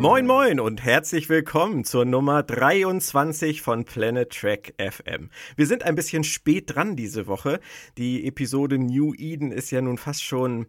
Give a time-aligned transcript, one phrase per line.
[0.00, 5.28] Moin moin und herzlich willkommen zur Nummer 23 von Planet Trek FM.
[5.56, 7.60] Wir sind ein bisschen spät dran diese Woche.
[7.98, 10.68] Die Episode New Eden ist ja nun fast schon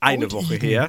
[0.00, 0.68] eine Old Woche Eden.
[0.68, 0.88] her.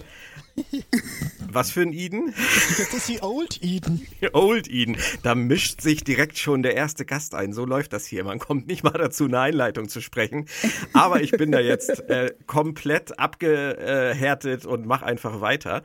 [1.51, 2.33] Was für ein Eden?
[2.77, 4.07] Das ist die Old Eden.
[4.33, 4.97] Old Eden.
[5.23, 7.53] Da mischt sich direkt schon der erste Gast ein.
[7.53, 8.23] So läuft das hier.
[8.23, 10.47] Man kommt nicht mal dazu, eine Einleitung zu sprechen.
[10.93, 15.83] Aber ich bin da jetzt äh, komplett abgehärtet und mache einfach weiter.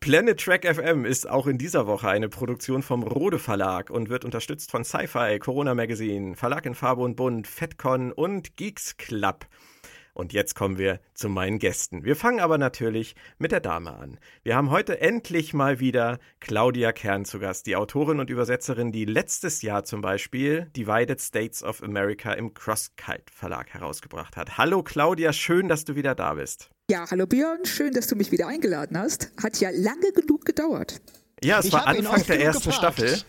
[0.00, 4.24] Planet Track FM ist auch in dieser Woche eine Produktion vom Rode Verlag und wird
[4.24, 9.46] unterstützt von Sci-Fi, Corona Magazine, Verlag in Farbe und Bunt, FedCon und Geeks Club.
[10.20, 12.04] Und jetzt kommen wir zu meinen Gästen.
[12.04, 14.18] Wir fangen aber natürlich mit der Dame an.
[14.42, 19.06] Wir haben heute endlich mal wieder Claudia Kern zu Gast, die Autorin und Übersetzerin, die
[19.06, 24.58] letztes Jahr zum Beispiel Divided States of America im Crosskite Verlag herausgebracht hat.
[24.58, 26.68] Hallo Claudia, schön, dass du wieder da bist.
[26.90, 29.32] Ja, hallo Björn, schön, dass du mich wieder eingeladen hast.
[29.42, 31.00] Hat ja lange genug gedauert.
[31.42, 32.98] Ja, es Ich war Anfang der ersten gefragt.
[32.98, 33.22] Staffel.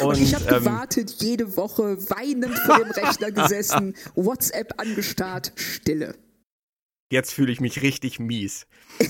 [0.00, 6.14] Und, ich habe ähm, gewartet, jede Woche weinend vor dem Rechner gesessen, WhatsApp angestarrt, Stille.
[7.10, 8.66] Jetzt fühle ich mich richtig mies.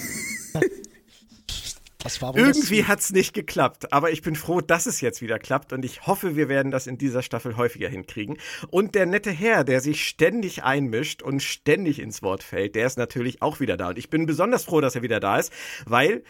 [2.34, 5.84] Irgendwie das hat's nicht geklappt, aber ich bin froh, dass es jetzt wieder klappt und
[5.84, 8.38] ich hoffe, wir werden das in dieser Staffel häufiger hinkriegen.
[8.70, 12.96] Und der nette Herr, der sich ständig einmischt und ständig ins Wort fällt, der ist
[12.96, 13.90] natürlich auch wieder da.
[13.90, 15.52] Und ich bin besonders froh, dass er wieder da ist,
[15.84, 16.24] weil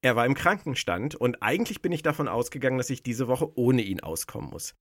[0.00, 3.82] er war im Krankenstand und eigentlich bin ich davon ausgegangen, dass ich diese Woche ohne
[3.82, 4.76] ihn auskommen muss.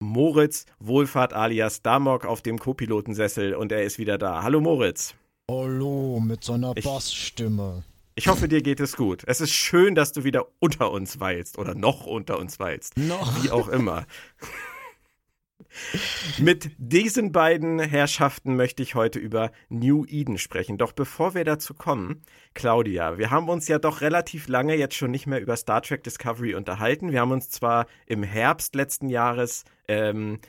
[0.00, 4.42] Moritz Wohlfahrt alias Damok auf dem Co-Pilotensessel und er ist wieder da.
[4.42, 5.14] Hallo Moritz.
[5.50, 7.82] Hallo mit seiner Ich- Bassstimme.
[8.14, 9.22] Ich hoffe, dir geht es gut.
[9.26, 12.98] Es ist schön, dass du wieder unter uns weilst oder noch unter uns weilst.
[12.98, 13.42] Noch.
[13.42, 14.06] Wie auch immer.
[16.38, 20.76] Mit diesen beiden Herrschaften möchte ich heute über New Eden sprechen.
[20.76, 22.22] Doch bevor wir dazu kommen,
[22.54, 26.02] Claudia, wir haben uns ja doch relativ lange jetzt schon nicht mehr über Star Trek
[26.02, 27.12] Discovery unterhalten.
[27.12, 30.40] Wir haben uns zwar im Herbst letzten Jahres ähm,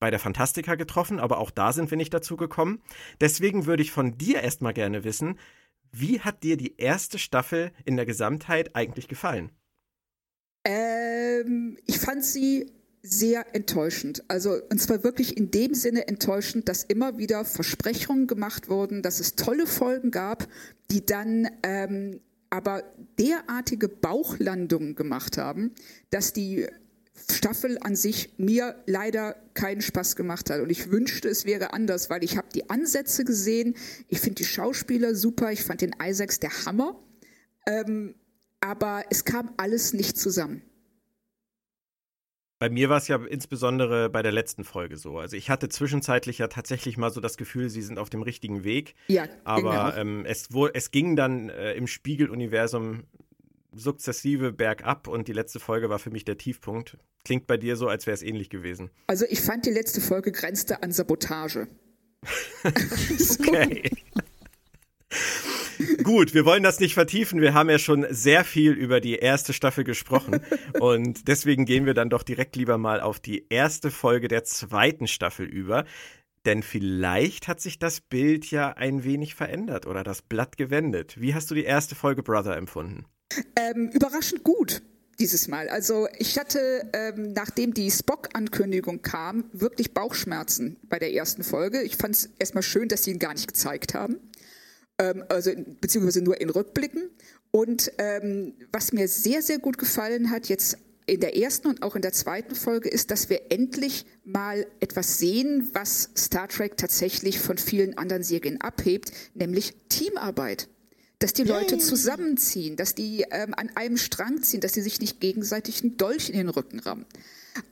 [0.00, 2.80] bei der Fantastica getroffen, aber auch da sind wir nicht dazu gekommen.
[3.20, 5.38] Deswegen würde ich von dir erstmal gerne wissen,
[5.92, 9.50] wie hat dir die erste Staffel in der Gesamtheit eigentlich gefallen?
[10.64, 12.72] Ähm, ich fand sie
[13.02, 14.22] sehr enttäuschend.
[14.28, 19.20] Also, und zwar wirklich in dem Sinne enttäuschend, dass immer wieder Versprechungen gemacht wurden, dass
[19.20, 20.46] es tolle Folgen gab,
[20.90, 22.20] die dann ähm,
[22.50, 22.82] aber
[23.18, 25.74] derartige Bauchlandungen gemacht haben,
[26.10, 26.66] dass die
[27.30, 30.60] Staffel an sich mir leider keinen Spaß gemacht hat.
[30.60, 33.74] Und ich wünschte, es wäre anders, weil ich habe die Ansätze gesehen.
[34.08, 35.52] Ich finde die Schauspieler super.
[35.52, 36.98] Ich fand den Isaacs der Hammer.
[37.66, 38.14] Ähm,
[38.60, 40.62] aber es kam alles nicht zusammen.
[42.60, 45.18] Bei mir war es ja insbesondere bei der letzten Folge so.
[45.18, 48.64] Also ich hatte zwischenzeitlich ja tatsächlich mal so das Gefühl, sie sind auf dem richtigen
[48.64, 48.96] Weg.
[49.06, 49.96] Ja, Aber auch.
[49.96, 53.04] ähm, es, wo, es ging dann äh, im Spiegeluniversum
[53.78, 56.98] sukzessive bergab und die letzte Folge war für mich der Tiefpunkt.
[57.24, 58.90] Klingt bei dir so, als wäre es ähnlich gewesen.
[59.06, 61.68] Also ich fand die letzte Folge grenzte an Sabotage.
[63.48, 63.90] Okay.
[66.02, 67.40] Gut, wir wollen das nicht vertiefen.
[67.40, 70.40] Wir haben ja schon sehr viel über die erste Staffel gesprochen.
[70.80, 75.06] Und deswegen gehen wir dann doch direkt lieber mal auf die erste Folge der zweiten
[75.06, 75.84] Staffel über.
[76.46, 81.20] Denn vielleicht hat sich das Bild ja ein wenig verändert oder das Blatt gewendet.
[81.20, 83.04] Wie hast du die erste Folge Brother empfunden?
[83.56, 84.82] Ähm, überraschend gut
[85.18, 85.68] dieses Mal.
[85.68, 91.82] Also ich hatte, ähm, nachdem die Spock-Ankündigung kam, wirklich Bauchschmerzen bei der ersten Folge.
[91.82, 94.18] Ich fand es erstmal schön, dass sie ihn gar nicht gezeigt haben.
[94.98, 95.50] Ähm, also
[95.80, 97.10] beziehungsweise nur in Rückblicken.
[97.50, 101.96] Und ähm, was mir sehr, sehr gut gefallen hat, jetzt in der ersten und auch
[101.96, 107.40] in der zweiten Folge, ist, dass wir endlich mal etwas sehen, was Star Trek tatsächlich
[107.40, 110.68] von vielen anderen Serien abhebt, nämlich Teamarbeit.
[111.20, 115.20] Dass die Leute zusammenziehen, dass die ähm, an einem Strang ziehen, dass sie sich nicht
[115.20, 117.06] gegenseitig einen Dolch in den Rücken rammen.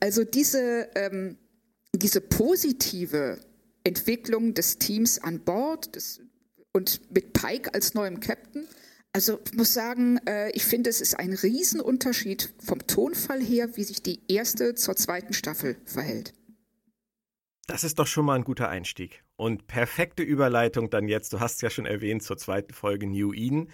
[0.00, 1.36] Also diese, ähm,
[1.94, 3.40] diese positive
[3.84, 6.20] Entwicklung des Teams an Bord des,
[6.72, 8.66] und mit Pike als neuem Captain.
[9.12, 13.84] Also ich muss sagen, äh, ich finde, es ist ein Riesenunterschied vom Tonfall her, wie
[13.84, 16.34] sich die erste zur zweiten Staffel verhält.
[17.66, 19.24] Das ist doch schon mal ein guter Einstieg.
[19.36, 23.34] Und perfekte Überleitung dann jetzt, du hast es ja schon erwähnt, zur zweiten Folge New
[23.34, 23.70] Eden.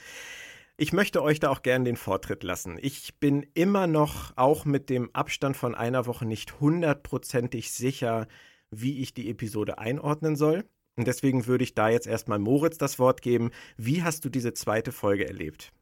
[0.76, 2.78] Ich möchte euch da auch gern den Vortritt lassen.
[2.80, 8.26] Ich bin immer noch, auch mit dem Abstand von einer Woche, nicht hundertprozentig sicher,
[8.70, 10.64] wie ich die Episode einordnen soll.
[10.96, 13.50] Und deswegen würde ich da jetzt erstmal Moritz das Wort geben.
[13.76, 15.72] Wie hast du diese zweite Folge erlebt?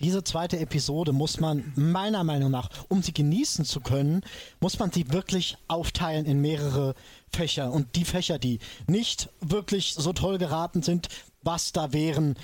[0.00, 4.22] Diese zweite Episode muss man meiner Meinung nach, um sie genießen zu können,
[4.60, 6.94] muss man sie wirklich aufteilen in mehrere
[7.32, 7.72] Fächer.
[7.72, 11.08] Und die Fächer, die nicht wirklich so toll geraten sind,
[11.42, 12.36] was da wären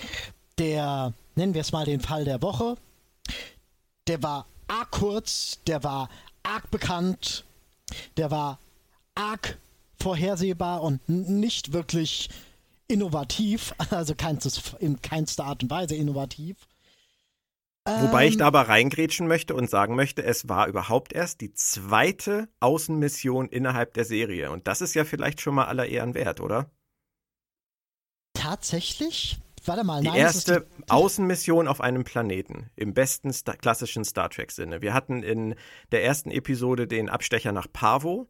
[0.59, 2.77] der, nennen wir es mal den Fall der Woche,
[4.09, 6.09] der war arg kurz, der war
[6.43, 7.45] arg bekannt,
[8.17, 8.59] der war
[9.15, 9.59] arg
[9.97, 12.31] vorhersehbar und nicht wirklich
[12.89, 14.15] innovativ, also
[14.81, 16.57] in keinster Art und Weise innovativ.
[17.87, 18.39] Wobei ich ähm.
[18.39, 23.93] da aber reingrätschen möchte und sagen möchte, es war überhaupt erst die zweite Außenmission innerhalb
[23.93, 24.51] der Serie.
[24.51, 26.71] Und das ist ja vielleicht schon mal aller Ehren wert, oder?
[28.33, 29.39] Tatsächlich?
[29.67, 34.29] Warte mal, die nein, erste die Außenmission auf einem Planeten im besten Star klassischen Star
[34.29, 34.83] Trek Sinne.
[34.83, 35.55] Wir hatten in
[35.91, 38.29] der ersten Episode den Abstecher nach Pavo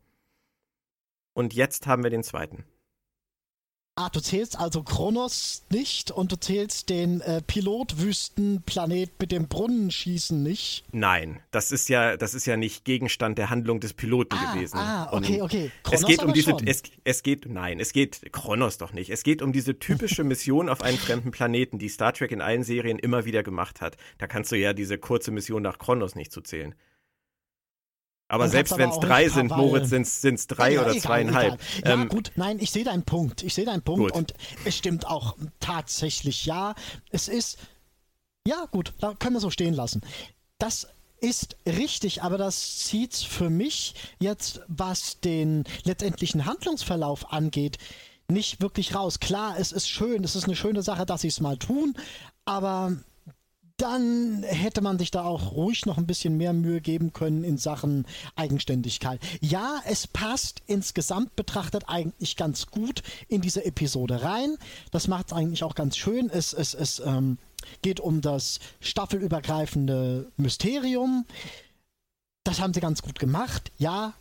[1.33, 2.65] und jetzt haben wir den zweiten.
[3.97, 10.43] Ah, du zählst also Kronos nicht und du zählst den äh, Pilotwüstenplanet mit dem Brunnenschießen
[10.43, 10.85] nicht?
[10.91, 14.79] Nein, das ist ja, das ist ja nicht Gegenstand der Handlung des Piloten ah, gewesen.
[14.79, 15.71] Ah, okay, okay.
[15.85, 19.11] Kronos es geht um diese, es, es, geht, nein, es geht, Kronos doch nicht.
[19.11, 22.65] Es geht um diese typische Mission auf einen fremden Planeten, die Star Trek in allen
[22.65, 23.97] Serien immer wieder gemacht hat.
[24.19, 26.75] Da kannst du ja diese kurze Mission nach Kronos nicht zuzählen.
[28.29, 31.61] Aber selbst wenn es drei sind, Moritz, sind es drei ja, oder egal, zweieinhalb.
[31.79, 31.91] Egal.
[31.91, 33.43] Ja, ähm, gut, nein, ich sehe deinen Punkt.
[33.43, 34.13] Ich sehe deinen Punkt gut.
[34.13, 34.35] und
[34.65, 36.75] es stimmt auch tatsächlich, ja.
[37.11, 37.59] Es ist,
[38.47, 40.01] ja, gut, da können wir so stehen lassen.
[40.59, 40.89] Das
[41.21, 47.79] ist richtig, aber das zieht für mich jetzt, was den letztendlichen Handlungsverlauf angeht,
[48.29, 49.21] nicht wirklich raus.
[49.21, 51.95] Klar, es ist schön, es ist eine schöne Sache, dass sie es mal tun,
[52.45, 52.97] aber
[53.77, 57.59] dann hätte man sich da auch ruhig noch ein bisschen mehr Mühe geben können in
[57.59, 58.07] Sachen
[58.37, 59.21] Eigenständigkeit.
[59.41, 64.57] Ja, es passt insgesamt betrachtet eigentlich ganz gut in diese Episode rein.
[64.93, 66.31] Das macht es eigentlich auch ganz schön.
[66.31, 67.39] Es, es, es ähm,
[67.83, 71.27] geht um das staffelübergreifende Mysterium.
[72.45, 73.73] Das haben sie ganz gut gemacht.
[73.79, 74.15] Ja,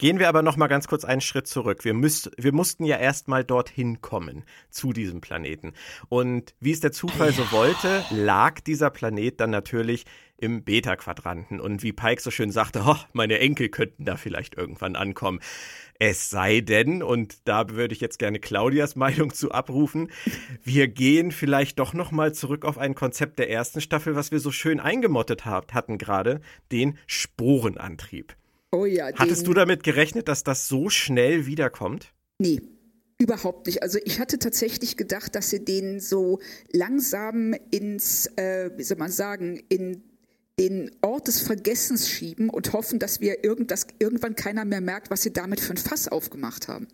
[0.00, 1.84] Gehen wir aber noch mal ganz kurz einen Schritt zurück.
[1.84, 5.72] Wir, müsst, wir mussten ja erstmal dorthin kommen, zu diesem Planeten.
[6.08, 10.04] Und wie es der Zufall so wollte, lag dieser Planet dann natürlich
[10.36, 11.58] im Beta-Quadranten.
[11.58, 15.40] Und wie Pike so schön sagte, oh, meine Enkel könnten da vielleicht irgendwann ankommen.
[15.98, 20.12] Es sei denn, und da würde ich jetzt gerne Claudias Meinung zu abrufen,
[20.62, 24.38] wir gehen vielleicht doch noch mal zurück auf ein Konzept der ersten Staffel, was wir
[24.38, 26.40] so schön eingemottet hatten gerade,
[26.70, 28.36] den Sporenantrieb.
[28.70, 29.10] Oh ja.
[29.14, 32.12] Hattest du damit gerechnet, dass das so schnell wiederkommt?
[32.38, 32.60] Nee.
[33.20, 33.82] Überhaupt nicht.
[33.82, 36.38] Also ich hatte tatsächlich gedacht, dass sie den so
[36.72, 40.04] langsam ins, äh, wie soll man sagen, in
[40.60, 45.10] den Ort des Vergessens schieben und hoffen, dass wir irgend, dass irgendwann keiner mehr merkt,
[45.10, 46.86] was sie damit für ein Fass aufgemacht haben.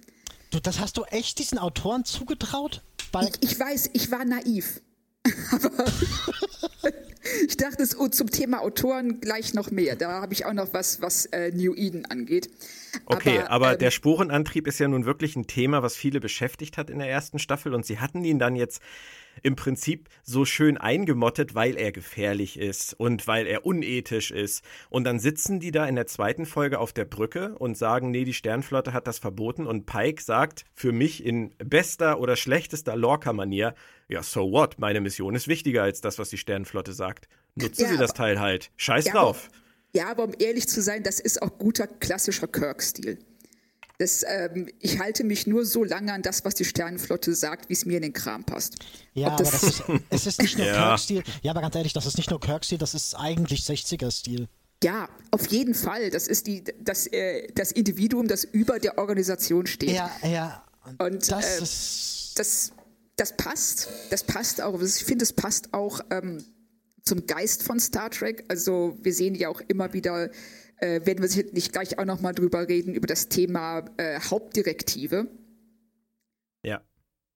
[0.51, 2.83] Du, das hast du echt diesen Autoren zugetraut?
[3.23, 4.81] Ich, ich weiß, ich war naiv.
[5.51, 5.71] Aber
[7.47, 9.97] ich dachte es oh, zum Thema Autoren gleich noch mehr.
[9.97, 12.51] Da habe ich auch noch was, was äh, New Eden angeht.
[13.07, 16.79] Okay, aber, aber ähm, der Sporenantrieb ist ja nun wirklich ein Thema, was viele beschäftigt
[16.79, 18.81] hat in der ersten Staffel und sie hatten ihn dann jetzt
[19.43, 24.65] im Prinzip so schön eingemottet, weil er gefährlich ist und weil er unethisch ist.
[24.91, 28.25] Und dann sitzen die da in der zweiten Folge auf der Brücke und sagen, nee,
[28.25, 29.67] die Sternflotte hat das verboten.
[29.67, 33.75] Und Pike sagt für mich in bester oder schlechtester Lorca-Manier,
[34.09, 34.79] ja, so what?
[34.79, 37.29] Meine Mission ist wichtiger als das, was die Sternflotte sagt.
[37.55, 38.71] Nutzen ja, Sie das Teil halt.
[38.77, 39.49] Scheiß ja, drauf.
[39.49, 39.57] Aber,
[39.95, 43.19] ja, aber um ehrlich zu sein, das ist auch guter klassischer Kirk-Stil.
[43.99, 47.75] Das, ähm, ich halte mich nur so lange an das, was die Sternenflotte sagt, wie
[47.75, 48.75] es mir in den Kram passt.
[49.13, 50.75] Ja, aber das ist, es ist nicht nur ja.
[50.75, 51.23] Kirk-Stil.
[51.43, 54.49] Ja, aber ganz ehrlich, das ist nicht nur Kirk-Stil, das ist eigentlich 60er-Stil.
[54.83, 56.11] Ja, auf jeden Fall.
[56.11, 59.93] Das ist die, das, äh, das Individuum, das über der Organisation steht.
[59.93, 60.65] Ja, ja.
[60.99, 62.73] Und das, äh, ist das,
[63.17, 63.89] das passt.
[64.11, 64.81] Das passt auch.
[64.81, 66.45] Ich finde, es passt auch ähm,
[67.03, 68.45] zum Geist von Star Trek.
[68.49, 70.31] Also wir sehen ja auch immer wieder
[70.79, 75.29] äh, werden wir nicht gleich auch nochmal drüber reden, über das Thema äh, Hauptdirektive.
[76.63, 76.83] Ja.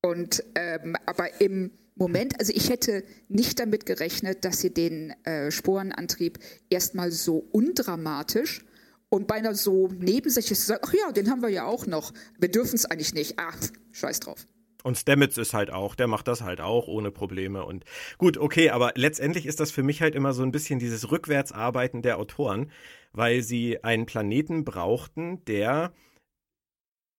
[0.03, 5.51] Und ähm, aber im Moment, also ich hätte nicht damit gerechnet, dass sie den äh,
[5.51, 6.39] Sporenantrieb
[6.71, 8.65] erstmal so undramatisch
[9.09, 12.13] und beinahe so nebensächlich sagen, ach ja, den haben wir ja auch noch.
[12.39, 13.35] Wir dürfen es eigentlich nicht.
[13.39, 13.57] Ach,
[13.91, 14.47] scheiß drauf.
[14.89, 17.63] Und Stamets ist halt auch, der macht das halt auch ohne Probleme.
[17.67, 17.85] Und
[18.17, 22.01] gut, okay, aber letztendlich ist das für mich halt immer so ein bisschen dieses Rückwärtsarbeiten
[22.01, 22.71] der Autoren
[23.13, 25.93] weil sie einen Planeten brauchten, der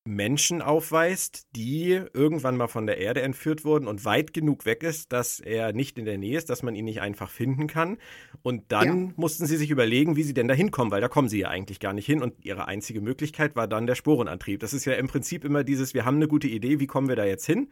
[0.09, 5.13] Menschen aufweist, die irgendwann mal von der Erde entführt wurden und weit genug weg ist,
[5.13, 7.97] dass er nicht in der Nähe ist, dass man ihn nicht einfach finden kann.
[8.41, 9.13] Und dann ja.
[9.17, 11.79] mussten sie sich überlegen, wie sie denn da hinkommen, weil da kommen sie ja eigentlich
[11.79, 12.23] gar nicht hin.
[12.23, 14.59] Und ihre einzige Möglichkeit war dann der Sporenantrieb.
[14.61, 17.15] Das ist ja im Prinzip immer dieses, wir haben eine gute Idee, wie kommen wir
[17.15, 17.69] da jetzt hin?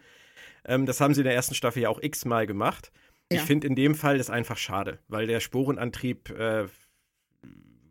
[0.63, 2.91] Ähm, das haben sie in der ersten Staffel ja auch x-mal gemacht.
[3.31, 3.39] Ja.
[3.39, 6.67] Ich finde in dem Fall das einfach schade, weil der Sporenantrieb äh,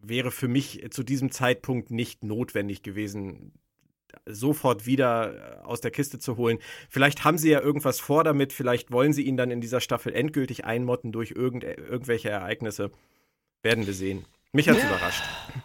[0.02, 3.52] wäre für mich zu diesem Zeitpunkt nicht notwendig gewesen,
[4.24, 6.58] sofort wieder äh, aus der Kiste zu holen.
[6.88, 10.14] Vielleicht haben sie ja irgendwas vor damit, vielleicht wollen sie ihn dann in dieser Staffel
[10.14, 12.90] endgültig einmotten durch irgend, irgendwelche Ereignisse.
[13.62, 14.24] Werden wir sehen.
[14.52, 14.88] Mich hat es ja.
[14.88, 15.22] überrascht.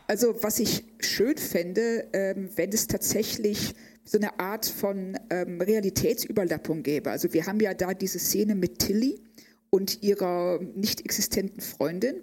[0.07, 6.83] Also, was ich schön fände, ähm, wenn es tatsächlich so eine Art von ähm, Realitätsüberlappung
[6.83, 7.11] gäbe.
[7.11, 9.21] Also, wir haben ja da diese Szene mit Tilly
[9.69, 12.21] und ihrer nicht existenten Freundin.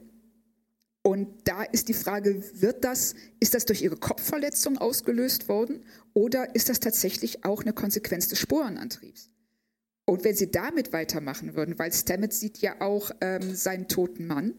[1.08, 6.54] Und da ist die Frage, wird das, ist das durch ihre Kopfverletzung ausgelöst worden oder
[6.54, 9.30] ist das tatsächlich auch eine Konsequenz des Sporenantriebs?
[10.04, 14.52] Und wenn sie damit weitermachen würden, weil Stamets sieht ja auch ähm, seinen toten Mann.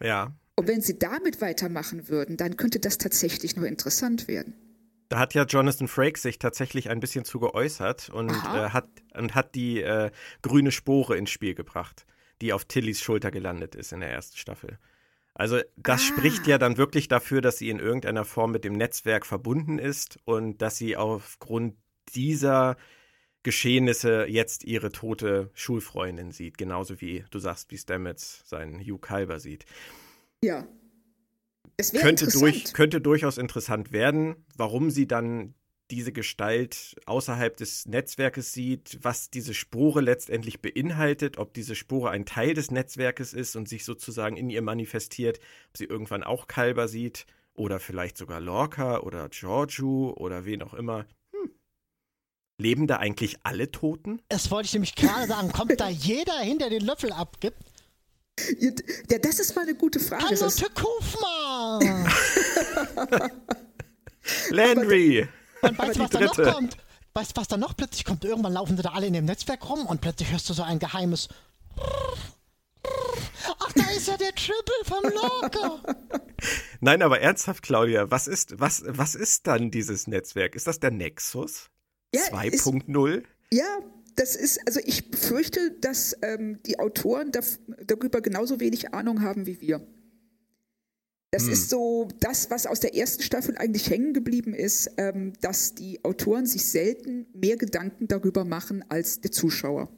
[0.00, 0.38] Ja.
[0.54, 4.54] Und wenn sie damit weitermachen würden, dann könnte das tatsächlich nur interessant werden.
[5.08, 9.34] Da hat ja Jonathan Frakes sich tatsächlich ein bisschen zu geäußert und, äh, hat, und
[9.34, 10.12] hat die äh,
[10.42, 12.06] grüne Spore ins Spiel gebracht,
[12.40, 14.78] die auf Tillys Schulter gelandet ist in der ersten Staffel.
[15.34, 16.04] Also das ah.
[16.04, 20.18] spricht ja dann wirklich dafür, dass sie in irgendeiner Form mit dem Netzwerk verbunden ist
[20.24, 21.76] und dass sie aufgrund
[22.14, 22.76] dieser
[23.42, 29.40] Geschehnisse jetzt ihre tote Schulfreundin sieht, genauso wie du sagst, wie Stamets seinen Hugh Kalber
[29.40, 29.64] sieht.
[30.44, 30.66] Ja.
[31.76, 35.54] Es könnte, durch, könnte durchaus interessant werden, warum sie dann
[35.92, 42.24] diese Gestalt außerhalb des Netzwerkes sieht, was diese Spore letztendlich beinhaltet, ob diese Spore ein
[42.24, 46.88] Teil des Netzwerkes ist und sich sozusagen in ihr manifestiert, ob sie irgendwann auch Kalber
[46.88, 51.06] sieht oder vielleicht sogar Lorca oder Giorgio oder wen auch immer.
[52.58, 54.22] Leben da eigentlich alle Toten?
[54.28, 55.52] Das wollte ich nämlich gerade sagen.
[55.52, 57.58] Kommt da jeder hin, der den Löffel abgibt?
[59.10, 60.24] Ja, das ist mal eine gute Frage.
[60.24, 61.80] Hallo, Tekufma!
[64.50, 65.28] Landry!
[65.62, 66.76] Und weißt du, was da noch kommt?
[67.14, 68.24] Weißt du, was da noch plötzlich kommt?
[68.24, 70.78] Irgendwann laufen sie da alle in dem Netzwerk rum und plötzlich hörst du so ein
[70.78, 71.28] geheimes.
[73.58, 75.82] Ach, da ist ja der Triple vom Locker.
[76.80, 80.54] Nein, aber ernsthaft, Claudia, was ist, was, was ist dann dieses Netzwerk?
[80.54, 81.70] Ist das der Nexus?
[82.14, 83.22] Ja, 2.0?
[83.50, 83.78] Ja,
[84.16, 87.40] das ist, also ich befürchte, dass ähm, die Autoren da,
[87.86, 89.86] darüber genauso wenig Ahnung haben wie wir.
[91.32, 91.52] Das hm.
[91.52, 96.04] ist so das, was aus der ersten Staffel eigentlich hängen geblieben ist, ähm, dass die
[96.04, 99.88] Autoren sich selten mehr Gedanken darüber machen als der Zuschauer.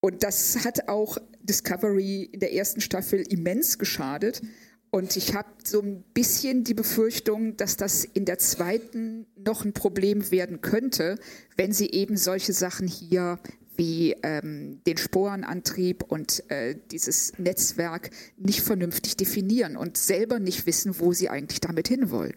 [0.00, 4.42] Und das hat auch Discovery in der ersten Staffel immens geschadet,
[4.90, 9.74] und ich habe so ein bisschen die Befürchtung, dass das in der zweiten noch ein
[9.74, 11.18] Problem werden könnte,
[11.56, 13.38] wenn sie eben solche Sachen hier
[13.78, 20.98] wie ähm, den Sporenantrieb und äh, dieses Netzwerk nicht vernünftig definieren und selber nicht wissen,
[20.98, 22.36] wo sie eigentlich damit hinwollen.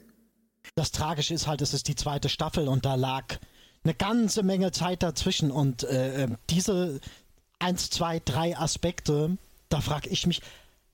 [0.76, 3.38] Das Tragische ist halt, es ist die zweite Staffel und da lag
[3.84, 7.02] eine ganze Menge Zeit dazwischen und äh, ähm, diese
[7.58, 9.38] eins, zwei, drei Aspekte,
[9.70, 10.42] da frage ich mich,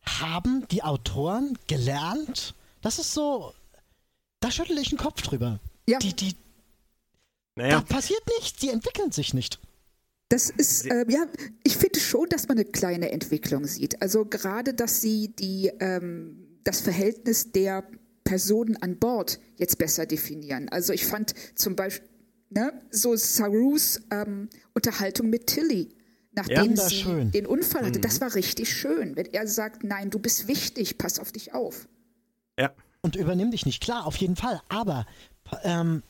[0.06, 2.56] haben die Autoren gelernt?
[2.82, 3.54] Das ist so,
[4.40, 5.60] da schüttle ich den Kopf drüber.
[5.90, 6.00] Ja.
[6.00, 6.36] Die, die,
[7.56, 7.80] naja.
[7.80, 9.60] Da passiert nichts, die entwickeln sich nicht.
[10.30, 11.26] Das ist, äh, ja,
[11.64, 14.02] ich finde schon, dass man eine kleine Entwicklung sieht.
[14.02, 17.88] Also gerade, dass sie die, ähm, das Verhältnis der
[18.24, 20.68] Personen an Bord jetzt besser definieren.
[20.70, 22.10] Also ich fand zum Beispiel,
[22.50, 25.90] ne, so Sarus ähm, Unterhaltung mit Tilly
[26.38, 28.00] nachdem ja, sie den Unfall hatte.
[28.00, 28.04] Mhm.
[28.04, 31.90] Das war richtig schön, wenn er sagt, nein, du bist wichtig, pass auf dich auf.
[32.58, 32.72] Ja.
[33.02, 34.62] Und übernimm dich nicht, klar, auf jeden Fall.
[34.70, 35.06] Aber
[35.64, 36.04] ähm,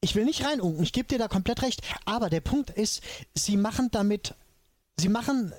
[0.00, 1.82] ich will nicht reinunken, ich gebe dir da komplett recht.
[2.04, 3.02] Aber der Punkt ist,
[3.34, 4.34] sie machen damit,
[4.96, 5.52] sie machen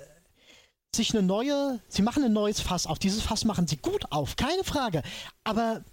[0.94, 2.98] sich eine neue, sie machen ein neues Fass auf.
[2.98, 5.02] Dieses Fass machen sie gut auf, keine Frage.
[5.44, 5.84] Aber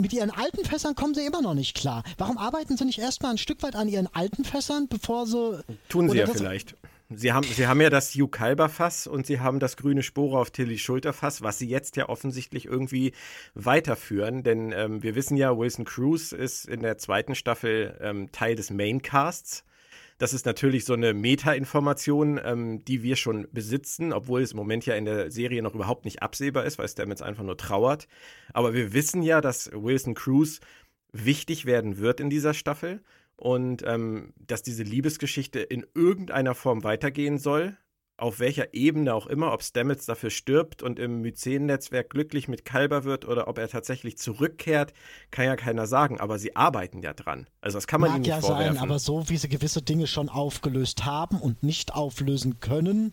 [0.00, 2.02] mit ihren alten Fässern kommen sie immer noch nicht klar.
[2.18, 5.62] Warum arbeiten sie nicht erstmal ein Stück weit an ihren alten Fässern, bevor sie.
[5.88, 6.74] Tun sie ja vielleicht.
[7.16, 10.50] Sie haben, sie haben ja das Hugh Kalber-Fass und sie haben das grüne Spore auf
[10.50, 13.12] Tilly Schulter-Fass, was sie jetzt ja offensichtlich irgendwie
[13.54, 14.42] weiterführen.
[14.42, 18.70] Denn ähm, wir wissen ja, Wilson Cruz ist in der zweiten Staffel ähm, Teil des
[18.70, 19.64] Maincasts.
[20.18, 24.86] Das ist natürlich so eine Meta-Information, ähm, die wir schon besitzen, obwohl es im Moment
[24.86, 28.06] ja in der Serie noch überhaupt nicht absehbar ist, weil es damit einfach nur trauert.
[28.52, 30.60] Aber wir wissen ja, dass Wilson Cruz
[31.12, 33.02] wichtig werden wird in dieser Staffel
[33.42, 37.76] und ähm, dass diese Liebesgeschichte in irgendeiner Form weitergehen soll,
[38.16, 43.02] auf welcher Ebene auch immer, ob Stamets dafür stirbt und im Myzen-Netzwerk glücklich mit Kalber
[43.02, 44.92] wird oder ob er tatsächlich zurückkehrt,
[45.32, 46.20] kann ja keiner sagen.
[46.20, 47.48] Aber sie arbeiten ja dran.
[47.60, 48.76] Also das kann man Mag ihnen nicht ja vorwerfen.
[48.76, 53.12] sein, aber so wie sie gewisse Dinge schon aufgelöst haben und nicht auflösen können,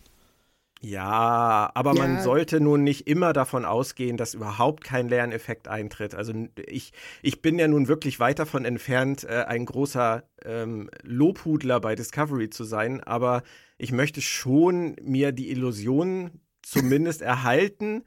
[0.82, 2.02] ja, aber ja.
[2.02, 6.14] man sollte nun nicht immer davon ausgehen, dass überhaupt kein Lerneffekt eintritt.
[6.14, 6.32] Also
[6.66, 11.94] ich, ich bin ja nun wirklich weit davon entfernt, äh, ein großer ähm, Lobhudler bei
[11.94, 13.42] Discovery zu sein, aber
[13.76, 18.04] ich möchte schon mir die Illusion zumindest erhalten.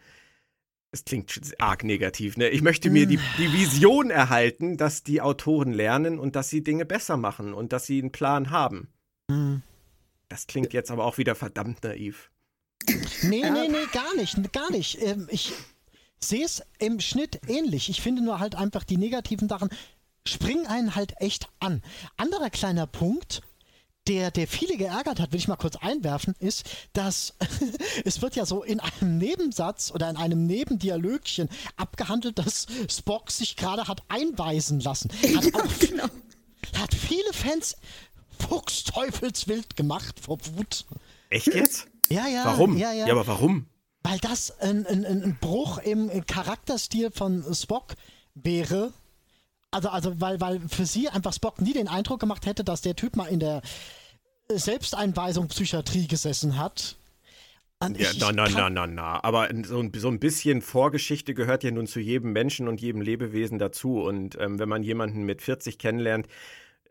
[0.91, 2.49] Es klingt arg negativ, ne?
[2.49, 6.85] Ich möchte mir die, die Vision erhalten, dass die Autoren lernen und dass sie Dinge
[6.85, 8.89] besser machen und dass sie einen Plan haben.
[9.29, 9.61] Mhm.
[10.27, 12.31] Das klingt jetzt aber auch wieder verdammt naiv.
[13.23, 15.01] Nee, nee, nee, gar nicht, gar nicht.
[15.01, 15.51] Ähm, ich
[16.19, 17.89] sehe es im Schnitt ähnlich.
[17.89, 19.69] Ich finde nur halt einfach die negativen Sachen
[20.27, 21.81] springen einen halt echt an.
[22.17, 23.41] Anderer kleiner Punkt,
[24.07, 27.35] der, der viele geärgert hat, will ich mal kurz einwerfen, ist, dass
[28.05, 33.55] es wird ja so in einem Nebensatz oder in einem Nebendialogchen abgehandelt, dass Spock sich
[33.55, 35.09] gerade hat einweisen lassen.
[35.11, 36.09] Hat, Ja, auch, genau.
[36.75, 37.77] hat viele Fans
[38.47, 40.85] fuchsteufelswild gemacht vor Wut.
[41.29, 41.87] Echt jetzt?
[42.09, 42.45] Ja, ja.
[42.45, 42.77] Warum?
[42.77, 43.05] Ja, ja.
[43.11, 43.65] aber warum?
[44.03, 47.93] Weil das ein, ein, ein Bruch im Charakterstil von Spock
[48.35, 48.91] wäre.
[49.71, 52.95] Also, also weil, weil für sie einfach Spock nie den Eindruck gemacht hätte, dass der
[52.95, 53.61] Typ mal in der
[54.49, 56.95] Selbsteinweisung Psychiatrie gesessen hat.
[57.79, 59.23] Und Ja, ich- na, na, na, na, na.
[59.23, 63.01] Aber so ein, so ein bisschen Vorgeschichte gehört ja nun zu jedem Menschen und jedem
[63.01, 64.01] Lebewesen dazu.
[64.01, 66.27] Und ähm, wenn man jemanden mit 40 kennenlernt,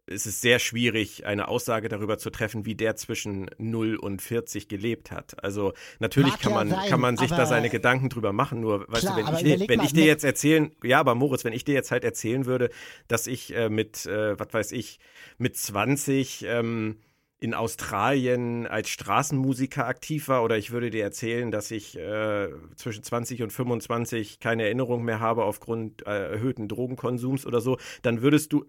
[0.07, 4.69] ist es sehr schwierig, eine Aussage darüber zu treffen, wie der zwischen 0 und 40
[4.69, 5.43] gelebt hat.
[5.43, 8.61] Also natürlich Mag kann ja man, sein, kann man sich da seine Gedanken drüber machen.
[8.61, 11.15] Nur, weißt Klar, du, wenn, ich, wenn mal, ich dir ne- jetzt erzählen, ja, aber
[11.15, 12.71] Moritz, wenn ich dir jetzt halt erzählen würde,
[13.07, 14.99] dass ich äh, mit, äh, was weiß ich,
[15.39, 16.99] mit 20 ähm,
[17.39, 23.03] in Australien als Straßenmusiker aktiv war oder ich würde dir erzählen, dass ich äh, zwischen
[23.03, 28.53] 20 und 25 keine Erinnerung mehr habe aufgrund äh, erhöhten Drogenkonsums oder so, dann würdest
[28.53, 28.65] du,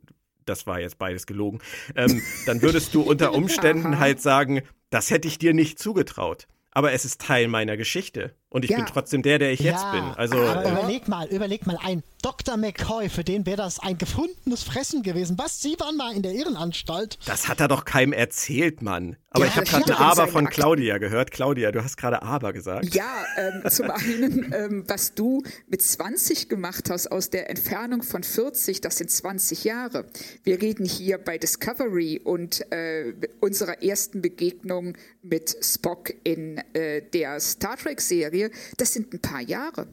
[0.46, 1.60] das war jetzt beides gelogen,
[1.96, 6.48] ähm, dann würdest du unter Umständen halt sagen, das hätte ich dir nicht zugetraut.
[6.72, 8.36] Aber es ist Teil meiner Geschichte.
[8.54, 8.78] Und ich Ja.
[8.78, 10.04] bin trotzdem der, der ich jetzt ja, bin.
[10.16, 12.56] Also, aber äh, überleg mal, überleg mal, ein Dr.
[12.56, 15.38] McCoy, für den wäre das ein gefundenes Fressen gewesen.
[15.38, 17.18] Was, Sie waren mal in der Irrenanstalt?
[17.26, 19.18] das hat er doch keinem erzählt, Mann.
[19.32, 20.48] Aber Ja, ich habe gerade ein in Aber von.
[20.48, 21.32] Claudia gehört.
[21.32, 22.94] Claudia, du hast gerade Aber gesagt.
[22.94, 28.24] Ja, ähm, zum einen, ähm, was du mit 20 gemacht hast aus der Entfernung von
[28.24, 30.06] 40, das sind 20 Jahre.
[30.44, 37.40] Wir reden hier bei Discovery und äh, unserer ersten Begegnung mit Spock in äh, der
[37.40, 38.43] Star Trek-Serie,
[38.78, 39.88] das sind ein paar Jahre.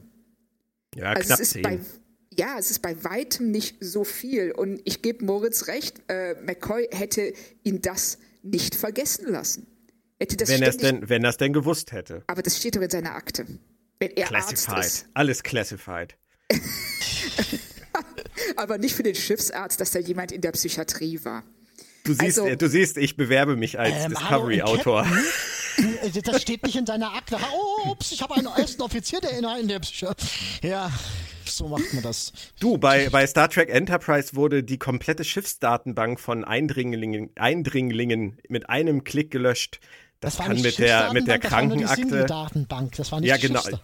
[0.95, 1.61] Ja, Also knapp es ist zehn.
[1.63, 1.79] bei
[2.33, 4.51] ja, es ist bei weitem nicht so viel.
[4.53, 7.33] Und ich gebe Moritz recht, äh, McCoy hätte
[7.63, 9.67] ihn das nicht vergessen lassen.
[10.17, 12.23] Hätte das wenn er es denn, wenn er es denn gewusst hätte.
[12.27, 13.45] aber das steht doch in seiner Akte.
[13.99, 14.85] Wenn er Arzt Classified.
[14.85, 15.05] ist.
[15.13, 16.15] Alles classified.
[18.55, 21.43] Aber nicht für den Schiffsarzt, dass da jemand in der Psychiatrie war.
[22.03, 25.05] Du siehst, Also- äh, du siehst, ich bewerbe mich als Ähm, Discovery-Autor.
[26.01, 27.37] Äh, Das steht nicht in deiner Akte.
[27.53, 29.81] Oh, ups, ich habe einen ersten Offizier, der in, der.
[30.63, 30.91] Ja,
[31.45, 32.31] so macht man das.
[32.59, 39.03] Du, bei, bei Star Trek Enterprise wurde die komplette Schiffsdatenbank von Eindringlingen, Eindringlingen mit einem
[39.03, 39.79] Klick gelöscht.
[40.19, 41.95] Das, war kann nicht mit der, mit der Schiffsdatenbank, das war nur die Krankenakte.
[42.01, 42.95] Single-Datenbank.
[42.95, 43.59] Das war nicht Ja, die genau.
[43.61, 43.79] Schiffsda-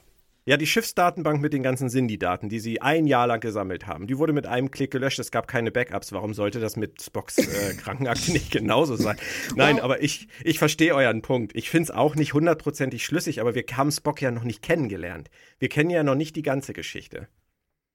[0.48, 4.18] Ja, die Schiffsdatenbank mit den ganzen Sindhi-Daten, die sie ein Jahr lang gesammelt haben, die
[4.18, 5.20] wurde mit einem Klick gelöscht.
[5.20, 6.14] Es gab keine Backups.
[6.14, 9.18] Warum sollte das mit Spocks äh, Krankenakte nicht genauso sein?
[9.58, 9.84] Nein, Wow.
[9.84, 11.54] aber ich, ich verstehe euren Punkt.
[11.54, 15.30] Ich finde es auch nicht hundertprozentig schlüssig, aber wir haben Spock ja noch nicht kennengelernt.
[15.60, 17.28] Wir kennen ja noch nicht die ganze Geschichte.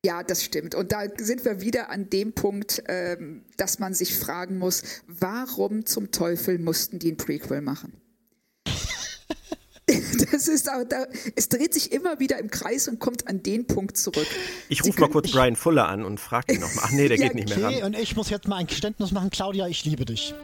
[0.04, 0.74] Ja, das stimmt.
[0.74, 5.86] Und da sind wir wieder an dem Punkt, ähm, dass man sich fragen muss, warum
[5.86, 7.94] zum Teufel mussten die ein Prequel machen?
[10.32, 13.66] Das ist auch da, es dreht sich immer wieder im Kreis und kommt an den
[13.66, 14.26] Punkt zurück.
[14.68, 16.84] Ich rufe mal kurz Brian Fuller an und frage ihn nochmal.
[16.86, 17.94] Ach nee, der Ja, geht nicht mehr Okay, ran.
[17.94, 19.30] und ich muss jetzt mal ein Geständnis machen.
[19.30, 20.34] Claudia, ich liebe dich.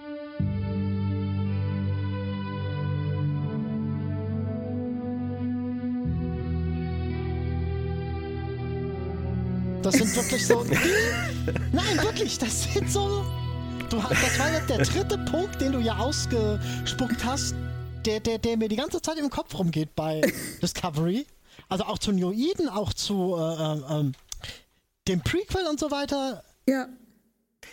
[9.82, 10.64] Das sind wirklich so.
[11.72, 13.24] Nein, wirklich, das sind so.
[13.90, 17.54] Du, hast- das war jetzt der dritte Punkt, den du ja ausgespuckt hast,
[18.04, 20.20] der, der, der mir die ganze Zeit im Kopf rumgeht bei
[20.62, 21.26] Discovery.
[21.68, 24.12] Also auch zu New Eden, auch zu äh, ähm, ähm,
[25.08, 26.44] dem Prequel und so weiter.
[26.66, 26.88] Ja,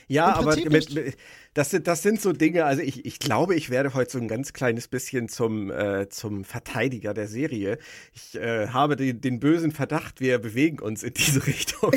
[0.08, 1.18] Ja, aber mit, mit,
[1.56, 4.28] das, sind, das sind so Dinge, also ich, ich glaube, ich werde heute so ein
[4.28, 7.80] ganz kleines bisschen zum, äh, zum Verteidiger der Serie.
[8.14, 11.94] Ich äh, habe den, den bösen Verdacht, wir bewegen uns in diese Richtung.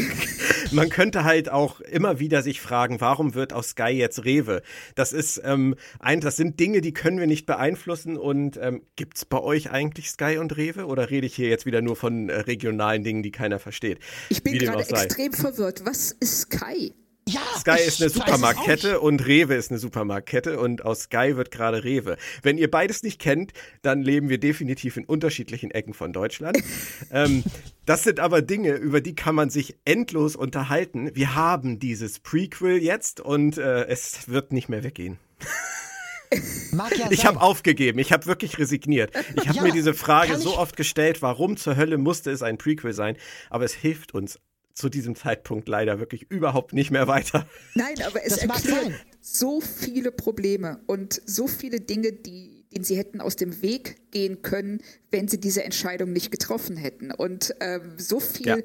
[0.70, 4.62] Man könnte halt auch immer wieder sich fragen, warum wird aus Sky jetzt Rewe?
[4.94, 8.16] Das ist ähm, ein, das sind Dinge, die können wir nicht beeinflussen.
[8.16, 10.86] Und ähm, gibt's bei euch eigentlich Sky und Rewe?
[10.86, 13.98] Oder rede ich hier jetzt wieder nur von äh, regionalen Dingen, die keiner versteht?
[14.28, 15.84] ich bin gerade extrem verwirrt.
[15.84, 16.92] Was ist Sky?
[17.28, 21.84] Ja, Sky ist eine Supermarktkette und Rewe ist eine Supermarktkette und aus Sky wird gerade
[21.84, 22.16] Rewe.
[22.42, 26.58] Wenn ihr beides nicht kennt, dann leben wir definitiv in unterschiedlichen Ecken von Deutschland.
[27.12, 27.44] ähm,
[27.84, 31.10] das sind aber Dinge, über die kann man sich endlos unterhalten.
[31.14, 35.18] Wir haben dieses Prequel jetzt und äh, es wird nicht mehr weggehen.
[36.96, 39.12] ja Ich habe aufgegeben, ich habe wirklich resigniert.
[39.36, 42.56] Ich habe Ja, mir diese Frage so oft gestellt, warum zur Hölle musste es ein
[42.56, 43.16] Prequel sein,
[43.50, 44.38] aber es hilft uns
[44.78, 47.46] zu diesem Zeitpunkt leider wirklich überhaupt nicht mehr weiter.
[47.74, 53.20] Nein, aber es erklärt so viele Probleme und so viele Dinge, die den sie hätten
[53.20, 57.10] aus dem Weg gehen können, wenn sie diese Entscheidung nicht getroffen hätten.
[57.10, 58.56] Und ähm, so viel ja.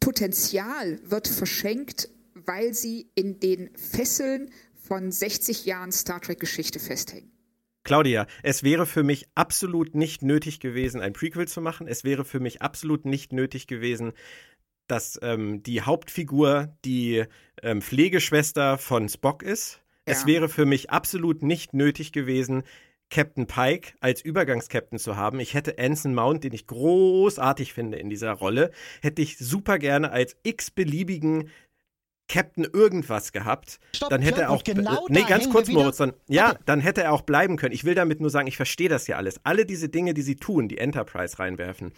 [0.00, 7.32] Potenzial wird verschenkt, weil sie in den Fesseln von 60 Jahren Star Trek-Geschichte festhängen.
[7.84, 11.88] Claudia, es wäre für mich absolut nicht nötig gewesen, ein Prequel zu machen.
[11.88, 14.12] Es wäre für mich absolut nicht nötig gewesen,
[14.88, 17.24] dass ähm, die Hauptfigur die
[17.62, 19.80] ähm, Pflegeschwester von Spock ist.
[20.06, 20.14] Ja.
[20.14, 22.64] Es wäre für mich absolut nicht nötig gewesen,
[23.10, 25.40] Captain Pike als Übergangskapitän zu haben.
[25.40, 28.70] Ich hätte Anson Mount, den ich großartig finde in dieser Rolle,
[29.00, 31.50] hätte ich super gerne als x-beliebigen
[32.28, 36.50] Captain irgendwas gehabt, Stopp, dann hätte er auch genau nee ganz kurz Moritz, dann, ja,
[36.50, 36.58] okay.
[36.66, 37.72] dann hätte er auch bleiben können.
[37.72, 39.40] Ich will damit nur sagen, ich verstehe das ja alles.
[39.44, 41.92] Alle diese Dinge, die sie tun, die Enterprise reinwerfen,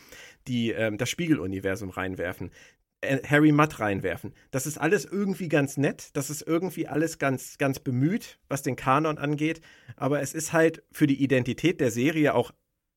[0.47, 2.53] die ähm, das Spiegeluniversum reinwerfen,
[3.03, 4.35] Harry Mudd reinwerfen.
[4.51, 8.77] Das ist alles irgendwie ganz nett, das ist irgendwie alles ganz ganz bemüht, was den
[8.77, 9.61] Kanon angeht,
[9.97, 12.53] aber es ist halt für die Identität der Serie auch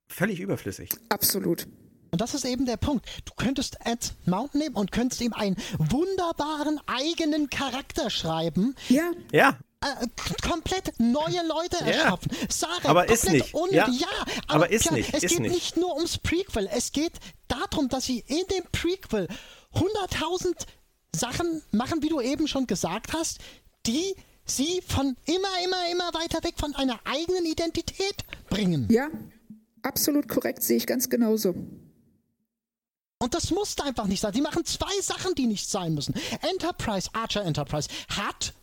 [0.07, 0.89] völlig überflüssig.
[1.09, 1.67] Absolut.
[2.11, 3.07] Und das ist eben der Punkt.
[3.25, 8.75] Du könntest Ed Mountain nehmen und könntest ihm einen wunderbaren eigenen Charakter schreiben.
[8.87, 9.11] Ja.
[9.31, 9.57] Ja.
[9.81, 10.07] Äh,
[10.47, 12.31] komplett neue Leute erschaffen.
[12.39, 12.47] Ja.
[12.49, 13.51] Sarah, aber ist nicht.
[13.71, 13.89] Ja.
[13.89, 14.07] ja.
[14.47, 15.11] aber, aber ist klar, nicht.
[15.11, 15.55] Es ist geht nicht.
[15.55, 16.69] nicht nur ums Prequel.
[16.71, 17.13] Es geht
[17.47, 19.27] darum, dass sie in dem Prequel
[19.73, 20.53] 100.000
[21.15, 23.39] Sachen machen, wie du eben schon gesagt hast,
[23.85, 28.15] die sie von immer, immer, immer weiter weg von einer eigenen Identität
[28.49, 28.87] bringen.
[28.89, 29.09] Ja,
[29.81, 31.55] absolut korrekt, sehe ich ganz genauso.
[33.19, 34.33] Und das musste einfach nicht sein.
[34.33, 36.13] Die machen zwei Sachen, die nicht sein müssen.
[36.41, 38.53] Enterprise, Archer Enterprise, hat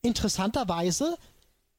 [0.00, 1.18] interessanterweise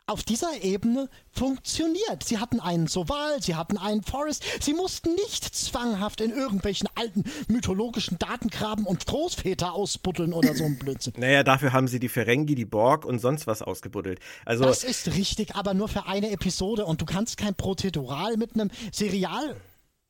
[0.08, 2.24] auf dieser Ebene funktioniert.
[2.24, 7.26] Sie hatten einen Soval, sie hatten einen Forest, sie mussten nicht zwanghaft in irgendwelchen alten
[7.50, 11.14] mythologischen Datengraben und Großväter ausbuddeln oder so ein Blödsinn.
[11.18, 14.20] Naja, dafür haben sie die Ferengi, die Borg und sonst was ausgebuddelt.
[14.46, 18.56] Also das ist richtig, aber nur für eine Episode und du kannst kein Prozedural mit
[18.56, 19.58] einem Serial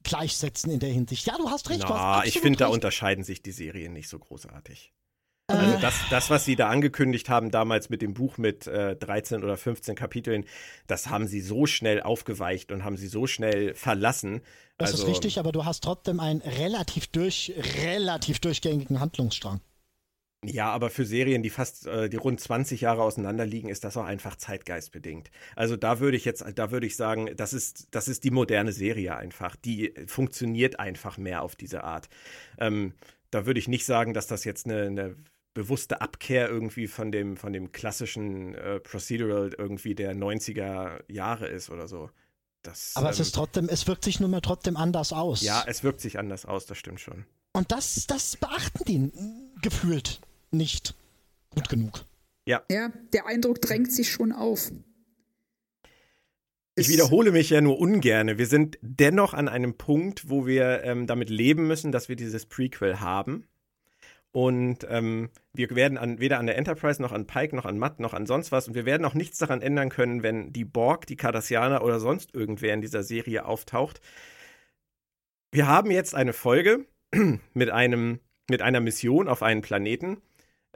[0.04, 1.26] gleichsetzen in der Hinsicht.
[1.26, 1.86] Ja, du hast recht.
[1.90, 4.94] Na, ich finde, da unterscheiden sich die Serien nicht so großartig.
[5.50, 5.54] Äh.
[5.54, 9.44] Also das, das, was sie da angekündigt haben damals mit dem Buch mit äh, 13
[9.44, 10.46] oder 15 Kapiteln,
[10.88, 14.42] das haben sie so schnell aufgeweicht und haben sie so schnell verlassen.
[14.78, 19.62] Das also, ist richtig, aber du hast trotzdem einen relativ durch, relativ durchgängigen Handlungsstrang.
[20.46, 23.98] Ja, aber für Serien, die fast, äh, die rund 20 Jahre auseinander liegen, ist das
[23.98, 25.32] auch einfach zeitgeistbedingt.
[25.56, 28.72] Also da würde ich jetzt, da würde ich sagen, das ist, das ist die moderne
[28.72, 29.56] Serie einfach.
[29.56, 32.08] Die funktioniert einfach mehr auf diese Art.
[32.60, 32.94] Ähm,
[33.32, 35.16] da würde ich nicht sagen, dass das jetzt eine, eine
[35.58, 41.72] bewusste Abkehr irgendwie von dem, von dem klassischen äh, Procedural irgendwie der 90er Jahre ist
[41.72, 42.12] oder so.
[42.62, 45.41] Das, aber ähm, es ist trotzdem, es wirkt sich nun mal trotzdem anders aus.
[45.41, 47.26] Ja, es wirkt sich anders aus, das stimmt schon.
[47.54, 49.12] Und das, das beachten die
[49.63, 50.93] gefühlt nicht
[51.50, 52.06] gut genug.
[52.46, 52.62] Ja.
[52.70, 54.72] Ja, der Eindruck drängt sich schon auf.
[56.76, 58.38] Ich wiederhole mich ja nur ungerne.
[58.38, 62.46] Wir sind dennoch an einem Punkt, wo wir ähm, damit leben müssen, dass wir dieses
[62.46, 63.48] Prequel haben.
[64.38, 68.00] Und ähm, wir werden an, weder an der Enterprise noch an Pike noch an Matt
[68.00, 68.67] noch an sonst was.
[68.67, 72.36] Und wir werden auch nichts daran ändern können, wenn die Borg, die Cardassianer oder sonst
[72.36, 74.00] irgendwer in dieser Serie auftaucht.
[75.52, 76.86] Wir haben jetzt eine Folge
[77.56, 80.21] mit einem mit einer Mission auf einen Planeten.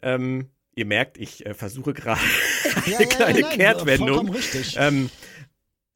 [0.01, 2.19] Ähm, ihr merkt, ich äh, versuche gerade
[2.83, 4.35] eine ja, kleine ja, nein, Kehrtwendung.
[4.75, 5.11] Ähm,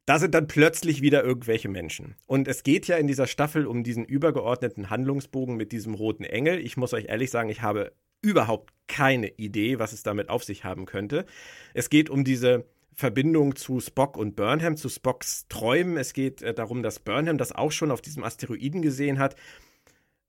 [0.06, 2.14] da sind dann plötzlich wieder irgendwelche Menschen.
[2.26, 6.58] Und es geht ja in dieser Staffel um diesen übergeordneten Handlungsbogen mit diesem roten Engel.
[6.60, 7.92] Ich muss euch ehrlich sagen, ich habe
[8.22, 11.26] überhaupt keine Idee, was es damit auf sich haben könnte.
[11.74, 12.64] Es geht um diese
[12.94, 15.96] Verbindung zu Spock und Burnham, zu Spocks Träumen.
[15.96, 19.34] Es geht äh, darum, dass Burnham das auch schon auf diesem Asteroiden gesehen hat.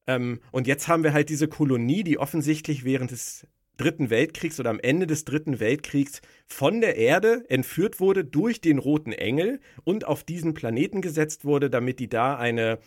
[0.07, 4.69] Ähm, und jetzt haben wir halt diese Kolonie, die offensichtlich während des Dritten Weltkriegs oder
[4.69, 10.05] am Ende des Dritten Weltkriegs von der Erde entführt wurde durch den Roten Engel und
[10.05, 12.79] auf diesen Planeten gesetzt wurde, damit die da eine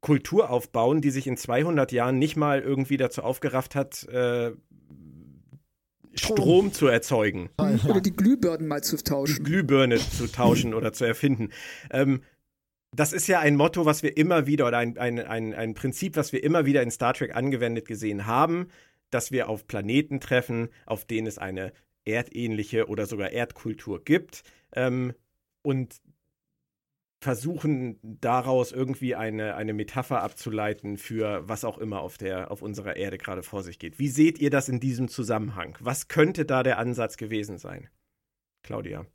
[0.00, 4.52] Kultur aufbauen, die sich in 200 Jahren nicht mal irgendwie dazu aufgerafft hat, äh,
[6.14, 7.50] Strom zu erzeugen.
[7.58, 9.36] Oder die Glühbirnen mal zu tauschen.
[9.36, 11.50] Die Glühbirne zu tauschen oder zu erfinden.
[11.90, 12.22] Ähm,
[12.94, 16.16] das ist ja ein Motto, was wir immer wieder, oder ein, ein, ein, ein Prinzip,
[16.16, 18.68] was wir immer wieder in Star Trek angewendet gesehen haben,
[19.10, 21.72] dass wir auf Planeten treffen, auf denen es eine
[22.04, 24.42] erdähnliche oder sogar Erdkultur gibt
[24.72, 25.12] ähm,
[25.62, 26.00] und
[27.20, 32.96] versuchen daraus irgendwie eine, eine Metapher abzuleiten für was auch immer auf, der, auf unserer
[32.96, 33.98] Erde gerade vor sich geht.
[33.98, 35.76] Wie seht ihr das in diesem Zusammenhang?
[35.80, 37.88] Was könnte da der Ansatz gewesen sein?
[38.62, 39.06] Claudia.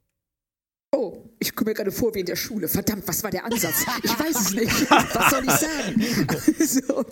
[0.94, 2.68] Oh, ich komme mir gerade vor wie in der Schule.
[2.68, 3.86] Verdammt, was war der Ansatz?
[4.04, 4.92] Ich weiß es nicht.
[5.14, 6.28] Was soll ich sagen?
[6.60, 7.06] Also,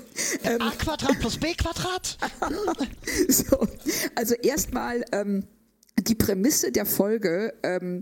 [0.43, 2.17] ähm, A Quadrat plus B Quadrat?
[3.29, 3.67] so,
[4.15, 5.45] also erstmal ähm,
[5.97, 8.01] die Prämisse der Folge ähm,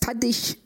[0.00, 0.62] fand ich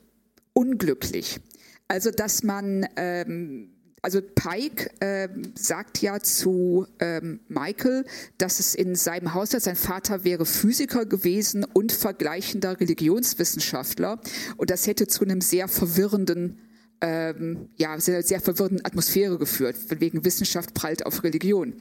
[0.53, 1.40] unglücklich.
[1.88, 3.76] Also, dass man, ähm,
[4.07, 8.05] also Pike äh, sagt ja zu ähm, Michael,
[8.38, 14.21] dass es in seinem Haushalt, sein Vater wäre Physiker gewesen und vergleichender Religionswissenschaftler.
[14.59, 16.61] Und das hätte zu einem sehr verwirrenden
[17.01, 21.75] ähm, ja, sehr, sehr verwirrenden Atmosphäre geführt, von wegen Wissenschaft prallt auf Religion.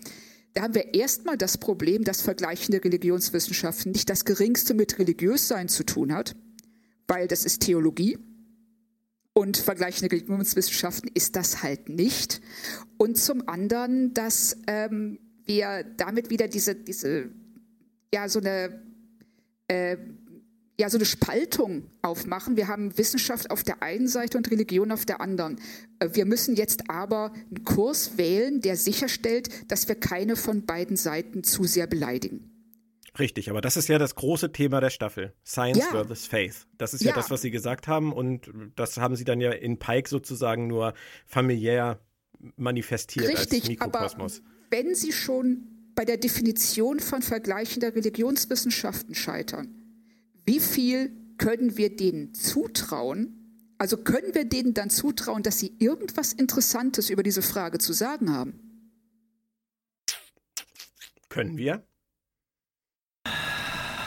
[0.55, 5.83] Da haben wir erstmal das Problem, dass vergleichende Religionswissenschaften nicht das geringste mit Religiössein zu
[5.83, 6.35] tun hat,
[7.07, 8.17] weil das ist Theologie.
[9.37, 12.39] Und vergleichende Religionswissenschaften ist das halt nicht.
[12.97, 17.29] Und zum anderen, dass ähm, wir damit wieder diese, diese
[18.13, 18.81] ja, so eine
[19.67, 19.97] äh,
[20.79, 22.57] ja, so eine Spaltung aufmachen.
[22.57, 25.59] Wir haben Wissenschaft auf der einen Seite und Religion auf der anderen.
[25.99, 30.97] Äh, wir müssen jetzt aber einen Kurs wählen, der sicherstellt, dass wir keine von beiden
[30.97, 32.54] Seiten zu sehr beleidigen.
[33.17, 35.34] Richtig, aber das ist ja das große Thema der Staffel.
[35.45, 35.91] Science ja.
[35.91, 36.67] versus Faith.
[36.78, 37.10] Das ist ja.
[37.12, 40.67] ja das, was Sie gesagt haben und das haben Sie dann ja in Pike sozusagen
[40.67, 40.93] nur
[41.25, 41.99] familiär
[42.58, 44.39] manifestiert Richtig, als Mikrokosmos.
[44.39, 49.73] Aber wenn Sie schon bei der Definition von vergleichender Religionswissenschaften scheitern,
[50.45, 53.73] wie viel können wir denen zutrauen?
[53.78, 58.32] Also können wir denen dann zutrauen, dass sie irgendwas Interessantes über diese Frage zu sagen
[58.32, 58.60] haben?
[61.30, 61.86] Können wir?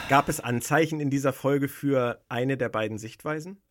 [0.09, 3.61] Gab es Anzeichen in dieser Folge für eine der beiden Sichtweisen?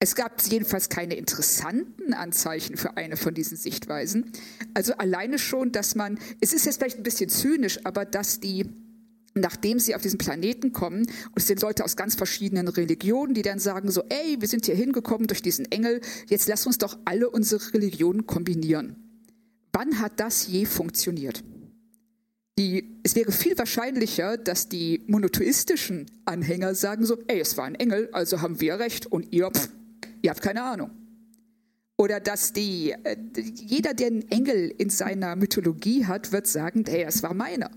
[0.00, 4.32] Es gab jedenfalls keine interessanten Anzeichen für eine von diesen Sichtweisen.
[4.74, 8.68] Also alleine schon, dass man, es ist jetzt vielleicht ein bisschen zynisch, aber dass die
[9.36, 13.42] nachdem sie auf diesen Planeten kommen, und es sind Leute aus ganz verschiedenen Religionen, die
[13.42, 16.96] dann sagen so, ey, wir sind hier hingekommen durch diesen Engel, jetzt lass uns doch
[17.04, 18.94] alle unsere Religionen kombinieren.
[19.72, 21.42] Wann hat das je funktioniert?
[22.58, 27.74] Die, es wäre viel wahrscheinlicher, dass die monotheistischen Anhänger sagen so, ey, es war ein
[27.74, 29.70] Engel, also haben wir recht und ihr, pff,
[30.22, 30.90] ihr habt keine Ahnung.
[31.96, 33.16] Oder dass die, äh,
[33.54, 37.70] jeder, der einen Engel in seiner Mythologie hat, wird sagen, hey, es war meiner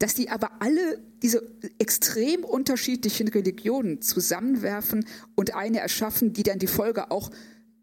[0.00, 1.42] dass die aber alle diese
[1.78, 5.06] extrem unterschiedlichen Religionen zusammenwerfen
[5.36, 7.30] und eine erschaffen, die dann die Folge auch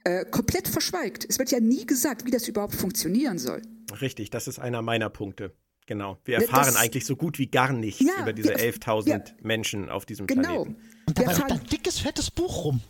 [0.03, 1.25] äh, komplett verschweigt.
[1.29, 3.61] Es wird ja nie gesagt, wie das überhaupt funktionieren soll.
[4.01, 5.55] Richtig, das ist einer meiner Punkte.
[5.87, 6.17] Genau.
[6.25, 9.89] Wir erfahren das, eigentlich so gut wie gar nichts ja, über diese 11.000 ja, Menschen
[9.89, 10.63] auf diesem genau.
[10.63, 10.81] Planeten.
[11.07, 12.81] Und da war ein dickes, fettes Buch rum.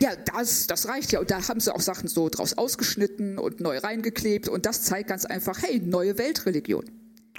[0.00, 1.20] Ja, das, das reicht ja.
[1.20, 4.48] Und da haben sie auch Sachen so draus ausgeschnitten und neu reingeklebt.
[4.48, 6.90] Und das zeigt ganz einfach, hey, neue Weltreligion.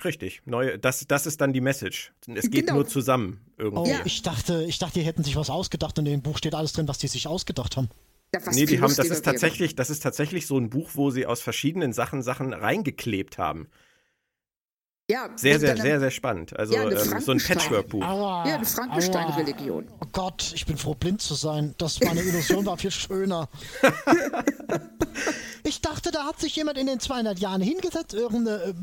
[0.05, 2.13] Richtig, neu, das, das ist dann die Message.
[2.27, 2.75] Es geht genau.
[2.75, 3.93] nur zusammen irgendwie.
[3.93, 6.53] Oh, ich dachte, ich dachte, die hätten sich was ausgedacht und in dem Buch steht
[6.53, 7.89] alles drin, was die sich ausgedacht haben.
[8.33, 11.25] Ja, nee, die haben, das ist tatsächlich, das ist tatsächlich so ein Buch, wo sie
[11.25, 13.67] aus verschiedenen Sachen Sachen reingeklebt haben.
[15.09, 16.57] Ja, sehr, sehr, sehr, sehr spannend.
[16.57, 18.01] Also ja, ähm, so ein Patchwork-Buch.
[18.01, 19.87] Ja, eine Frankenstein-Religion.
[19.99, 21.75] Oh Gott, ich bin froh, blind zu sein.
[21.77, 23.49] Das war eine Illusion, war viel schöner.
[25.65, 28.73] Ich dachte, da hat sich jemand in den 200 Jahren hingesetzt, irgendeine äh,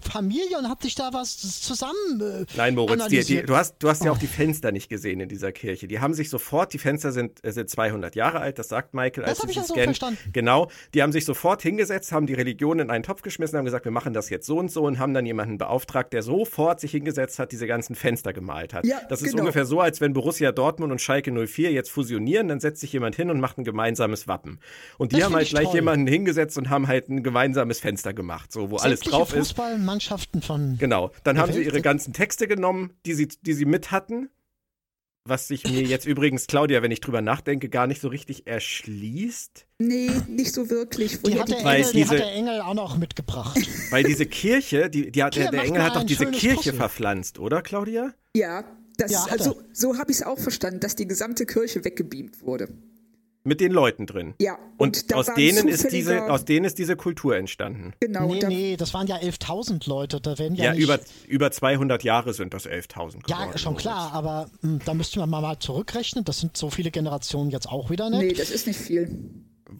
[0.00, 2.20] Familie und hat sich da was zusammen.
[2.20, 4.20] Äh, Nein, Moritz, die, die, du hast, du hast ja auch oh.
[4.20, 5.86] die Fenster nicht gesehen in dieser Kirche.
[5.86, 9.24] Die haben sich sofort, die Fenster sind, äh, sind 200 Jahre alt, das sagt Michael.
[9.24, 10.18] Das habe ich ja so verstanden.
[10.32, 13.84] Genau, die haben sich sofort hingesetzt, haben die Religion in einen Topf geschmissen, haben gesagt,
[13.84, 16.90] wir machen das jetzt so und so und haben dann jemanden beauftragt, der sofort sich
[16.90, 18.86] hingesetzt hat, diese ganzen Fenster gemalt hat.
[18.86, 19.42] Ja, das ist genau.
[19.42, 23.16] ungefähr so, als wenn Borussia Dortmund und Schalke 04 jetzt fusionieren, dann setzt sich jemand
[23.16, 24.60] hin und macht ein gemeinsames Wappen.
[24.98, 25.74] Und die das haben halt gleich toll.
[25.76, 29.48] jemanden hingesetzt und haben halt ein gemeinsames Fenster gemacht, so wo alles drauf ist.
[29.48, 30.76] Fußballmannschaften von.
[30.78, 31.10] Genau.
[31.24, 34.28] Dann haben sie ihre ganzen Texte genommen, die sie, die sie mit hatten.
[35.26, 39.66] Was sich mir jetzt übrigens, Claudia, wenn ich drüber nachdenke, gar nicht so richtig erschließt.
[39.78, 41.22] Nee, nicht so wirklich.
[41.22, 43.58] Die hat, der Engel, diese, die hat der Engel auch noch mitgebracht.
[43.90, 46.74] Weil diese Kirche, die, die hat, der, der Engel hat doch diese Kirche Puzzle.
[46.74, 48.12] verpflanzt, oder, Claudia?
[48.36, 48.64] Ja,
[48.98, 52.68] das, ja also, so habe ich es auch verstanden, dass die gesamte Kirche weggebeamt wurde
[53.44, 54.34] mit den Leuten drin.
[54.40, 54.58] Ja.
[54.78, 57.92] Und, und aus denen ist diese, aus denen ist diese Kultur entstanden.
[58.00, 58.26] Genau.
[58.26, 60.20] Nee, da, nee, das waren ja 11.000 Leute.
[60.20, 64.48] Da werden ja, ja über, über 200 Jahre sind das 11.000 Ja, schon klar, aber
[64.62, 66.24] mh, hm, da müssten wir mal, mal zurückrechnen.
[66.24, 68.20] Das sind so viele Generationen jetzt auch wieder nicht.
[68.20, 69.10] Nee, das ist nicht viel.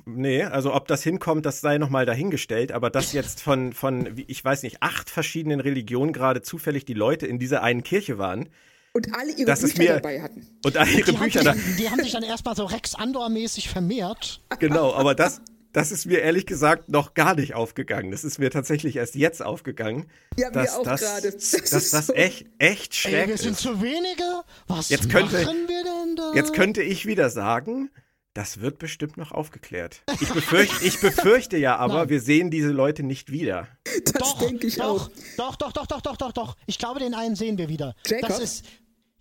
[0.04, 4.44] Nee, also ob das hinkommt, das sei nochmal dahingestellt, aber dass jetzt von, von, ich
[4.44, 8.48] weiß nicht, acht verschiedenen Religionen gerade zufällig die Leute in dieser einen Kirche waren,
[8.94, 10.46] und alle ihre das Bücher mir, dabei hatten.
[10.64, 11.54] Und alle ihre die Bücher da.
[11.78, 14.40] Die haben sich dann erstmal so Rex Andor-mäßig vermehrt.
[14.60, 15.40] Genau, aber das,
[15.72, 18.12] das ist mir ehrlich gesagt noch gar nicht aufgegangen.
[18.12, 20.06] Das ist mir tatsächlich erst jetzt aufgegangen.
[20.38, 21.32] Ja, dass, mir auch gerade.
[21.32, 23.44] Das, dass das so echt, echt schrecklich ist.
[23.44, 24.42] Wir sind zu wenige.
[24.68, 26.32] Was jetzt könnte, machen wir denn da?
[26.34, 27.90] Jetzt könnte ich wieder sagen,
[28.34, 30.02] das wird bestimmt noch aufgeklärt.
[30.20, 32.08] Ich befürchte, ich befürchte ja aber, Nein.
[32.08, 33.68] wir sehen diese Leute nicht wieder.
[34.12, 35.10] Das denke ich doch, auch.
[35.36, 36.56] Doch, doch, doch, doch, doch, doch, doch.
[36.66, 37.94] Ich glaube, den einen sehen wir wieder.
[38.06, 38.28] Jacob?
[38.28, 38.64] Das ist,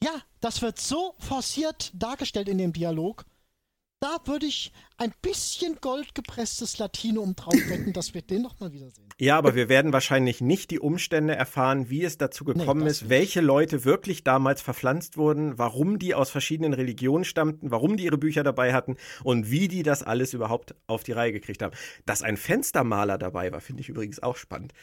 [0.03, 0.11] ja,
[0.41, 3.25] das wird so forciert dargestellt in dem Dialog.
[3.99, 9.07] da würde ich ein bisschen goldgepresstes Latinum drauf wetten, dass wir den noch mal wiedersehen.
[9.17, 13.07] Ja, aber wir werden wahrscheinlich nicht die Umstände erfahren, wie es dazu gekommen Nee, ist,
[13.07, 18.17] welche Leute wirklich damals verpflanzt wurden, warum die aus verschiedenen Religionen stammten, warum die ihre
[18.17, 21.73] Bücher dabei hatten und wie die das alles überhaupt auf die Reihe gekriegt haben.
[22.05, 24.73] Dass ein Fenstermaler dabei war, finde ich übrigens auch spannend.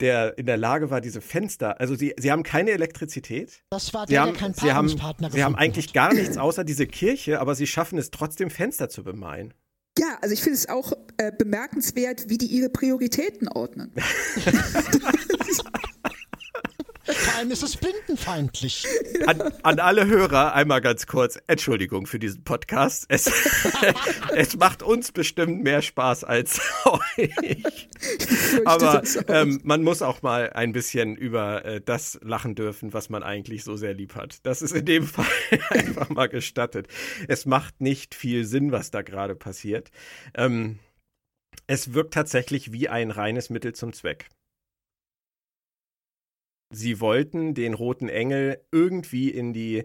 [0.00, 3.64] Der in der Lage war, diese Fenster, also sie, sie haben keine Elektrizität.
[3.70, 5.94] Das war Sie der, haben, der keinen sie haben, sie haben eigentlich hat.
[5.94, 9.54] gar nichts außer diese Kirche, aber sie schaffen es trotzdem, Fenster zu bemalen.
[9.98, 13.92] Ja, also ich finde es auch äh, bemerkenswert, wie die ihre Prioritäten ordnen.
[17.38, 18.84] Allem ist es blindenfeindlich.
[19.28, 23.06] An, an alle Hörer einmal ganz kurz, Entschuldigung für diesen Podcast.
[23.08, 23.30] Es,
[24.34, 27.88] es macht uns bestimmt mehr Spaß als euch.
[28.64, 33.22] Aber ähm, man muss auch mal ein bisschen über äh, das lachen dürfen, was man
[33.22, 34.44] eigentlich so sehr lieb hat.
[34.44, 35.24] Das ist in dem Fall
[35.70, 36.88] einfach mal gestattet.
[37.28, 39.92] Es macht nicht viel Sinn, was da gerade passiert.
[40.34, 40.80] Ähm,
[41.68, 44.28] es wirkt tatsächlich wie ein reines Mittel zum Zweck.
[46.70, 49.84] Sie wollten den roten Engel irgendwie in die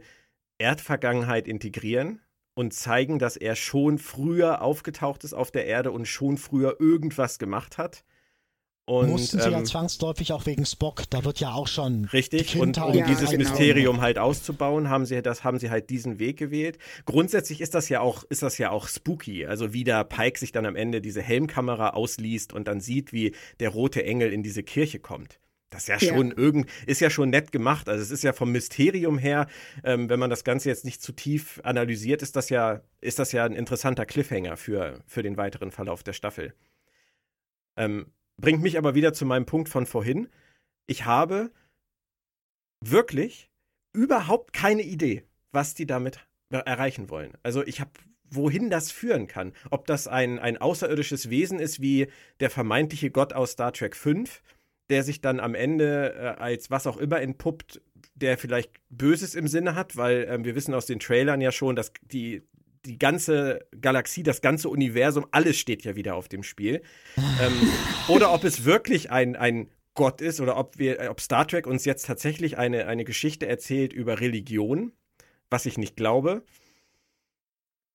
[0.57, 2.21] Erdvergangenheit integrieren
[2.55, 7.39] und zeigen, dass er schon früher aufgetaucht ist auf der Erde und schon früher irgendwas
[7.39, 8.03] gemacht hat.
[8.85, 11.03] Und, Mussten sie ja ähm, zwangsläufig auch wegen Spock.
[11.09, 12.03] Da wird ja auch schon.
[12.05, 13.43] Richtig, und um Ja, dieses genau.
[13.43, 16.79] Mysterium halt auszubauen, haben sie das haben sie halt diesen Weg gewählt.
[17.05, 20.51] Grundsätzlich ist das ja auch ist das ja auch spooky, also wie der Pike sich
[20.51, 24.63] dann am Ende diese Helmkamera ausliest und dann sieht, wie der rote Engel in diese
[24.63, 25.39] Kirche kommt.
[25.73, 26.13] Das ist ja Ja.
[26.15, 27.89] schon irgend ist ja schon nett gemacht.
[27.89, 29.47] Also es ist ja vom Mysterium her,
[29.83, 33.31] ähm, wenn man das Ganze jetzt nicht zu tief analysiert, ist das ja ist das
[33.31, 36.53] ja ein interessanter Cliffhanger für für den weiteren Verlauf der Staffel.
[37.75, 38.07] Ähm,
[38.37, 40.29] bringt mich aber wieder zu meinem Punkt von vorhin.
[40.85, 41.51] Ich habe
[42.81, 43.49] wirklich
[43.93, 47.33] überhaupt keine Idee, was die damit erreichen wollen.
[47.41, 47.91] Also ich habe,
[48.29, 49.53] wohin das führen kann.
[49.71, 52.07] Ob das ein, ein außerirdisches Wesen ist, wie
[52.39, 54.41] der vermeintliche Gott aus Star Trek 5,
[54.89, 57.81] der sich dann am Ende äh, als was auch immer entpuppt,
[58.15, 61.75] der vielleicht Böses im Sinne hat, weil ähm, wir wissen aus den Trailern ja schon,
[61.75, 62.43] dass die,
[62.85, 66.81] die ganze Galaxie, das ganze Universum, alles steht ja wieder auf dem Spiel.
[67.17, 67.53] ähm,
[68.07, 71.67] oder ob es wirklich ein, ein Gott ist oder ob wir, äh, ob Star Trek
[71.67, 74.91] uns jetzt tatsächlich eine, eine Geschichte erzählt über Religion,
[75.49, 76.43] was ich nicht glaube.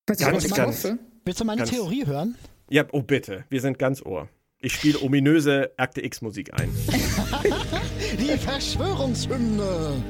[0.07, 0.20] Ganz,
[0.55, 0.88] ganz-.
[1.24, 2.37] Willst du meine Ganz- Theorie hören?
[2.70, 4.29] Ja, oh bitte, wir sind ganz ohr.
[4.61, 6.68] Ich spiele ominöse Akte X-Musik ein.
[8.18, 10.03] Die Verschwörungshymne.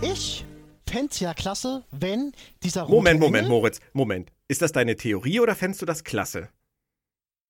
[0.00, 0.46] Ich
[0.88, 4.32] fände es ja klasse, wenn dieser rote Moment, Moment, Engel, Moritz, Moment.
[4.48, 6.48] Ist das deine Theorie oder fändest du das klasse?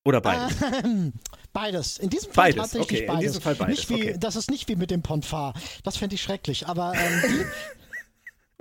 [0.05, 0.57] Oder beides?
[0.85, 1.13] Ähm,
[1.53, 1.99] beides.
[1.99, 3.23] In diesem Fall Beides, tatsächlich okay, in beides.
[3.31, 4.17] diesem Fall beides, Nicht wie, okay.
[4.19, 5.55] Das ist nicht wie mit dem Ponfar.
[5.85, 6.67] Das fände ich schrecklich.
[6.67, 7.47] Aber ähm,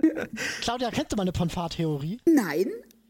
[0.01, 0.11] die,
[0.61, 2.19] Claudia, kennst du meine Ponfar-Theorie?
[2.25, 2.67] Nein,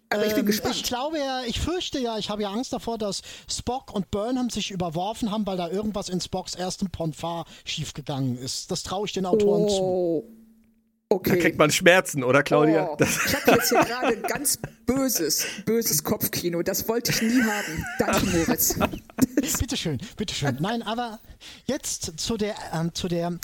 [0.10, 0.76] aber ich bin Ähm, gespannt.
[0.76, 4.50] Ich glaube ja, ich fürchte ja, ich habe ja Angst davor, dass Spock und Burnham
[4.50, 8.72] sich überworfen haben, weil da irgendwas in Spocks erstem Ponfar schiefgegangen ist.
[8.72, 9.76] Das traue ich den Autoren zu.
[9.82, 10.24] oh.
[11.08, 11.38] Da Okay.
[11.38, 12.90] kriegt man Schmerzen, oder Claudia?
[12.92, 16.64] Oh, Das, ich habe jetzt hier gerade ganz böses, böses Kopfkino.
[16.64, 17.86] Das wollte ich nie haben.
[18.00, 18.76] Danke, Moritz.
[19.60, 20.58] Bitteschön, bitteschön.
[20.60, 21.20] Nein, aber
[21.68, 23.38] jetzt zu der, ähm, zu der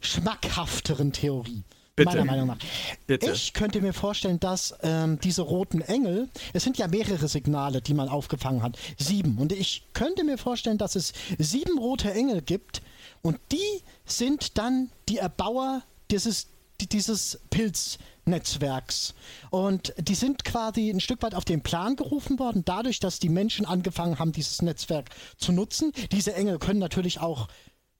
[0.00, 1.64] schmackhafteren Theorie.
[1.98, 2.10] Bitte.
[2.16, 2.58] Meiner Meinung nach.
[3.06, 3.30] Bitte.
[3.30, 7.94] Ich könnte mir vorstellen, dass ähm, diese roten Engel, es sind ja mehrere Signale, die
[7.94, 8.78] man aufgefangen hat.
[8.98, 9.38] Sieben.
[9.38, 12.82] Und ich könnte mir vorstellen, dass es sieben rote Engel gibt
[13.22, 16.46] und die sind dann die Erbauer dieses,
[16.80, 19.14] die- dieses Pilznetzwerks.
[19.50, 23.28] Und die sind quasi ein Stück weit auf den Plan gerufen worden, dadurch, dass die
[23.28, 25.92] Menschen angefangen haben, dieses Netzwerk zu nutzen.
[26.12, 27.48] Diese Engel können natürlich auch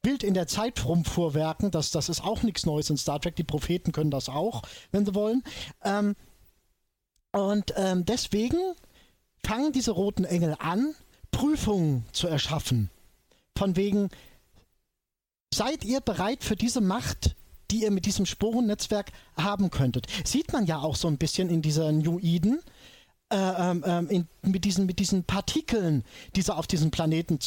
[0.08, 1.70] wild in der Zeit rumfuhrwerken.
[1.70, 3.36] Das, das ist auch nichts Neues in Star Trek.
[3.36, 5.42] Die Propheten können das auch, wenn sie wollen.
[5.84, 6.16] Ähm,
[7.32, 8.58] und ähm, deswegen
[9.44, 10.94] fangen diese roten Engel an,
[11.30, 12.90] Prüfungen zu erschaffen.
[13.54, 14.08] Von wegen,
[15.52, 17.36] seid ihr bereit für diese Macht,
[17.70, 20.06] die ihr mit diesem Sporennetzwerk haben könntet?
[20.24, 22.60] Sieht man ja auch so ein bisschen in dieser New Eden.
[23.30, 26.02] Äh, ähm, ähm, in, mit, diesen, mit diesen Partikeln,
[26.34, 27.40] die sie auf diesen Planeten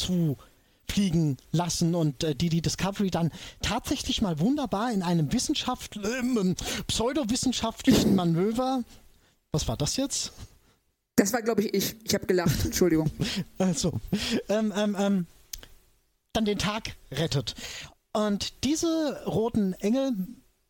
[0.92, 3.30] zufliegen lassen und äh, die die Discovery dann
[3.62, 6.54] tatsächlich mal wunderbar in einem Wissenschaft, ähm,
[6.86, 8.84] pseudowissenschaftlichen Manöver.
[9.52, 10.32] Was war das jetzt?
[11.16, 11.96] Das war, glaube ich, ich.
[12.04, 12.64] Ich habe gelacht.
[12.64, 13.10] Entschuldigung.
[13.58, 13.92] Also,
[14.48, 15.26] ähm, ähm, ähm,
[16.32, 17.54] dann den Tag rettet.
[18.12, 20.12] Und diese roten Engel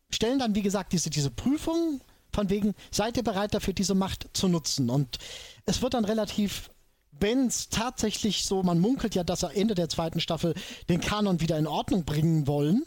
[0.09, 2.01] stellen dann, wie gesagt, diese, diese Prüfung
[2.33, 4.89] von wegen, seid ihr bereit dafür, diese Macht zu nutzen?
[4.89, 5.17] Und
[5.65, 6.69] es wird dann relativ,
[7.23, 10.53] wenn es tatsächlich so, man munkelt ja, dass er Ende der zweiten Staffel
[10.89, 12.83] den Kanon wieder in Ordnung bringen wollen.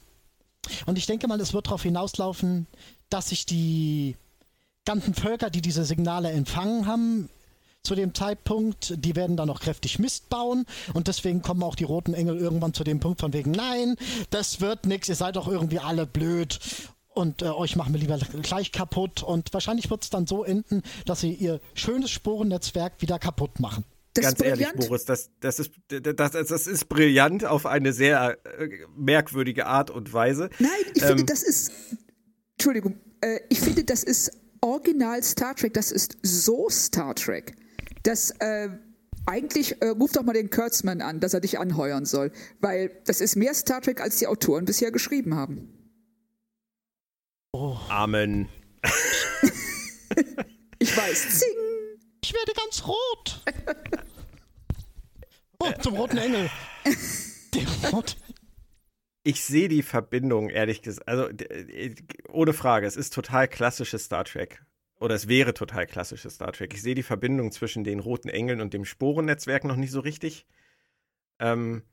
[0.85, 2.67] Und ich denke mal, es wird darauf hinauslaufen,
[3.09, 4.17] dass sich die
[4.85, 7.31] ganzen Völker, die diese Signale empfangen haben,
[7.83, 11.85] zu dem Zeitpunkt, die werden dann noch kräftig Mist bauen und deswegen kommen auch die
[11.85, 13.97] roten Engel irgendwann zu dem Punkt von wegen, nein,
[14.31, 16.59] das wird nichts, ihr seid doch irgendwie alle blöd
[17.15, 20.83] und äh, euch machen wir lieber gleich kaputt und wahrscheinlich wird es dann so enden,
[21.05, 23.85] dass sie ihr schönes Sporennetzwerk wieder kaputt machen.
[24.17, 28.69] Das Ganz ehrlich, Boris, das, das, ist, das, das ist brillant auf eine sehr äh,
[28.97, 30.49] merkwürdige Art und Weise.
[30.59, 31.71] Nein, ich ähm, finde, das ist.
[32.59, 34.31] Entschuldigung, äh, ich finde, das ist
[34.63, 35.75] original Star Trek.
[35.75, 37.55] Das ist so Star Trek.
[38.03, 38.31] Das.
[38.39, 38.71] Äh,
[39.29, 43.21] eigentlich äh, ruf doch mal den Kurtzman an, dass er dich anheuern soll, weil das
[43.21, 45.69] ist mehr Star Trek, als die Autoren bisher geschrieben haben.
[47.53, 47.77] Oh.
[47.89, 48.49] Amen.
[50.79, 51.41] ich weiß.
[51.41, 51.66] Zing.
[52.27, 53.41] Ich werde ganz rot.
[55.59, 56.51] Oh, zum roten Engel.
[57.55, 58.15] Der rote
[59.25, 61.09] ich sehe die Verbindung, ehrlich gesagt.
[61.09, 61.31] Also,
[62.29, 64.63] ohne Frage, es ist total klassisches Star Trek.
[65.01, 66.75] Oder es wäre total klassisches Star Trek.
[66.75, 70.47] Ich sehe die Verbindung zwischen den roten Engeln und dem Sporennetzwerk noch nicht so richtig.
[71.39, 71.85] Ähm,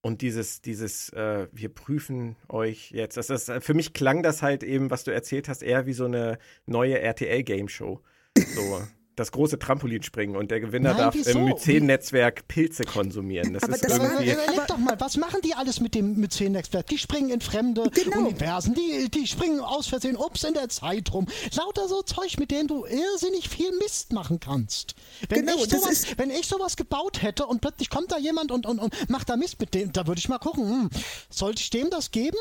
[0.00, 3.18] und dieses, dieses, äh, wir prüfen euch jetzt.
[3.18, 6.06] Das, das, für mich klang das halt eben, was du erzählt hast, eher wie so
[6.06, 8.00] eine neue RTL-Game-Show.
[8.34, 8.82] So
[9.16, 11.38] das große Trampolinspringen und der Gewinner Nein, darf wieso?
[11.38, 13.52] im Myzen-Netzwerk Pilze konsumieren.
[13.52, 14.32] Das aber ist das irgendwie.
[14.32, 16.86] Aber, überleg doch mal, was machen die alles mit dem Myzen-Netzwerk?
[16.88, 18.18] Die springen in fremde genau.
[18.18, 21.26] Universen, die, die springen aus Versehen ups in der Zeit rum.
[21.56, 24.94] Lauter so Zeug, mit denen du irrsinnig viel Mist machen kannst.
[25.28, 28.66] Wenn, genau, ich, sowas, wenn ich sowas gebaut hätte und plötzlich kommt da jemand und,
[28.66, 30.90] und, und macht da Mist mit dem, da würde ich mal gucken, hm,
[31.30, 32.38] sollte ich dem das geben?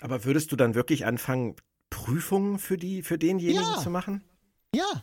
[0.00, 1.56] Aber würdest du dann wirklich anfangen,
[1.90, 3.80] Prüfungen für, die, für denjenigen ja.
[3.80, 4.22] zu machen?
[4.74, 5.02] Ja,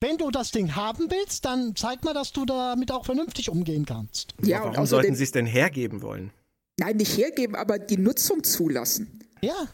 [0.00, 3.84] wenn du das Ding haben willst, dann zeig mal, dass du damit auch vernünftig umgehen
[3.84, 4.34] kannst.
[4.42, 6.32] Ja, warum sollten sie es denn hergeben wollen?
[6.78, 9.20] Nein, nicht hergeben, aber die Nutzung zulassen.
[9.42, 9.68] Ja.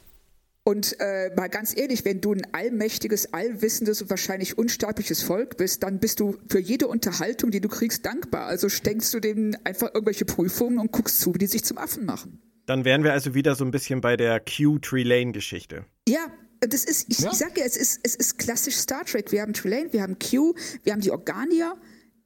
[0.64, 5.84] Und äh, mal ganz ehrlich, wenn du ein allmächtiges, allwissendes und wahrscheinlich unsterbliches Volk bist,
[5.84, 8.46] dann bist du für jede Unterhaltung, die du kriegst, dankbar.
[8.46, 12.04] Also steckst du denen einfach irgendwelche Prüfungen und guckst zu, wie die sich zum Affen
[12.04, 12.42] machen.
[12.66, 15.84] Dann wären wir also wieder so ein bisschen bei der Q-Tree-Lane-Geschichte.
[16.08, 16.26] Ja,
[16.60, 17.30] das ist, ich, ja.
[17.30, 19.32] ich sage ja, es ist, es ist klassisch Star Trek.
[19.32, 21.76] Wir haben Trelane, wir haben Q, wir haben die Organier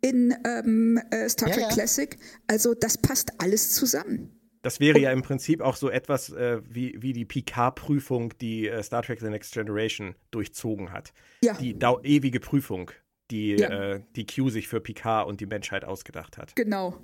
[0.01, 1.75] in ähm, äh, Star Trek ja, ja.
[1.75, 2.17] Classic.
[2.47, 4.31] Also das passt alles zusammen.
[4.63, 8.83] Das wäre ja im Prinzip auch so etwas äh, wie, wie die Picard-Prüfung, die äh,
[8.83, 11.13] Star Trek The Next Generation durchzogen hat.
[11.43, 11.55] Ja.
[11.55, 12.91] Die ewige Prüfung,
[13.31, 13.95] die, ja.
[13.95, 16.55] äh, die Q sich für Picard und die Menschheit ausgedacht hat.
[16.57, 16.99] Genau.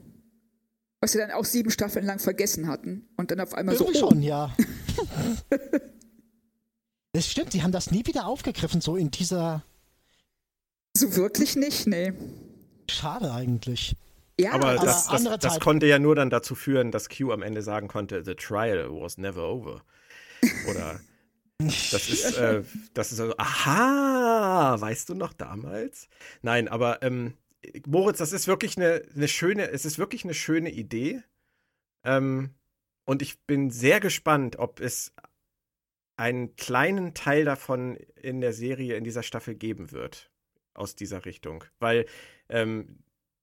[1.01, 4.07] Was sie dann auch sieben Staffeln lang vergessen hatten und dann auf einmal Irgendwie so.
[4.07, 4.11] Oh.
[4.11, 4.55] schon, ja.
[7.17, 9.65] Das stimmt, sie haben das nie wieder aufgegriffen, so in dieser.
[10.95, 12.13] So wirklich nicht, nee.
[12.91, 13.97] Schade eigentlich.
[14.39, 17.41] Ja, aber, aber das, das, das, konnte ja nur dann dazu führen, dass Q am
[17.41, 19.81] Ende sagen konnte, the trial was never over.
[20.69, 21.01] Oder
[21.59, 22.63] das ist, äh,
[22.93, 26.11] das ist so, aha, weißt du noch damals?
[26.43, 27.33] Nein, aber ähm,
[27.87, 31.23] Moritz, das ist wirklich eine, eine schöne, es ist wirklich eine schöne Idee.
[32.05, 32.51] Ähm,
[33.07, 35.15] und ich bin sehr gespannt, ob es
[36.17, 40.31] einen kleinen Teil davon in der Serie, in dieser Staffel geben wird.
[40.75, 41.65] Aus dieser Richtung.
[41.79, 42.05] Weil,
[42.51, 42.99] ähm,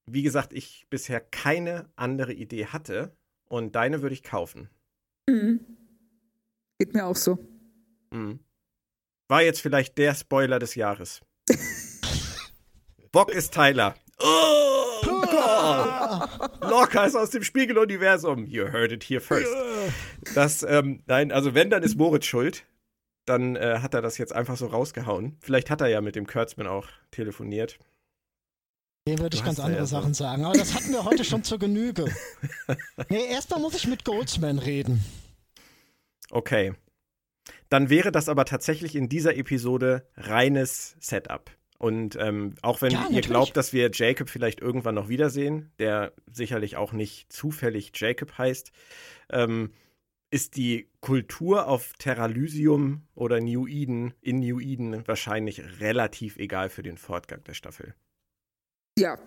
[0.05, 3.15] wie gesagt, ich bisher keine andere Idee hatte
[3.45, 4.69] und deine würde ich kaufen.
[5.28, 5.61] Mhm.
[6.78, 7.39] Geht mir auch so.
[8.11, 8.39] Mhm.
[9.28, 11.21] War jetzt vielleicht der Spoiler des Jahres.
[13.11, 13.95] Bock ist Tyler.
[14.19, 16.61] Oh Gott!
[16.61, 18.45] Lorca ist aus dem Spiegeluniversum.
[18.45, 19.51] You heard it here first.
[20.36, 22.65] Das, ähm, nein, also wenn, dann ist Moritz schuld.
[23.26, 25.38] Dann äh, hat er das jetzt einfach so rausgehauen.
[25.39, 27.80] Vielleicht hat er ja mit dem Kurtzman auch telefoniert.
[29.07, 30.24] Dem würde ich ganz andere ja Sachen so.
[30.24, 30.45] sagen.
[30.45, 32.05] Aber das hatten wir heute schon zur Genüge.
[33.09, 35.03] Nee, erstmal muss ich mit Goldsman reden.
[36.32, 36.74] Okay.
[37.69, 41.51] Dann wäre das aber tatsächlich in dieser Episode reines Setup.
[41.78, 46.13] Und ähm, auch wenn ja, ihr glaubt, dass wir Jacob vielleicht irgendwann noch wiedersehen, der
[46.32, 48.71] sicherlich auch nicht zufällig Jacob heißt,
[49.30, 49.74] ähm,
[50.34, 56.81] ist die Kultur auf Terralysium oder New Eden in New Eden wahrscheinlich relativ egal für
[56.81, 57.93] den Fortgang der Staffel.
[58.97, 59.19] Ja,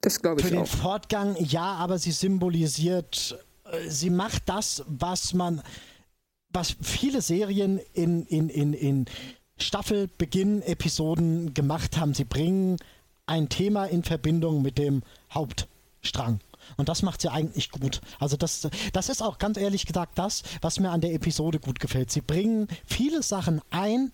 [0.00, 0.64] das glaube ich Für auch.
[0.64, 5.62] den Fortgang ja, aber sie symbolisiert, äh, sie macht das, was man,
[6.48, 9.04] was viele Serien in, in, in, in
[9.58, 12.14] Staffelbeginn-Episoden gemacht haben.
[12.14, 12.78] Sie bringen
[13.26, 15.02] ein Thema in Verbindung mit dem
[15.34, 16.40] Hauptstrang.
[16.76, 18.00] Und das macht sie eigentlich gut.
[18.18, 21.80] Also das, das ist auch ganz ehrlich gesagt das, was mir an der Episode gut
[21.80, 22.10] gefällt.
[22.10, 24.12] Sie bringen viele Sachen ein,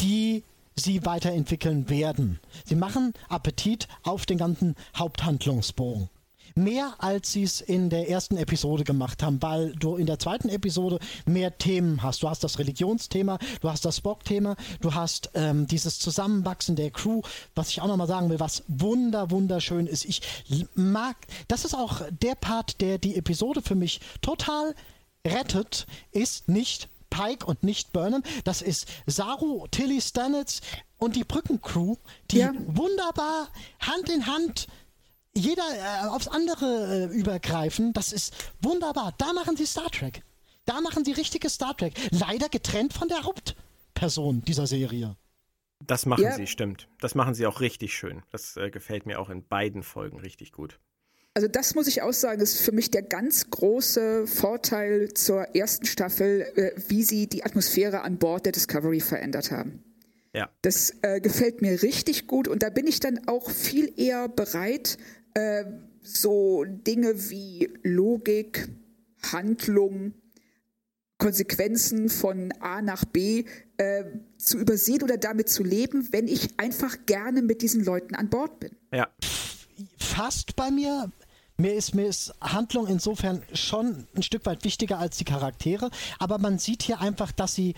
[0.00, 0.42] die
[0.74, 2.38] sie weiterentwickeln werden.
[2.64, 6.10] Sie machen Appetit auf den ganzen Haupthandlungsbogen.
[6.56, 10.48] Mehr als sie es in der ersten Episode gemacht haben, weil du in der zweiten
[10.48, 12.22] Episode mehr Themen hast.
[12.22, 17.20] Du hast das Religionsthema, du hast das Spock-Thema, du hast ähm, dieses Zusammenwachsen der Crew,
[17.54, 20.04] was ich auch nochmal sagen will, was wunder, wunderschön ist.
[20.06, 20.22] Ich
[20.74, 21.16] mag,
[21.48, 24.74] das ist auch der Part, der die Episode für mich total
[25.26, 28.22] rettet, ist nicht Pike und nicht Burnham.
[28.44, 30.60] Das ist Saru, Tilly Stanitz
[30.98, 31.96] und die Brückencrew,
[32.30, 32.52] die ja.
[32.66, 33.48] wunderbar
[33.80, 34.66] Hand in Hand
[35.36, 37.92] jeder äh, aufs andere äh, übergreifen.
[37.92, 39.14] Das ist wunderbar.
[39.18, 40.22] Da machen sie Star Trek.
[40.64, 41.94] Da machen sie richtige Star Trek.
[42.10, 45.16] Leider getrennt von der Hauptperson dieser Serie.
[45.84, 46.34] Das machen ja.
[46.34, 46.88] sie, stimmt.
[47.00, 48.22] Das machen sie auch richtig schön.
[48.30, 50.80] Das äh, gefällt mir auch in beiden Folgen richtig gut.
[51.34, 55.84] Also das muss ich auch sagen, ist für mich der ganz große Vorteil zur ersten
[55.84, 59.84] Staffel, äh, wie sie die Atmosphäre an Bord der Discovery verändert haben.
[60.32, 60.50] Ja.
[60.62, 64.98] Das äh, gefällt mir richtig gut und da bin ich dann auch viel eher bereit,
[65.36, 65.64] äh,
[66.00, 68.68] so Dinge wie Logik,
[69.22, 70.14] Handlung,
[71.18, 73.44] Konsequenzen von A nach B
[73.76, 74.04] äh,
[74.38, 78.60] zu übersehen oder damit zu leben, wenn ich einfach gerne mit diesen Leuten an Bord
[78.60, 78.76] bin.
[78.92, 79.08] Ja.
[79.98, 81.10] Fast bei mir
[81.58, 86.36] mir ist, mir ist Handlung insofern schon ein Stück weit wichtiger als die Charaktere, aber
[86.36, 87.74] man sieht hier einfach, dass sie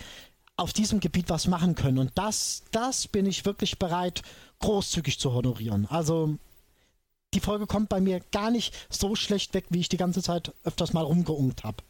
[0.57, 1.97] auf diesem Gebiet was machen können.
[1.97, 4.21] Und das, das bin ich wirklich bereit,
[4.59, 5.87] großzügig zu honorieren.
[5.89, 6.37] Also
[7.33, 10.53] die Folge kommt bei mir gar nicht so schlecht weg, wie ich die ganze Zeit
[10.63, 11.83] öfters mal rumgeungt habe.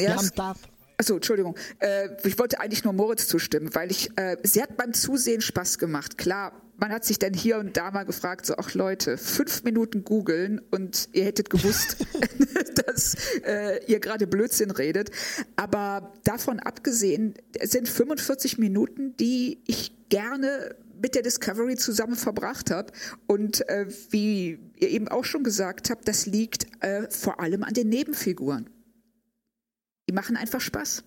[0.00, 0.54] Haben da
[1.02, 1.56] Achso, Entschuldigung.
[1.80, 5.78] Äh, ich wollte eigentlich nur Moritz zustimmen, weil ich, äh, sie hat beim Zusehen Spaß
[5.78, 6.16] gemacht.
[6.16, 10.04] Klar, man hat sich dann hier und da mal gefragt, so, ach Leute, fünf Minuten
[10.04, 11.96] googeln und ihr hättet gewusst,
[12.86, 15.10] dass äh, ihr gerade Blödsinn redet.
[15.56, 22.70] Aber davon abgesehen, es sind 45 Minuten, die ich gerne mit der Discovery zusammen verbracht
[22.70, 22.92] habe.
[23.26, 27.74] Und äh, wie ihr eben auch schon gesagt habt, das liegt äh, vor allem an
[27.74, 28.70] den Nebenfiguren.
[30.08, 31.04] Die machen einfach Spaß.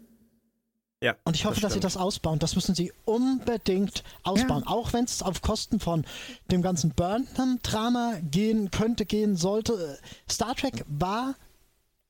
[1.02, 2.40] Ja, und ich hoffe, das dass sie das ausbauen.
[2.40, 4.64] Das müssen sie unbedingt ausbauen.
[4.66, 4.72] Ja.
[4.72, 6.06] Auch wenn es auf Kosten von
[6.52, 10.00] dem ganzen Burnham-Drama gehen könnte, gehen sollte.
[10.30, 11.36] Star Trek war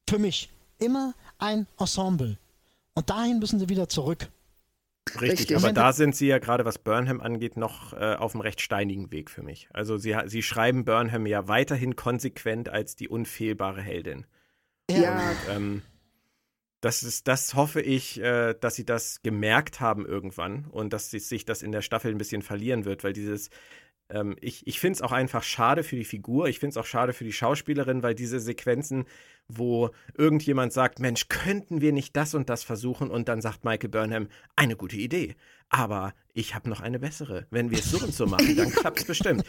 [0.07, 2.37] für mich immer ein Ensemble.
[2.93, 4.29] Und dahin müssen sie wieder zurück.
[5.09, 5.57] Richtig, Richtig.
[5.57, 9.11] aber da sind sie ja gerade, was Burnham angeht, noch äh, auf einem recht steinigen
[9.11, 9.69] Weg für mich.
[9.71, 14.25] Also sie, sie schreiben Burnham ja weiterhin konsequent als die unfehlbare Heldin.
[14.89, 15.17] Ja.
[15.17, 15.81] Und, ähm,
[16.81, 21.45] das ist, das hoffe ich, äh, dass sie das gemerkt haben irgendwann und dass sich
[21.45, 23.49] das in der Staffel ein bisschen verlieren wird, weil dieses,
[24.09, 26.85] ähm, ich, ich finde es auch einfach schade für die Figur, ich finde es auch
[26.85, 29.05] schade für die Schauspielerin, weil diese Sequenzen,
[29.47, 33.09] wo irgendjemand sagt, Mensch, könnten wir nicht das und das versuchen?
[33.09, 35.35] Und dann sagt Michael Burnham, eine gute Idee
[35.75, 37.47] aber ich habe noch eine bessere.
[37.49, 39.43] Wenn wir es so und so machen, dann klappt es bestimmt.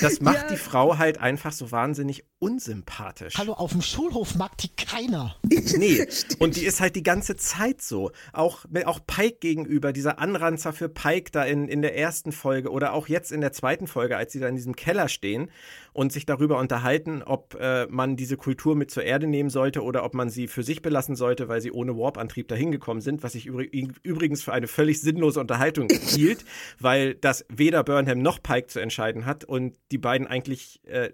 [0.00, 0.48] Das macht ja.
[0.48, 3.34] die Frau halt einfach so wahnsinnig unsympathisch.
[3.36, 5.36] Hallo, auf dem Schulhof mag die keiner.
[5.42, 6.06] Nee,
[6.38, 8.12] und die ist halt die ganze Zeit so.
[8.32, 12.94] Auch, auch Pike gegenüber, dieser Anranzer für Pike da in, in der ersten Folge oder
[12.94, 15.50] auch jetzt in der zweiten Folge, als sie da in diesem Keller stehen
[15.96, 20.04] und sich darüber unterhalten, ob äh, man diese Kultur mit zur Erde nehmen sollte oder
[20.04, 23.34] ob man sie für sich belassen sollte, weil sie ohne Warp-Antrieb dahin gekommen sind, was
[23.34, 26.44] ich übrigens für eine völlig sinnlose Unterhaltung hielt,
[26.78, 31.12] weil das weder Burnham noch Pike zu entscheiden hat und die beiden eigentlich äh,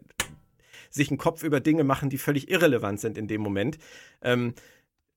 [0.91, 3.79] sich einen Kopf über Dinge machen, die völlig irrelevant sind in dem Moment.
[4.21, 4.53] Ähm,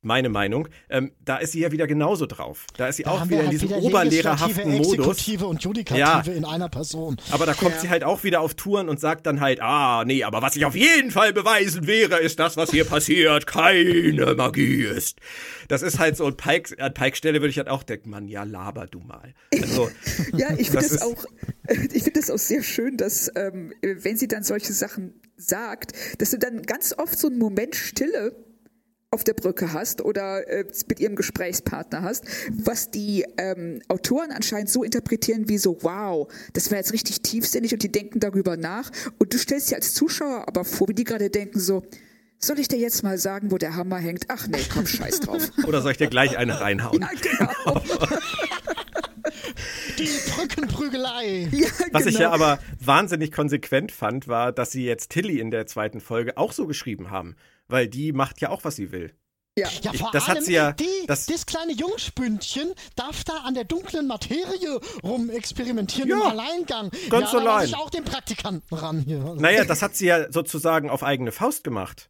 [0.05, 0.67] meine Meinung.
[0.89, 2.65] Ähm, da ist sie ja wieder genauso drauf.
[2.77, 4.93] Da ist sie da auch wieder in halt diesem wieder oberlehrerhaften Modus.
[4.93, 6.21] Exekutive und Judikative ja.
[6.21, 7.17] in einer Person.
[7.31, 7.81] Aber da kommt ja.
[7.81, 10.65] sie halt auch wieder auf Touren und sagt dann halt, ah, nee, aber was ich
[10.65, 15.19] auf jeden Fall beweisen wäre, ist das, was hier passiert, keine Magie ist.
[15.67, 18.27] Das ist halt so, und Pike, an Pikes Stelle würde ich halt auch denken, Mann,
[18.27, 19.33] ja, laber du mal.
[19.53, 19.89] Also,
[20.37, 21.25] ja, ich finde das, das auch,
[21.67, 26.31] ich finde das auch sehr schön, dass, ähm, wenn sie dann solche Sachen sagt, dass
[26.31, 28.35] du dann ganz oft so einen Moment Stille
[29.11, 34.69] auf der Brücke hast oder äh, mit ihrem Gesprächspartner hast, was die ähm, Autoren anscheinend
[34.69, 38.91] so interpretieren wie so, wow, das war jetzt richtig tiefsinnig und die denken darüber nach.
[39.17, 41.83] Und du stellst dir als Zuschauer aber vor, wie die gerade denken so,
[42.39, 44.25] soll ich dir jetzt mal sagen, wo der Hammer hängt?
[44.27, 45.49] Ach nee, komm, scheiß drauf.
[45.65, 47.01] Oder soll ich dir gleich eine reinhauen?
[47.01, 47.81] Ja, genau.
[49.97, 51.47] Die Brückenprügelei.
[51.51, 52.07] Ja, Was genau.
[52.07, 56.37] ich ja aber wahnsinnig konsequent fand, war, dass sie jetzt Tilly in der zweiten Folge
[56.37, 57.35] auch so geschrieben haben
[57.67, 59.13] weil die macht ja auch, was sie will.
[59.57, 63.37] Ja, ja vor das allem hat sie ja, die, das, das kleine Jungspündchen darf da
[63.45, 66.91] an der dunklen Materie rumexperimentieren ja, im Alleingang.
[67.09, 67.67] Ganz ja, allein.
[67.67, 69.35] ich auch den Praktikanten ran hier.
[69.37, 72.09] Naja, das hat sie ja sozusagen auf eigene Faust gemacht.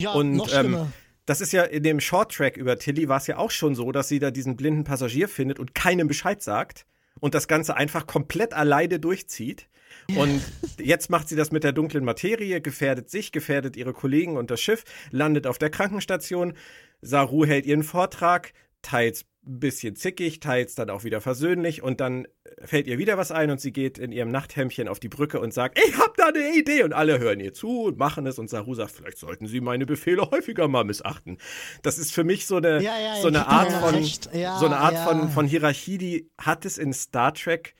[0.00, 0.82] Ja, Und, noch schlimmer.
[0.82, 0.92] Ähm,
[1.26, 3.90] das ist ja in dem Short Track über Tilly war es ja auch schon so,
[3.90, 6.86] dass sie da diesen blinden Passagier findet und keinem Bescheid sagt
[7.20, 9.68] und das Ganze einfach komplett alleine durchzieht.
[10.16, 10.42] Und
[10.78, 14.60] jetzt macht sie das mit der dunklen Materie, gefährdet sich, gefährdet ihre Kollegen und das
[14.60, 16.54] Schiff, landet auf der Krankenstation.
[17.00, 18.52] Saru hält ihren Vortrag,
[18.82, 22.26] teils bisschen zickig, teils dann auch wieder versöhnlich und dann
[22.62, 25.52] fällt ihr wieder was ein und sie geht in ihrem Nachthemdchen auf die Brücke und
[25.52, 28.48] sagt, ich hab da eine Idee und alle hören ihr zu und machen es und
[28.48, 31.38] Saru sagt, vielleicht sollten sie meine Befehle häufiger mal missachten.
[31.82, 33.94] Das ist für mich so eine, Ja, ja, so eine Art von.
[34.32, 37.74] Ja, so eine Art von, von Hierarchie, die hat es in Star Trek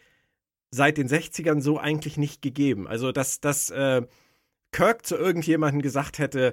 [0.70, 2.86] seit den 60ern so eigentlich nicht gegeben.
[2.88, 4.02] Also, dass, dass äh,
[4.72, 6.52] Kirk zu irgendjemandem gesagt hätte,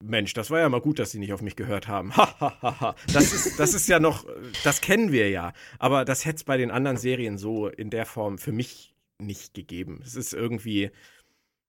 [0.00, 2.16] Mensch, das war ja mal gut, dass sie nicht auf mich gehört haben.
[2.16, 2.94] Ha, ha, ha, ha.
[3.12, 4.24] Das ist, das ist ja noch,
[4.62, 5.52] das kennen wir ja.
[5.78, 9.54] Aber das hätte es bei den anderen Serien so in der Form für mich nicht
[9.54, 10.00] gegeben.
[10.04, 10.90] Es ist irgendwie,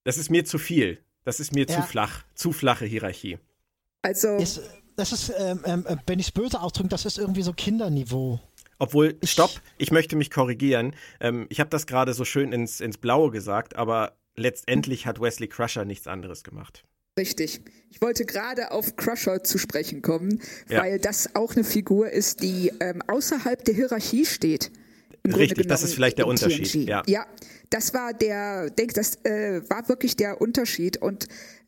[0.03, 0.99] das ist mir zu viel.
[1.25, 1.81] Das ist mir zu Ja.
[1.81, 3.39] flach, zu flache Hierarchie.
[4.03, 4.61] Also, Ist,
[4.95, 8.39] das ist, ähm, ähm, äh, wenn ich es böse ausdrücke, das ist irgendwie so Kinderniveau.
[8.77, 10.95] Obwohl, stopp, ich möchte mich korrigieren.
[11.19, 15.47] Ähm, ich habe das gerade so schön ins, ins Blaue gesagt, aber letztendlich hat Wesley
[15.49, 16.85] Crusher nichts anderes gemacht.
[17.19, 17.61] Richtig.
[17.91, 20.81] Ich wollte gerade auf Crusher zu sprechen kommen, Ja.
[20.81, 24.71] weil das auch eine Figur ist, die ähm, außerhalb der Hierarchie steht.
[25.27, 27.03] Richtig, das ist vielleicht der Unterschied, ja.
[27.05, 27.25] ja,
[27.69, 31.27] das war der, denk, das äh, war wirklich der Unterschied und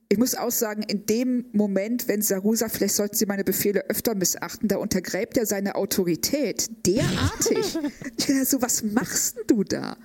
[0.10, 3.90] ich muss auch sagen, in dem Moment, wenn Saru sagt, vielleicht sollten Sie meine Befehle
[3.90, 7.78] öfter missachten, da untergräbt er seine Autorität derartig.
[8.18, 9.96] ich dachte so, was machst denn du da?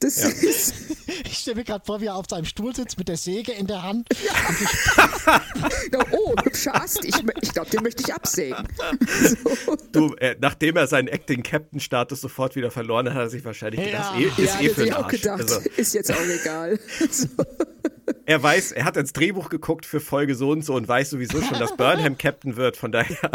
[0.00, 0.74] Das ist,
[1.24, 3.66] Ich stelle mir gerade vor, wie er auf seinem Stuhl sitzt mit der Säge in
[3.66, 4.08] der Hand.
[5.92, 7.04] Ja, oh, hübscher Ast.
[7.04, 8.68] Ich, ich glaube, den möchte ich absägen.
[9.66, 9.76] So.
[9.92, 14.14] Du, äh, nachdem er seinen Acting-Captain-Status sofort wieder verloren hat, hat er sich wahrscheinlich gedacht,
[14.18, 14.26] Ja.
[14.26, 15.10] ist eh, ist ja, eh das für den Arsch.
[15.10, 15.40] gedacht.
[15.40, 16.78] Also, Ist jetzt auch egal.
[17.10, 17.26] So.
[18.26, 21.40] er weiß, er hat ins Drehbuch geguckt für Folge so und so und weiß sowieso
[21.42, 23.30] schon, dass Burnham Captain wird, von daher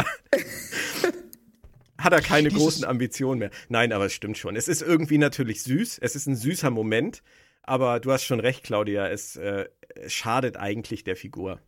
[1.98, 3.50] hat er keine Dieses- großen Ambitionen mehr.
[3.68, 4.56] Nein, aber es stimmt schon.
[4.56, 7.22] Es ist irgendwie natürlich süß, es ist ein süßer Moment,
[7.62, 11.60] aber du hast schon recht, Claudia, es, äh, es schadet eigentlich der Figur.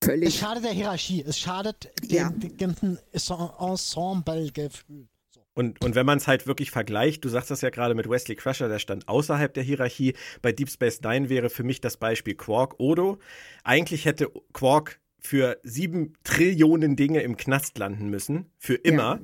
[0.00, 0.38] Es Völlig.
[0.38, 2.28] schadet der Hierarchie, es schadet Ja.
[2.30, 5.06] dem, dem ganzen Ensemble-Gefühl.
[5.54, 8.36] Und, und wenn man es halt wirklich vergleicht, du sagst das ja gerade mit Wesley
[8.36, 10.14] Crusher, der stand außerhalb der Hierarchie.
[10.40, 13.18] Bei Deep Space Nine wäre für mich das Beispiel Quark Odo.
[13.62, 19.20] Eigentlich hätte Quark für sieben Trillionen Dinge im Knast landen müssen, für immer.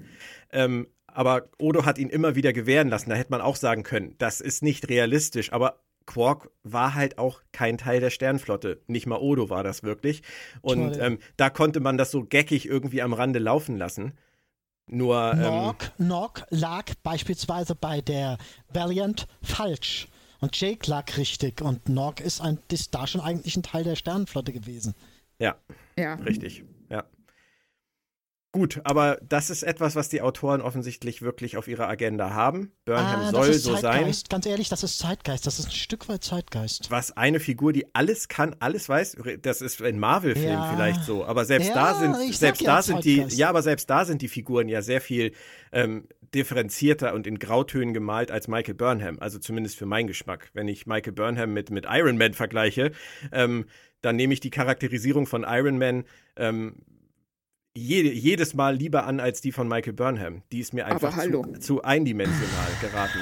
[0.53, 3.11] Ähm, aber Odo hat ihn immer wieder gewähren lassen.
[3.11, 5.53] Da hätte man auch sagen können, das ist nicht realistisch.
[5.53, 8.81] Aber Quark war halt auch kein Teil der Sternflotte.
[8.87, 10.23] Nicht mal Odo war das wirklich.
[10.63, 14.15] Und ähm, da konnte man das so geckig irgendwie am Rande laufen lassen.
[14.87, 18.39] Nur ähm, Nog, Nog lag beispielsweise bei der
[18.73, 20.09] Valiant falsch.
[20.41, 21.61] Und Jake lag richtig.
[21.61, 24.95] Und Nog ist, ein, ist da schon eigentlich ein Teil der Sternenflotte gewesen.
[25.39, 25.57] ja,
[25.99, 26.15] Ja.
[26.15, 26.65] Richtig.
[28.51, 32.73] Gut, aber das ist etwas, was die Autoren offensichtlich wirklich auf ihrer Agenda haben.
[32.87, 33.83] Burnham Ah, soll das ist so sein.
[33.83, 34.31] Zeitgeist.
[34.31, 35.47] Ganz ehrlich, das ist Zeitgeist.
[35.47, 36.91] Das ist ein Stück weit Zeitgeist.
[36.91, 40.73] Was eine Figur, die alles kann, alles weiß, das ist in Marvel-Filmen Ja.
[40.75, 43.91] vielleicht so, aber selbst Ja, da sind, selbst ja da sind die, ja, aber selbst
[43.91, 45.33] da sind die Figuren ja sehr viel
[45.71, 49.19] ähm, differenzierter und in Grautönen gemalt als Michael Burnham.
[49.21, 50.49] Also zumindest für meinen Geschmack.
[50.55, 52.93] Wenn ich Michael Burnham mit, mit Iron Man vergleiche,
[53.31, 53.67] ähm,
[54.01, 56.05] dann nehme ich die Charakterisierung von Iron Man
[56.37, 56.77] ähm,
[57.77, 60.43] jede, jedes Mal lieber an als die von Michael Burnham.
[60.53, 63.21] Die ist mir einfach zu, zu eindimensional geraten.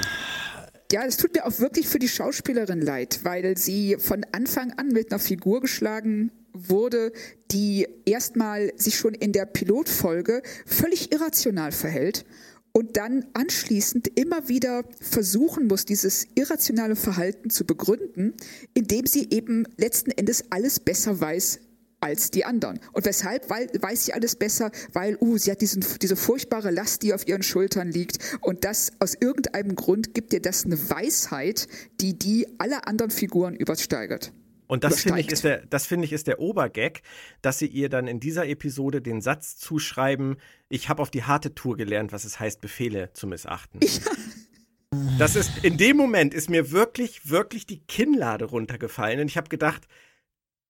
[0.93, 4.89] Ja, es tut mir auch wirklich für die Schauspielerin leid, weil sie von Anfang an
[4.89, 7.13] mit einer Figur geschlagen wurde,
[7.51, 12.25] die erstmal sich schon in der Pilotfolge völlig irrational verhält
[12.73, 18.35] und dann anschließend immer wieder versuchen muss, dieses irrationale Verhalten zu begründen,
[18.75, 21.61] indem sie eben letzten Endes alles besser weiß
[22.07, 22.81] als die anderen.
[22.93, 23.51] Und weshalb?
[23.51, 27.27] Weil weiß sie alles besser, weil uh, sie hat diesen, diese furchtbare Last, die auf
[27.27, 28.39] ihren Schultern liegt.
[28.41, 31.69] Und das aus irgendeinem Grund gibt ihr das eine Weisheit,
[32.01, 34.33] die die alle anderen Figuren übersteigert.
[34.69, 37.03] Und das finde ich, ist der, das finde ich ist der Obergag,
[37.41, 40.37] dass sie ihr dann in dieser Episode den Satz zuschreiben,
[40.69, 43.81] ich habe auf die harte Tour gelernt, was es heißt, Befehle zu missachten.
[45.19, 49.49] Das ist, in dem Moment ist mir wirklich, wirklich die Kinnlade runtergefallen und ich habe
[49.49, 49.87] gedacht,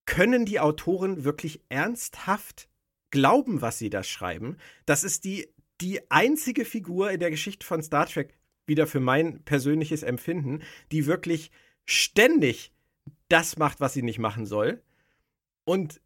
[0.06, 2.68] können die Autoren wirklich ernsthaft
[3.10, 4.56] glauben, was sie da schreiben?
[4.86, 5.48] Das ist die,
[5.80, 11.06] die einzige Figur in der Geschichte von Star Trek, wieder für mein persönliches Empfinden, die
[11.06, 11.50] wirklich
[11.84, 12.72] ständig
[13.28, 14.82] das macht, was sie nicht machen soll.
[15.64, 16.00] Und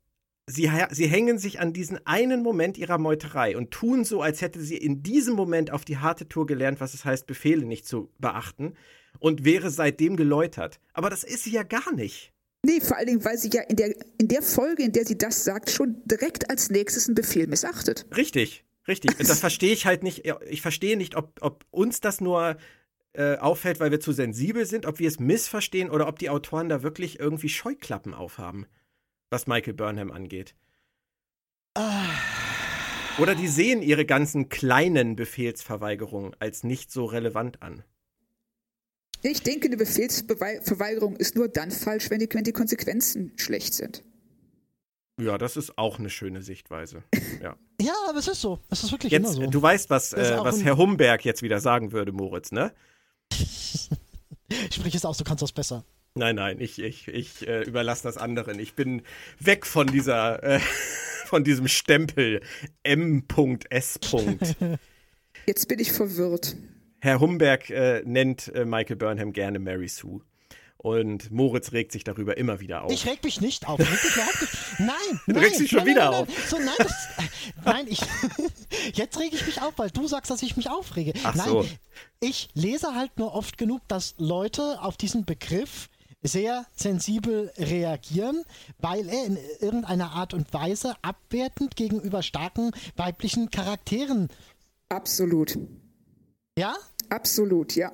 [0.46, 4.60] sie, sie hängen sich an diesen einen Moment ihrer Meuterei und tun so, als hätte
[4.60, 8.10] sie in diesem Moment auf die harte Tour gelernt, was es heißt, Befehle nicht zu
[8.18, 8.74] beachten
[9.18, 10.80] und wäre seitdem geläutert.
[10.92, 12.32] Aber das ist sie ja gar nicht.
[12.64, 15.16] Nee, vor allen Dingen, weil sie ja in der, in der Folge, in der sie
[15.16, 18.06] das sagt, schon direkt als nächstes einen Befehl missachtet.
[18.16, 19.12] Richtig, richtig.
[19.18, 20.30] Das verstehe ich halt nicht.
[20.48, 22.58] Ich verstehe nicht, ob, ob uns das nur
[23.14, 26.68] äh, auffällt, weil wir zu sensibel sind, ob wir es missverstehen oder ob die Autoren
[26.68, 28.66] da wirklich irgendwie Scheuklappen aufhaben,
[29.30, 30.54] was Michael Burnham angeht.
[31.74, 32.10] Ah.
[33.18, 37.84] Oder die sehen ihre ganzen kleinen Befehlsverweigerungen als nicht so relevant an.
[39.22, 44.02] Ich denke, eine Befehlsverweigerung ist nur dann falsch, wenn die, wenn die Konsequenzen schlecht sind.
[45.20, 47.02] Ja, das ist auch eine schöne Sichtweise.
[47.42, 48.58] Ja, ja aber es ist so.
[48.68, 49.46] Es ist wirklich jetzt, immer so.
[49.46, 52.70] Du weißt, was, äh, was Herr Humberg jetzt wieder sagen würde, Moritz, ne?
[54.70, 55.86] Sprich es aus, du kannst das besser.
[56.14, 58.58] Nein, nein, ich, ich, ich äh, überlasse das anderen.
[58.58, 59.02] Ich bin
[59.38, 60.60] weg von dieser, äh,
[61.26, 62.42] von diesem Stempel
[62.82, 63.98] M.S.
[65.46, 66.56] Jetzt bin ich verwirrt.
[67.00, 70.20] Herr Humberg äh, nennt äh, Michael Burnham gerne Mary Sue.
[70.76, 72.92] Und Moritz regt sich darüber immer wieder auf.
[72.92, 73.78] Ich reg mich nicht auf.
[73.80, 74.54] Ich reg mich überhaupt nicht.
[74.78, 75.44] Nein, du nein.
[75.44, 76.48] regst dich schon nein, wieder nein, auf.
[76.48, 77.08] So, nein, das,
[77.64, 78.00] nein, ich.
[78.94, 81.12] Jetzt rege ich mich auf, weil du sagst, dass ich mich aufrege.
[81.22, 81.66] Ach nein, so.
[82.20, 85.90] ich lese halt nur oft genug, dass Leute auf diesen Begriff
[86.22, 88.42] sehr sensibel reagieren,
[88.78, 94.28] weil er in irgendeiner Art und Weise abwertend gegenüber starken weiblichen Charakteren.
[94.88, 95.58] Absolut.
[96.58, 96.76] Ja?
[97.08, 97.92] Absolut, ja.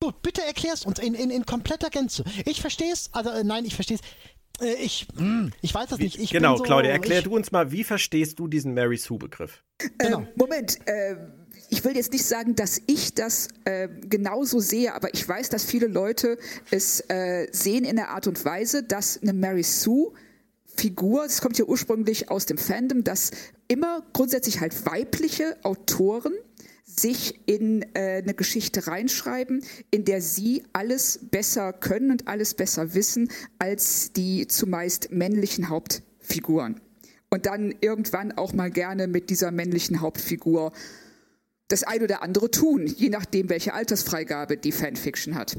[0.00, 2.24] Gut, bitte erklär's uns in, in, in kompletter Gänze.
[2.44, 4.64] Ich verstehe es, also äh, nein, ich verstehe es.
[4.64, 6.18] Äh, ich, mh, ich weiß es nicht.
[6.18, 9.62] Ich genau, so, Claudia, erklär ich, du uns mal, wie verstehst du diesen Mary Sue-Begriff?
[9.98, 10.20] Genau.
[10.20, 11.16] Ähm, Moment, äh,
[11.70, 15.64] ich will jetzt nicht sagen, dass ich das äh, genauso sehe, aber ich weiß, dass
[15.64, 16.36] viele Leute
[16.70, 20.12] es äh, sehen in der Art und Weise, dass eine Mary Sue
[20.74, 23.30] Figur, das kommt ja ursprünglich aus dem Fandom, dass
[23.68, 26.32] immer grundsätzlich halt weibliche Autoren
[27.00, 32.94] sich in äh, eine Geschichte reinschreiben, in der sie alles besser können und alles besser
[32.94, 36.80] wissen als die zumeist männlichen Hauptfiguren.
[37.30, 40.72] Und dann irgendwann auch mal gerne mit dieser männlichen Hauptfigur
[41.68, 45.56] das ein oder andere tun, je nachdem, welche Altersfreigabe die Fanfiction hat.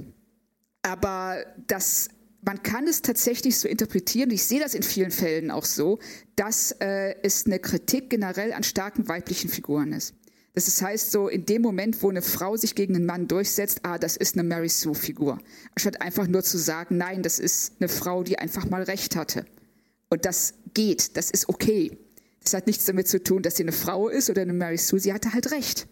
[0.84, 2.10] Aber das
[2.46, 6.00] man kann es tatsächlich so interpretieren, ich sehe das in vielen Fällen auch so,
[6.36, 10.14] dass äh, es eine Kritik generell an starken weiblichen Figuren ist.
[10.56, 13.98] Das heißt so, in dem Moment, wo eine Frau sich gegen einen Mann durchsetzt, ah,
[13.98, 15.40] das ist eine Mary Sue-Figur.
[15.74, 19.46] Anstatt einfach nur zu sagen, nein, das ist eine Frau, die einfach mal Recht hatte.
[20.10, 21.98] Und das geht, das ist okay.
[22.44, 25.00] Das hat nichts damit zu tun, dass sie eine Frau ist oder eine Mary Sue,
[25.00, 25.88] sie hatte halt Recht.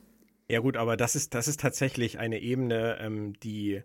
[0.47, 3.81] Ja gut, aber das ist, das ist tatsächlich eine Ebene, ähm, die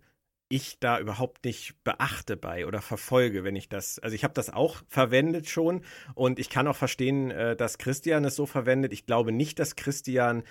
[0.49, 3.99] ich da überhaupt nicht beachte bei oder verfolge, wenn ich das.
[3.99, 5.83] Also ich habe das auch verwendet schon
[6.14, 8.93] und ich kann auch verstehen, äh, dass Christian es so verwendet.
[8.93, 10.45] Ich glaube nicht, dass Christian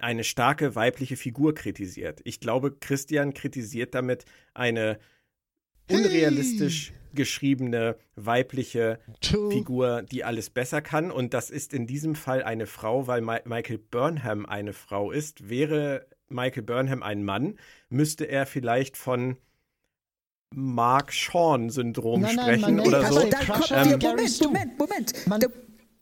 [0.00, 2.20] eine starke weibliche Figur kritisiert.
[2.24, 4.98] Ich glaube, Christian kritisiert damit eine
[5.90, 6.96] unrealistisch hey.
[7.14, 9.50] geschriebene weibliche True.
[9.50, 11.10] Figur, die alles besser kann.
[11.10, 15.48] Und das ist in diesem Fall eine Frau, weil Ma Michael Burnham eine Frau ist.
[15.48, 17.58] Wäre Michael Burnham ein Mann,
[17.88, 19.36] müsste er vielleicht von
[20.54, 23.20] Mark Sean Syndrom nein, nein, sprechen oder so.
[23.20, 25.26] Ähm, Moment, Moment, Moment.
[25.26, 25.48] Man, da,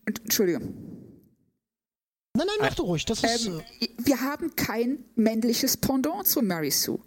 [0.07, 0.94] Entschuldigung.
[2.37, 3.05] Nein, nein, mach du ruhig.
[3.05, 3.63] Das ist, ähm,
[3.99, 6.99] wir haben kein männliches Pendant zu Mary Sue.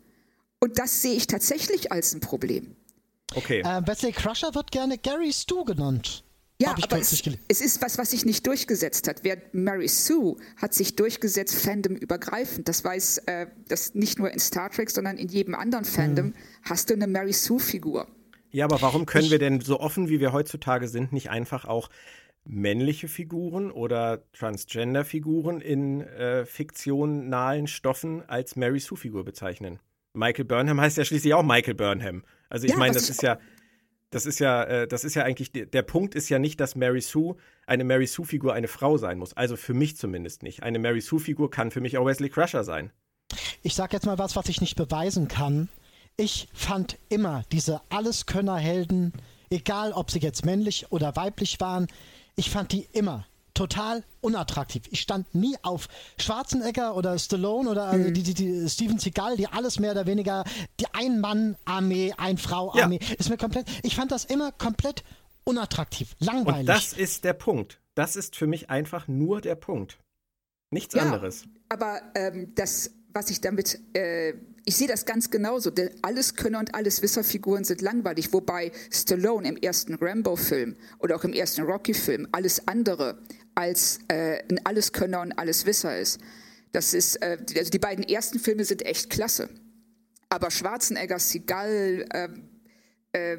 [0.59, 2.75] Und das sehe ich tatsächlich als ein Problem.
[3.35, 3.59] Okay.
[3.59, 6.23] Äh, Wesley Crusher wird gerne Gary Stu genannt.
[6.59, 9.23] Ja, aber es, es, ist was, was sich nicht durchgesetzt hat.
[9.23, 12.67] Während Mary Sue hat sich durchgesetzt, Fandom übergreifend.
[12.67, 16.33] Das weiß, äh, das nicht nur in Star Trek, sondern in jedem anderen Fandom hm.
[16.63, 18.07] hast du eine Mary Sue-Figur.
[18.49, 21.65] Ja, aber warum können ich, wir denn so offen, wie wir heutzutage sind, nicht einfach
[21.65, 21.89] auch
[22.47, 29.79] männliche Figuren oder Transgender-Figuren in äh, fiktionalen Stoffen als Mary Sue-Figur bezeichnen?
[30.13, 32.23] Michael Burnham heißt ja schließlich auch Michael Burnham.
[32.49, 33.37] Also ich ja, meine, das ist ja
[34.09, 37.01] das ist ja, äh, das ist ja eigentlich, der Punkt ist ja nicht, dass Mary
[37.01, 37.35] Sue,
[37.65, 39.35] eine Mary Sue-Figur eine Frau sein muss.
[39.35, 40.63] Also für mich zumindest nicht.
[40.63, 42.91] Eine Mary Sue-Figur kann für mich auch Wesley Crusher sein.
[43.63, 45.67] Ich sag jetzt mal was, was ich nicht beweisen kann.
[46.15, 49.13] Ich fand immer diese Alleskönner-Helden,
[49.49, 51.87] egal ob sie jetzt männlich oder weiblich waren,
[52.37, 54.83] ich fand die immer total unattraktiv.
[54.91, 55.87] Ich stand nie auf
[56.19, 58.13] Schwarzenegger oder Stallone oder also mhm.
[58.13, 60.43] die, die, die Steven Seagal, die alles mehr oder weniger
[60.79, 62.99] die Ein-Mann-Armee, Ein-Frau-Armee.
[63.01, 63.15] Ja.
[63.17, 63.67] Ist mir komplett.
[63.83, 65.03] Ich fand das immer komplett
[65.43, 66.61] unattraktiv, langweilig.
[66.61, 67.81] Und das ist der Punkt.
[67.95, 69.97] Das ist für mich einfach nur der Punkt.
[70.69, 71.45] Nichts ja, anderes.
[71.69, 74.35] Aber ähm, das, was ich damit äh,
[74.67, 79.47] ich sehe das ganz genauso, denn alles Könner und alles Wisser-Figuren sind langweilig, wobei Stallone
[79.47, 83.17] im ersten Rambo-Film oder auch im ersten Rocky-Film alles andere
[83.55, 86.19] als äh, ein Alleskönner und Alleswisser ist.
[86.73, 89.47] Das ist, äh, also die beiden ersten Filme sind echt klasse.
[90.27, 92.27] Aber Schwarzenegger, Seagal, äh,
[93.13, 93.37] äh,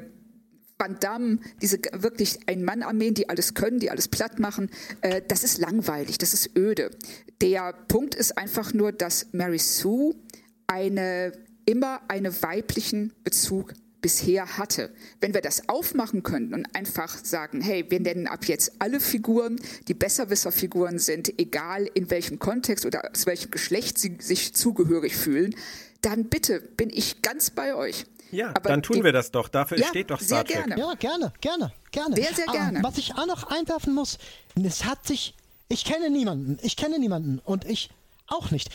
[0.79, 4.71] Van Damme, diese wirklich Ein-Mann-Armeen, die alles können, die alles platt machen,
[5.01, 6.89] äh, das ist langweilig, das ist öde.
[7.39, 10.15] Der Punkt ist einfach nur, dass Mary Sue
[10.69, 11.33] eine,
[11.65, 14.91] immer einen weiblichen Bezug bisher hatte.
[15.19, 19.59] Wenn wir das aufmachen könnten und einfach sagen, hey, wir nennen ab jetzt alle Figuren,
[19.87, 25.53] die Besserwisser-Figuren sind, egal in welchem Kontext oder aus welchem Geschlecht sie sich zugehörig fühlen,
[26.01, 28.05] dann bitte bin ich ganz bei euch.
[28.31, 29.49] Ja, Aber dann tun die, wir das doch.
[29.49, 30.65] Dafür ja, steht doch Star Trek.
[30.65, 30.79] Gerne.
[30.79, 32.15] Ja, gerne, gerne, gerne.
[32.15, 32.79] Sehr, sehr gerne.
[32.79, 34.19] Aber was ich auch noch einwerfen muss,
[34.63, 35.33] es hat sich,
[35.67, 37.89] ich kenne niemanden, ich kenne niemanden und ich
[38.27, 38.69] auch nicht.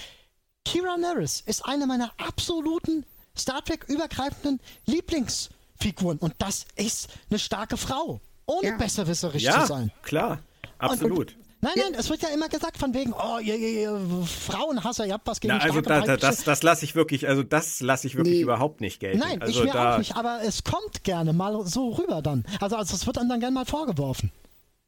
[0.64, 3.04] Kira Nerys ist eine meiner absoluten
[3.36, 8.76] Star Trek übergreifenden Lieblingsfiguren und das ist eine starke Frau, ohne ja.
[8.76, 9.92] besserwisserisch ja, zu sein.
[10.02, 10.40] klar,
[10.78, 11.10] absolut.
[11.10, 14.26] Und, und, Nein, nein, es wird ja immer gesagt von wegen, oh, ihr, ihr, ihr
[14.26, 17.42] Frauenhasser, ihr habt was gegen Na, also da, da, das, das lasse ich wirklich, also
[17.42, 18.42] das lasse ich wirklich nee.
[18.42, 19.20] überhaupt nicht gelten.
[19.20, 22.44] Nein, also ich mir da, auch nicht, aber es kommt gerne mal so rüber dann.
[22.60, 24.30] Also, also es wird einem dann gerne mal vorgeworfen.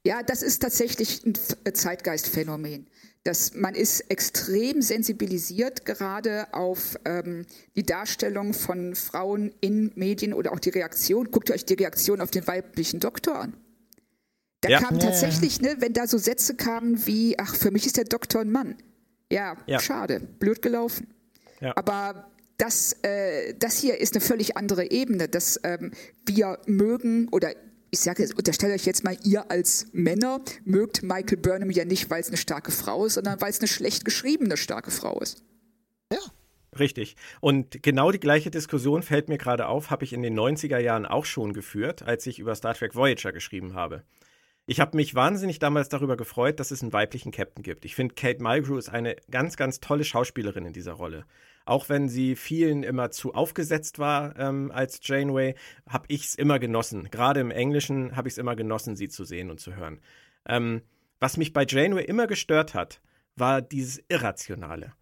[0.04, 1.34] Ja, das ist tatsächlich ein
[1.74, 2.88] Zeitgeistphänomen.
[3.26, 10.52] Dass man ist extrem sensibilisiert gerade auf ähm, die Darstellung von Frauen in Medien oder
[10.52, 11.32] auch die Reaktion.
[11.32, 13.54] Guckt euch die Reaktion auf den weiblichen Doktor an.
[14.60, 14.80] Da ja.
[14.80, 18.42] kam tatsächlich, ne, wenn da so Sätze kamen wie, ach, für mich ist der Doktor
[18.42, 18.76] ein Mann.
[19.30, 19.80] Ja, ja.
[19.80, 21.08] schade, blöd gelaufen.
[21.60, 21.72] Ja.
[21.76, 25.90] Aber das, äh, das hier ist eine völlig andere Ebene, dass ähm,
[26.24, 27.50] wir mögen oder
[27.96, 32.20] ich sage unterstelle euch jetzt mal, ihr als Männer mögt Michael Burnham ja nicht, weil
[32.20, 35.42] es eine starke Frau ist, sondern weil es eine schlecht geschriebene starke Frau ist.
[36.12, 36.18] Ja.
[36.78, 37.16] Richtig.
[37.40, 41.06] Und genau die gleiche Diskussion fällt mir gerade auf, habe ich in den 90er Jahren
[41.06, 44.04] auch schon geführt, als ich über Star Trek Voyager geschrieben habe.
[44.68, 47.84] Ich habe mich wahnsinnig damals darüber gefreut, dass es einen weiblichen Captain gibt.
[47.84, 51.24] Ich finde, Kate Mulgrew ist eine ganz, ganz tolle Schauspielerin in dieser Rolle.
[51.64, 55.54] Auch wenn sie vielen immer zu aufgesetzt war ähm, als Janeway,
[55.88, 57.08] habe ich es immer genossen.
[57.10, 60.00] Gerade im Englischen habe ich es immer genossen, sie zu sehen und zu hören.
[60.48, 60.82] Ähm,
[61.20, 63.00] was mich bei Janeway immer gestört hat,
[63.36, 64.94] war dieses Irrationale.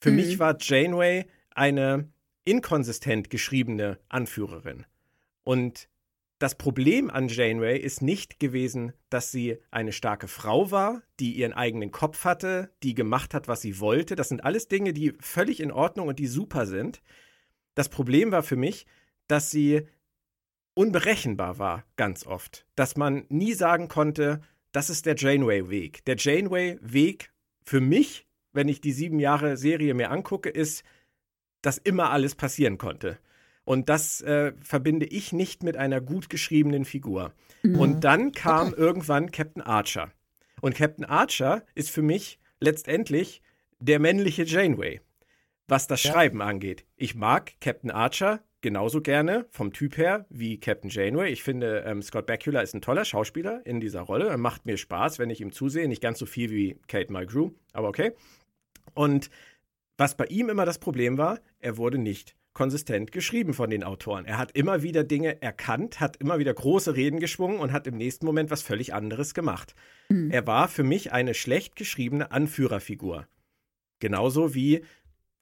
[0.00, 0.16] Für mhm.
[0.16, 2.08] mich war Janeway eine
[2.44, 4.86] inkonsistent geschriebene Anführerin.
[5.44, 5.88] Und
[6.42, 11.52] das Problem an Janeway ist nicht gewesen, dass sie eine starke Frau war, die ihren
[11.52, 14.16] eigenen Kopf hatte, die gemacht hat, was sie wollte.
[14.16, 17.00] Das sind alles Dinge, die völlig in Ordnung und die super sind.
[17.76, 18.86] Das Problem war für mich,
[19.28, 19.86] dass sie
[20.74, 22.66] unberechenbar war, ganz oft.
[22.74, 24.40] Dass man nie sagen konnte,
[24.72, 26.04] das ist der Janeway-Weg.
[26.06, 27.32] Der Janeway-Weg
[27.62, 30.82] für mich, wenn ich die sieben Jahre Serie mir angucke, ist,
[31.60, 33.20] dass immer alles passieren konnte.
[33.64, 37.32] Und das äh, verbinde ich nicht mit einer gut geschriebenen Figur.
[37.62, 37.78] Mhm.
[37.78, 38.80] Und dann kam okay.
[38.80, 40.10] irgendwann Captain Archer.
[40.60, 43.42] Und Captain Archer ist für mich letztendlich
[43.78, 45.00] der männliche Janeway,
[45.68, 46.12] was das ja.
[46.12, 46.84] Schreiben angeht.
[46.96, 51.30] Ich mag Captain Archer genauso gerne vom Typ her wie Captain Janeway.
[51.30, 54.28] Ich finde, ähm, Scott Bakula ist ein toller Schauspieler in dieser Rolle.
[54.28, 55.88] Er macht mir Spaß, wenn ich ihm zusehe.
[55.88, 58.12] Nicht ganz so viel wie Kate Mulgrew, aber okay.
[58.94, 59.30] Und
[59.98, 64.24] was bei ihm immer das Problem war, er wurde nicht konsistent geschrieben von den Autoren.
[64.24, 67.96] Er hat immer wieder Dinge erkannt, hat immer wieder große Reden geschwungen und hat im
[67.96, 69.74] nächsten Moment was völlig anderes gemacht.
[70.08, 70.30] Mhm.
[70.30, 73.26] Er war für mich eine schlecht geschriebene Anführerfigur.
[74.00, 74.84] Genauso wie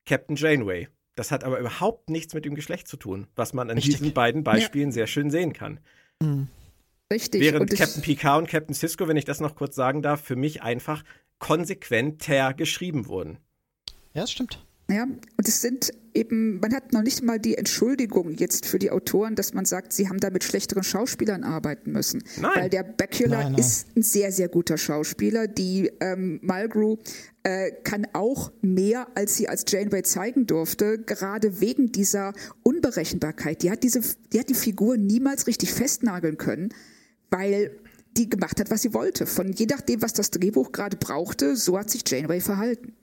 [0.06, 0.88] Captain Janeway.
[1.16, 3.98] Das hat aber überhaupt nichts mit dem Geschlecht zu tun, was man an Richtig.
[3.98, 4.92] diesen beiden Beispielen ja.
[4.92, 5.80] sehr schön sehen kann.
[6.22, 6.48] Mhm.
[7.12, 7.40] Richtig.
[7.40, 10.62] Während Captain Picard und Captain Cisco, wenn ich das noch kurz sagen darf, für mich
[10.62, 11.02] einfach
[11.40, 13.38] konsequenter geschrieben wurden.
[14.14, 14.64] Ja, das stimmt.
[14.90, 18.90] Ja, und es sind eben, man hat noch nicht mal die Entschuldigung jetzt für die
[18.90, 22.24] Autoren, dass man sagt, sie haben da mit schlechteren Schauspielern arbeiten müssen.
[22.40, 22.50] Nein.
[22.56, 25.46] Weil der Bakula ist ein sehr, sehr guter Schauspieler.
[25.46, 26.96] Die ähm, Mulgrew
[27.44, 32.32] äh, kann auch mehr, als sie als Janeway zeigen durfte, gerade wegen dieser
[32.64, 33.62] Unberechenbarkeit.
[33.62, 34.00] Die hat diese,
[34.32, 36.74] die hat die Figur niemals richtig festnageln können,
[37.30, 37.78] weil
[38.16, 39.26] die gemacht hat, was sie wollte.
[39.26, 42.94] Von je nachdem, was das Drehbuch gerade brauchte, so hat sich Janeway verhalten.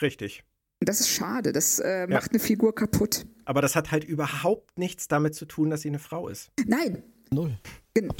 [0.00, 0.44] Richtig.
[0.82, 2.30] Und das ist schade, das äh, macht ja.
[2.32, 3.24] eine Figur kaputt.
[3.44, 6.50] Aber das hat halt überhaupt nichts damit zu tun, dass sie eine Frau ist.
[6.66, 7.04] Nein.
[7.30, 7.56] Null.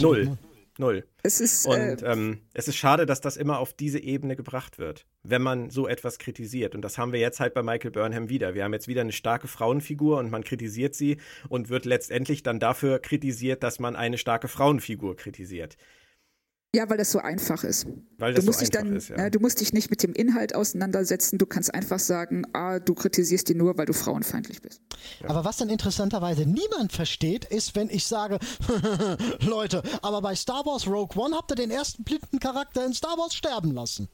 [0.01, 0.39] Null.
[0.79, 1.05] Null.
[1.25, 4.79] Es ist, und äh, ähm, es ist schade, dass das immer auf diese Ebene gebracht
[4.79, 6.77] wird, wenn man so etwas kritisiert.
[6.77, 8.55] Und das haben wir jetzt halt bei Michael Burnham wieder.
[8.55, 11.17] Wir haben jetzt wieder eine starke Frauenfigur und man kritisiert sie
[11.49, 15.77] und wird letztendlich dann dafür kritisiert, dass man eine starke Frauenfigur kritisiert.
[16.75, 17.87] Ja, weil das so einfach ist.
[18.17, 19.17] Weil das du musst so dich dann, ist, ja.
[19.17, 21.37] äh, du musst dich nicht mit dem Inhalt auseinandersetzen.
[21.37, 24.81] Du kannst einfach sagen, ah, du kritisierst die nur, weil du frauenfeindlich bist.
[25.21, 25.29] Ja.
[25.29, 28.39] Aber was dann interessanterweise niemand versteht, ist, wenn ich sage,
[29.41, 33.19] Leute, aber bei Star Wars Rogue One habt ihr den ersten blinden Charakter in Star
[33.19, 34.09] Wars sterben lassen.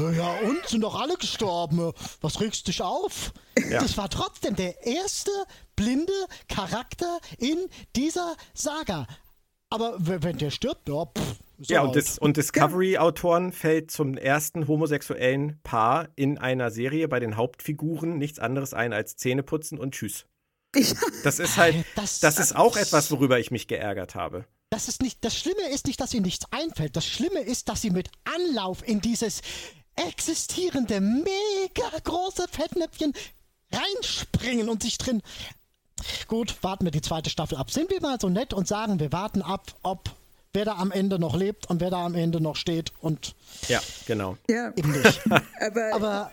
[0.00, 1.92] Ja, und sind doch alle gestorben.
[2.20, 3.32] Was regst dich auf?
[3.70, 3.80] Ja.
[3.80, 5.30] Das war trotzdem der erste
[5.76, 6.12] blinde
[6.48, 7.58] Charakter in
[7.94, 9.06] dieser Saga.
[9.68, 11.36] Aber wenn der stirbt, ja, pff,
[11.68, 17.36] ja, und, Dis und Discovery-Autoren fällt zum ersten homosexuellen Paar in einer Serie bei den
[17.36, 20.26] Hauptfiguren nichts anderes ein als Zähneputzen und Tschüss.
[21.22, 24.46] Das ist halt, das, das ist auch etwas, worüber ich mich geärgert habe.
[24.70, 26.96] Das ist nicht, das Schlimme ist nicht, dass ihnen nichts einfällt.
[26.96, 29.42] Das Schlimme ist, dass sie mit Anlauf in dieses
[29.96, 33.12] existierende, mega große Fettnäpfchen
[33.70, 35.22] reinspringen und sich drin.
[36.26, 37.70] Gut, warten wir die zweite Staffel ab.
[37.70, 40.10] Sind wir mal so nett und sagen, wir warten ab, ob
[40.52, 43.34] wer da am Ende noch lebt und wer da am Ende noch steht und.
[43.68, 44.36] Ja, genau.
[44.48, 44.72] Ja.
[44.76, 45.20] Eben nicht.
[45.60, 46.32] Aber, Aber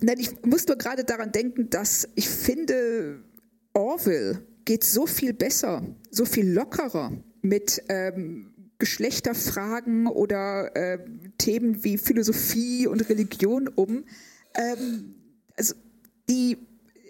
[0.00, 3.22] nein, ich muss nur gerade daran denken, dass ich finde,
[3.72, 7.12] Orville geht so viel besser, so viel lockerer
[7.42, 10.98] mit ähm, Geschlechterfragen oder äh,
[11.38, 14.04] Themen wie Philosophie und Religion um.
[14.54, 15.14] Ähm,
[15.56, 15.74] also
[16.28, 16.58] die,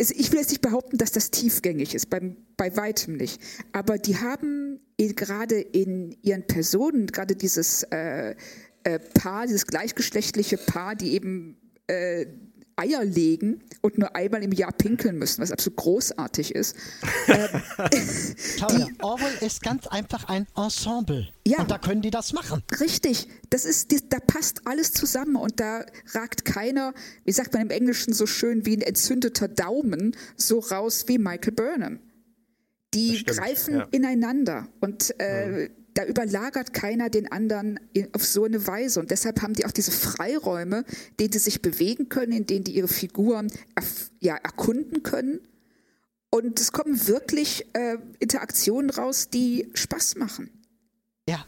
[0.08, 3.40] ich will jetzt nicht behaupten, dass das tiefgängig ist, bei, bei weitem nicht.
[3.72, 8.34] Aber die haben gerade in ihren Personen, gerade dieses äh,
[8.84, 12.26] äh, Paar, dieses gleichgeschlechtliche Paar, die eben äh,
[12.80, 16.76] Eier legen und nur einmal im Jahr pinkeln müssen, was absolut großartig ist.
[17.28, 17.48] ähm,
[18.70, 21.28] die, Orwell ist ganz einfach ein Ensemble.
[21.46, 22.62] Ja, und da können die das machen.
[22.80, 23.28] Richtig.
[23.50, 28.14] Das ist, da passt alles zusammen und da ragt keiner, wie sagt man im Englischen
[28.14, 32.00] so schön, wie ein entzündeter Daumen so raus wie Michael Burnham.
[32.94, 33.88] Die stimmt, greifen ja.
[33.90, 37.80] ineinander und äh, mhm da überlagert keiner den anderen
[38.12, 39.00] auf so eine Weise.
[39.00, 40.84] Und deshalb haben die auch diese Freiräume,
[41.18, 43.52] denen sie sich bewegen können, in denen die ihre Figuren
[44.20, 45.40] ja, erkunden können.
[46.30, 50.50] Und es kommen wirklich äh, Interaktionen raus, die Spaß machen.
[51.28, 51.44] Ja.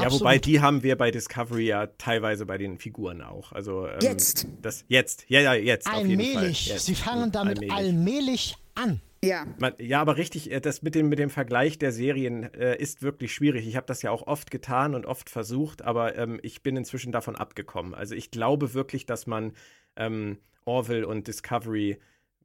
[0.00, 3.52] Ja, wobei die haben wir bei Discovery ja teilweise bei den Figuren auch.
[3.52, 4.46] Also ähm, jetzt.
[4.62, 5.88] Das jetzt, ja, ja, jetzt.
[5.88, 6.72] Allmählich.
[6.78, 9.00] Sie fangen damit allmählich, allmählich an.
[9.22, 9.46] Ja.
[9.58, 13.02] Man, ja, aber richtig, äh, das mit dem, mit dem Vergleich der Serien äh, ist
[13.02, 13.66] wirklich schwierig.
[13.66, 17.12] Ich habe das ja auch oft getan und oft versucht, aber ähm, ich bin inzwischen
[17.12, 17.94] davon abgekommen.
[17.94, 19.52] Also ich glaube wirklich, dass man
[19.96, 21.98] ähm, Orville und Discovery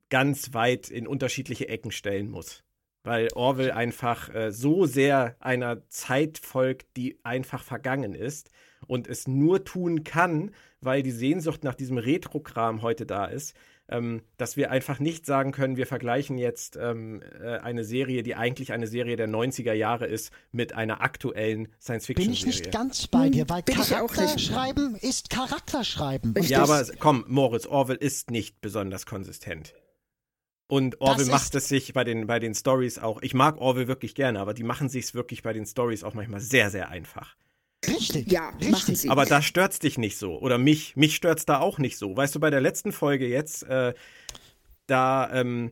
[0.09, 2.63] ganz weit in unterschiedliche Ecken stellen muss.
[3.03, 8.49] Weil Orville einfach äh, so sehr einer Zeit folgt, die einfach vergangen ist
[8.87, 10.51] und es nur tun kann,
[10.81, 13.55] weil die Sehnsucht nach diesem Retro-Kram heute da ist
[13.89, 18.35] ähm, dass wir einfach nicht sagen können, wir vergleichen jetzt ähm, äh, eine Serie, die
[18.35, 22.25] eigentlich eine Serie der 90er Jahre ist, mit einer aktuellen Science-Fiction-Serie.
[22.25, 26.33] Bin ich nicht ganz bei dir, weil Bin Charakterschreiben ist Charakterschreiben.
[26.41, 29.73] Ja, aber komm, Moritz, Orwell ist nicht besonders konsistent.
[30.67, 33.21] Und Orwell macht es sich bei den, bei den Stories auch.
[33.21, 36.13] Ich mag Orwell wirklich gerne, aber die machen sich es wirklich bei den Stories auch
[36.13, 37.35] manchmal sehr, sehr einfach.
[37.87, 38.31] Richtig.
[38.31, 38.99] Ja, richtig.
[38.99, 39.09] Sie.
[39.09, 40.39] Aber da stört's dich nicht so.
[40.39, 42.15] Oder mich, mich stört's da auch nicht so.
[42.15, 43.93] Weißt du, bei der letzten Folge jetzt, äh,
[44.87, 45.71] da ähm,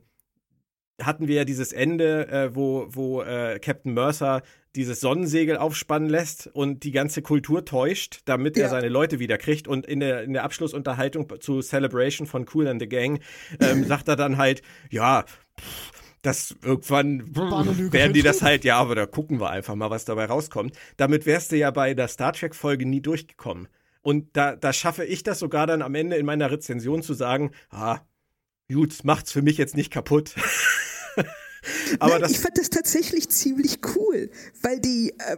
[1.01, 4.41] hatten wir ja dieses Ende, äh, wo, wo äh, Captain Mercer
[4.75, 8.63] dieses Sonnensegel aufspannen lässt und die ganze Kultur täuscht, damit ja.
[8.63, 9.67] er seine Leute wieder kriegt.
[9.67, 13.19] Und in der, in der Abschlussunterhaltung zu Celebration von Cool and the Gang
[13.59, 15.23] ähm, sagt er dann halt, ja,
[15.59, 20.05] pff, das irgendwann werden die das halt, ja, aber da gucken wir einfach mal, was
[20.05, 20.77] dabei rauskommt.
[20.97, 23.67] Damit wärst du ja bei der Star Trek-Folge nie durchgekommen.
[24.01, 27.51] Und da, da schaffe ich das sogar dann am Ende in meiner Rezension zu sagen,
[27.69, 27.99] ah,
[28.71, 30.35] gut, macht's für mich jetzt nicht kaputt.
[31.99, 35.37] aber Nein, das ich fand das tatsächlich ziemlich cool, weil die, äh,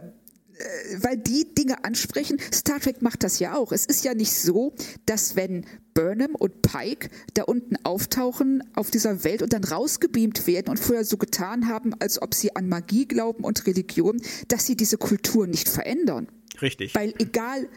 [0.98, 2.38] weil die Dinge ansprechen.
[2.52, 3.72] Star Trek macht das ja auch.
[3.72, 4.74] Es ist ja nicht so,
[5.06, 10.68] dass wenn Burnham und Pike da unten auftauchen auf dieser Welt und dann rausgebeamt werden
[10.68, 14.76] und vorher so getan haben, als ob sie an Magie glauben und Religion, dass sie
[14.76, 16.28] diese Kultur nicht verändern.
[16.60, 16.94] Richtig.
[16.94, 17.68] Weil egal,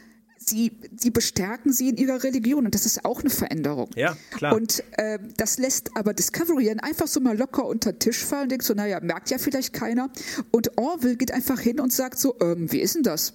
[0.49, 3.89] sie, sie bestärken sie in ihrer Religion und das ist auch eine Veränderung.
[3.95, 4.55] Ja, klar.
[4.55, 8.43] Und äh, das lässt aber Discovery dann einfach so mal locker unter den Tisch fallen
[8.43, 10.09] und denkt so, naja, merkt ja vielleicht keiner.
[10.51, 13.33] Und Orville geht einfach hin und sagt so, ähm, wie ist denn das?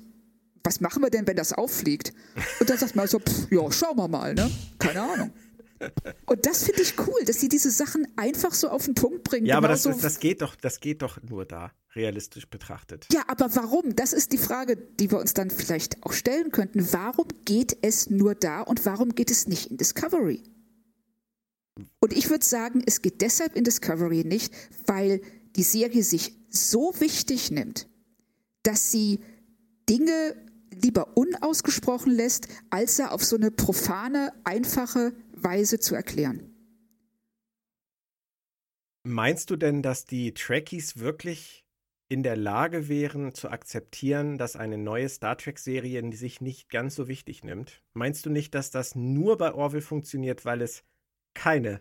[0.64, 2.12] Was machen wir denn, wenn das auffliegt?
[2.60, 4.50] Und dann sagt man so, pff, ja, schauen wir mal, ne?
[4.78, 5.32] Keine Ahnung.
[6.26, 9.46] Und das finde ich cool, dass sie diese Sachen einfach so auf den Punkt bringen.
[9.46, 13.06] Ja, aber das, das, geht doch, das geht doch nur da realistisch betrachtet.
[13.12, 13.94] Ja, aber warum?
[13.96, 16.92] Das ist die Frage, die wir uns dann vielleicht auch stellen könnten.
[16.92, 20.42] Warum geht es nur da und warum geht es nicht in Discovery?
[22.00, 24.52] Und ich würde sagen, es geht deshalb in Discovery nicht,
[24.86, 25.20] weil
[25.56, 27.88] die Serie sich so wichtig nimmt,
[28.62, 29.20] dass sie
[29.88, 30.36] Dinge
[30.82, 35.12] lieber unausgesprochen lässt, als er auf so eine profane, einfache
[35.44, 36.52] Weise zu erklären.
[39.04, 41.66] Meinst du denn, dass die Trekkies wirklich
[42.08, 47.08] in der Lage wären zu akzeptieren, dass eine neue Star Trek-Serie sich nicht ganz so
[47.08, 47.82] wichtig nimmt?
[47.94, 50.84] Meinst du nicht, dass das nur bei Orville funktioniert, weil es
[51.34, 51.80] keine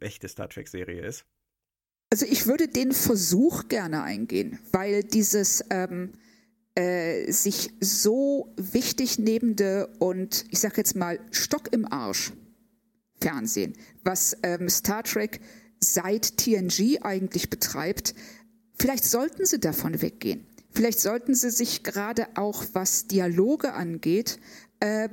[0.00, 1.26] echte Star Trek-Serie ist?
[2.10, 6.14] Also ich würde den Versuch gerne eingehen, weil dieses ähm,
[6.74, 12.32] äh, sich so wichtig nehmende und ich sag jetzt mal Stock im Arsch
[13.20, 15.40] Fernsehen, was ähm, Star Trek
[15.80, 18.14] seit TNG eigentlich betreibt,
[18.78, 20.46] vielleicht sollten sie davon weggehen.
[20.70, 24.38] Vielleicht sollten sie sich gerade auch, was Dialoge angeht,
[24.80, 25.08] äh,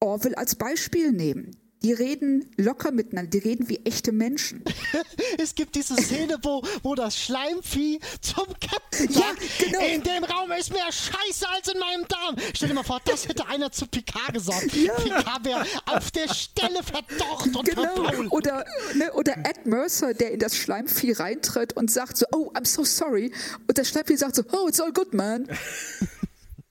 [0.00, 1.56] Orwell als Beispiel nehmen.
[1.84, 4.64] Die reden locker miteinander, die reden wie echte Menschen.
[5.38, 9.80] es gibt diese Szene, wo, wo das Schleimvieh zum Captain sagt, ja, genau.
[9.80, 12.36] in dem Raum ist mehr Scheiße als in meinem Darm.
[12.54, 14.74] Stell dir mal vor, das hätte einer zu Picard gesagt.
[14.74, 14.94] Ja.
[14.94, 18.30] Picard wäre auf der Stelle verdorrt und genau.
[18.30, 18.64] Oder,
[18.94, 22.82] ne, oder Ed Mercer, der in das Schleimvieh reintritt und sagt so, oh, I'm so
[22.84, 23.30] sorry.
[23.68, 25.48] Und das Schleimvieh sagt so, oh, it's all good, man.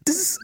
[0.05, 0.39] Das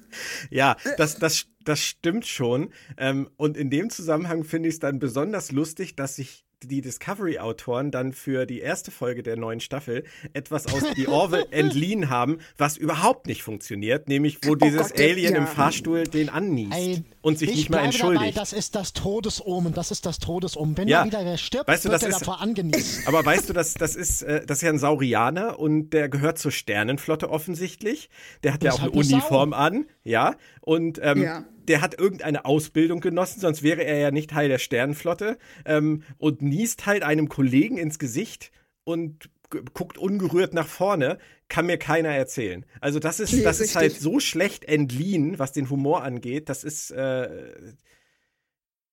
[0.50, 2.74] ja, das, das, das stimmt schon.
[2.98, 7.92] Ähm, und in dem Zusammenhang finde ich es dann besonders lustig, dass sich die Discovery-Autoren
[7.92, 10.04] dann für die erste Folge der neuen Staffel
[10.34, 15.00] etwas aus The Orville entliehen haben, was überhaupt nicht funktioniert, nämlich wo oh dieses Gott,
[15.00, 15.40] Alien ja.
[15.40, 18.22] im Fahrstuhl den anniest Ein, und sich nicht mehr entschuldigt.
[18.22, 20.78] Dabei, das ist das Todesomen, das ist das Todesomen.
[20.78, 21.06] Wenn ja.
[21.06, 23.02] wieder wer stirbt, weißt du, wird er ist, davor angenießt.
[23.08, 26.40] Aber weißt du, das, das, ist, äh, das ist ja ein Saurianer und der gehört
[26.40, 28.10] zur Sternenflotte offensichtlich.
[28.44, 29.58] Der hat das ja auch eine Uniform Sau.
[29.58, 34.32] an, ja, und ähm, ja der hat irgendeine Ausbildung genossen, sonst wäre er ja nicht
[34.32, 38.52] Teil der Sternenflotte ähm, und niest halt einem Kollegen ins Gesicht
[38.84, 39.30] und
[39.74, 42.66] guckt ungerührt nach vorne, kann mir keiner erzählen.
[42.82, 46.50] Also das ist, nee, das ist halt so schlecht entliehen, was den Humor angeht.
[46.50, 47.74] Das ist, äh,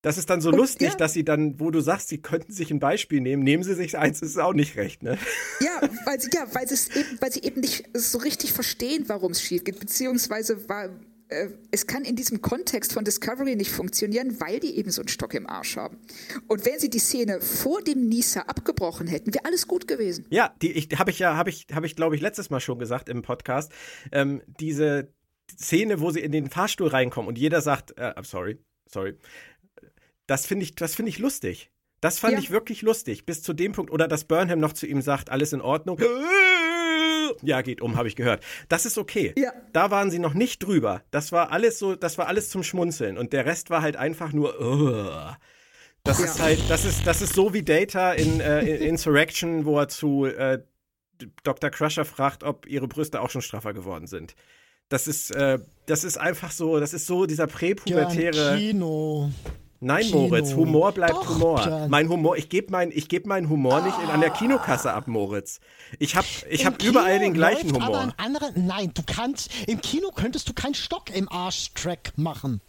[0.02, 0.94] das ist dann so und, lustig, ja.
[0.94, 3.98] dass sie dann, wo du sagst, sie könnten sich ein Beispiel nehmen, nehmen sie sich
[3.98, 5.18] eins, ist auch nicht recht, ne?
[5.60, 9.42] Ja, weil sie, ja, weil, eben, weil sie eben nicht so richtig verstehen, warum es
[9.42, 10.90] schief geht, beziehungsweise war,
[11.28, 15.08] äh, es kann in diesem Kontext von Discovery nicht funktionieren, weil die eben so einen
[15.08, 15.98] Stock im Arsch haben.
[16.46, 20.26] Und wenn sie die Szene vor dem Nisa abgebrochen hätten, wäre alles gut gewesen.
[20.30, 22.78] Ja, die ich, habe ich ja, habe ich, habe ich, glaube ich, letztes Mal schon
[22.78, 23.72] gesagt im Podcast.
[24.12, 25.12] Ähm, diese
[25.58, 28.58] Szene, wo sie in den Fahrstuhl reinkommen und jeder sagt, äh, sorry,
[28.88, 29.16] sorry.
[30.26, 31.70] Das finde ich, das finde ich lustig.
[32.00, 32.38] Das fand ja.
[32.38, 35.52] ich wirklich lustig, bis zu dem Punkt, oder dass Burnham noch zu ihm sagt, alles
[35.52, 35.98] in Ordnung.
[37.42, 38.42] ja, geht um, habe ich gehört.
[38.68, 39.34] Das ist okay.
[39.36, 39.52] Ja.
[39.72, 41.02] Da waren sie noch nicht drüber.
[41.10, 43.18] Das war alles so, das war alles zum Schmunzeln.
[43.18, 45.34] Und der Rest war halt einfach nur, uh.
[46.04, 46.26] Das ja.
[46.26, 49.88] ist halt, das ist, das ist so wie Data in, äh, in Insurrection, wo er
[49.88, 50.62] zu äh,
[51.42, 51.70] Dr.
[51.70, 54.34] Crusher fragt, ob ihre Brüste auch schon straffer geworden sind.
[54.88, 58.52] Das ist, äh, das ist einfach so, das ist so dieser präpubertäre.
[58.52, 59.30] Ja, Kino.
[59.80, 60.28] Nein, Kino.
[60.28, 61.60] Moritz, Humor bleibt Doch, Humor.
[61.60, 61.90] Jan.
[61.90, 65.60] Mein Humor, ich gebe mein, geb meinen Humor nicht in, an der Kinokasse ab, Moritz.
[65.98, 67.82] Ich habe ich hab überall den gleichen Humor.
[67.82, 72.60] Aber andere, nein, du kannst, im Kino könntest du keinen Stock im Arsch-Track machen.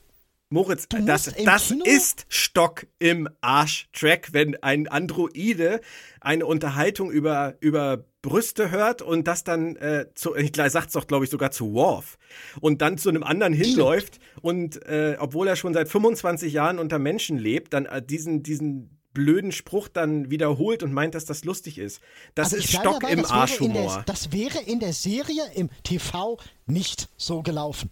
[0.49, 5.81] Moritz, das, das ist Stock im Arsch-Track, wenn ein Androide
[6.21, 11.25] eine Unterhaltung über, über Brüste hört und das dann, äh, zu, ich sag's doch, glaube
[11.25, 12.17] ich, sogar zu Worf
[12.59, 16.99] und dann zu einem anderen hinläuft und äh, obwohl er schon seit 25 Jahren unter
[16.99, 21.79] Menschen lebt, dann äh, diesen, diesen blöden Spruch dann wiederholt und meint, dass das lustig
[21.79, 22.01] ist.
[22.35, 24.03] Das also ist Stock dabei, im Arschhumor.
[24.05, 27.89] Das wäre in der Serie im TV nicht so gelaufen.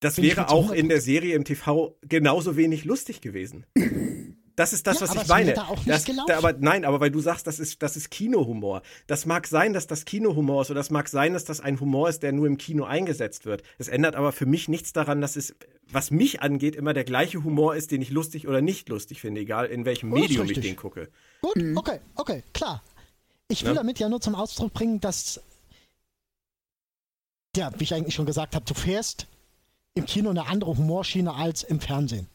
[0.00, 3.66] Das Bin wäre auch in der Serie im TV genauso wenig lustig gewesen.
[4.56, 5.52] Das ist das, ja, was ich meine.
[5.52, 8.80] Da das, da, aber nein, aber weil du sagst, das ist, das ist Kinohumor.
[9.06, 12.08] Das mag sein, dass das Kinohumor ist, oder das mag sein, dass das ein Humor
[12.08, 13.62] ist, der nur im Kino eingesetzt wird.
[13.76, 15.54] Es ändert aber für mich nichts daran, dass es,
[15.90, 19.42] was mich angeht, immer der gleiche Humor ist, den ich lustig oder nicht lustig finde,
[19.42, 21.10] egal in welchem oh, Medium ich den gucke.
[21.42, 21.76] Gut, mhm.
[21.76, 22.82] okay, okay, klar.
[23.48, 23.76] Ich will ja?
[23.76, 25.40] damit ja nur zum Ausdruck bringen, dass
[27.56, 29.26] ja, wie ich eigentlich schon gesagt habe, du fährst
[29.94, 32.26] im Kino eine andere Humorschiene als im Fernsehen.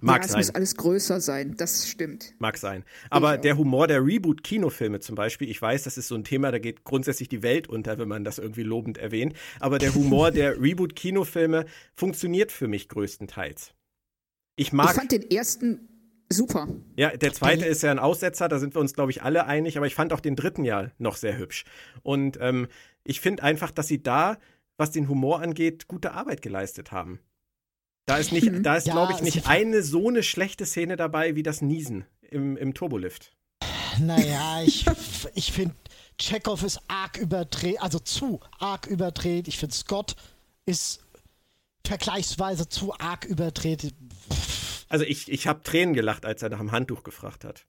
[0.00, 0.40] Mag ja, sein.
[0.40, 2.34] es muss alles größer sein, das stimmt.
[2.38, 2.84] Mag sein.
[3.10, 6.58] Aber der Humor der Reboot-Kinofilme zum Beispiel, ich weiß, das ist so ein Thema, da
[6.58, 9.34] geht grundsätzlich die Welt unter, wenn man das irgendwie lobend erwähnt.
[9.60, 11.64] Aber der Humor der Reboot-Kinofilme
[11.94, 13.72] funktioniert für mich größtenteils.
[14.56, 14.90] Ich mag.
[14.90, 15.88] Ich fand den ersten
[16.28, 16.68] super.
[16.96, 19.76] Ja, der zweite ist ja ein Aussetzer, da sind wir uns, glaube ich, alle einig,
[19.76, 21.64] aber ich fand auch den dritten ja noch sehr hübsch.
[22.02, 22.68] Und ähm,
[23.04, 24.38] ich finde einfach, dass sie da
[24.76, 27.20] was den Humor angeht, gute Arbeit geleistet haben.
[28.06, 28.62] Da ist nicht, mhm.
[28.62, 32.04] da ist, ja, glaube ich, nicht eine so eine schlechte Szene dabei wie das Niesen
[32.22, 33.32] im, im Turbolift.
[33.98, 34.86] Naja, ich,
[35.34, 35.74] ich finde,
[36.18, 39.48] Chekhov ist arg überdreht, also zu arg überdreht.
[39.48, 40.14] Ich finde, Scott
[40.66, 41.04] ist
[41.84, 43.92] vergleichsweise zu arg überdreht.
[44.88, 47.66] Also ich, ich habe Tränen gelacht, als er nach dem Handtuch gefragt hat.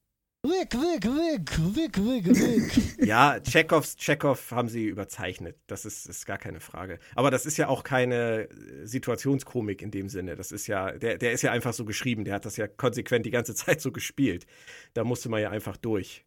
[0.47, 3.05] Weg, weg, weg, weg, weg, weg.
[3.05, 5.57] ja, Chekhovs, Chekhov haben sie überzeichnet.
[5.67, 6.99] Das ist, ist gar keine Frage.
[7.15, 10.37] Aber das ist ja auch keine äh, Situationskomik in dem Sinne.
[10.37, 12.23] Das ist ja, der, der ist ja einfach so geschrieben.
[12.23, 14.47] Der hat das ja konsequent die ganze Zeit so gespielt.
[14.93, 16.23] Da musste man ja einfach durch.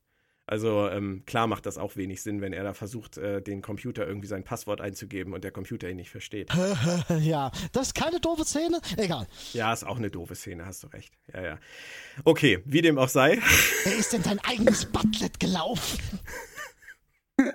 [0.51, 4.05] Also ähm, klar macht das auch wenig Sinn, wenn er da versucht, äh, den Computer
[4.05, 6.51] irgendwie sein Passwort einzugeben und der Computer ihn nicht versteht.
[7.20, 8.81] ja, das ist keine doofe Szene.
[8.97, 9.28] Egal.
[9.52, 11.14] Ja, ist auch eine doofe Szene, hast du recht.
[11.32, 11.59] Ja, ja.
[12.24, 13.39] Okay, wie dem auch sei.
[13.85, 16.01] Wer ist denn dein eigenes Butlet gelaufen?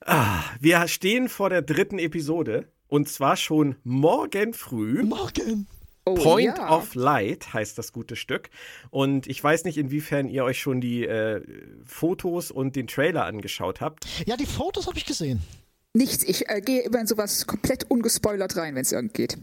[0.00, 5.02] ah, wir stehen vor der dritten Episode und zwar schon morgen früh.
[5.02, 5.66] Morgen.
[6.08, 6.70] Oh, Point ja.
[6.70, 8.48] of Light heißt das gute Stück.
[8.90, 11.42] Und ich weiß nicht, inwiefern ihr euch schon die äh,
[11.84, 14.06] Fotos und den Trailer angeschaut habt.
[14.24, 15.42] Ja, die Fotos habe ich gesehen.
[15.94, 19.36] Nichts, ich äh, gehe immer in sowas komplett ungespoilert rein, wenn es irgend geht.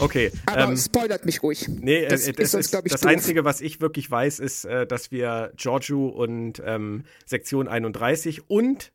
[0.00, 0.32] Okay.
[0.46, 1.68] Aber ähm, spoilert mich ruhig.
[1.68, 3.10] Nee, äh, das das, ist ist, ich, das doof.
[3.10, 8.92] Einzige, was ich wirklich weiß, ist, äh, dass wir Giorgio und ähm, Sektion 31 und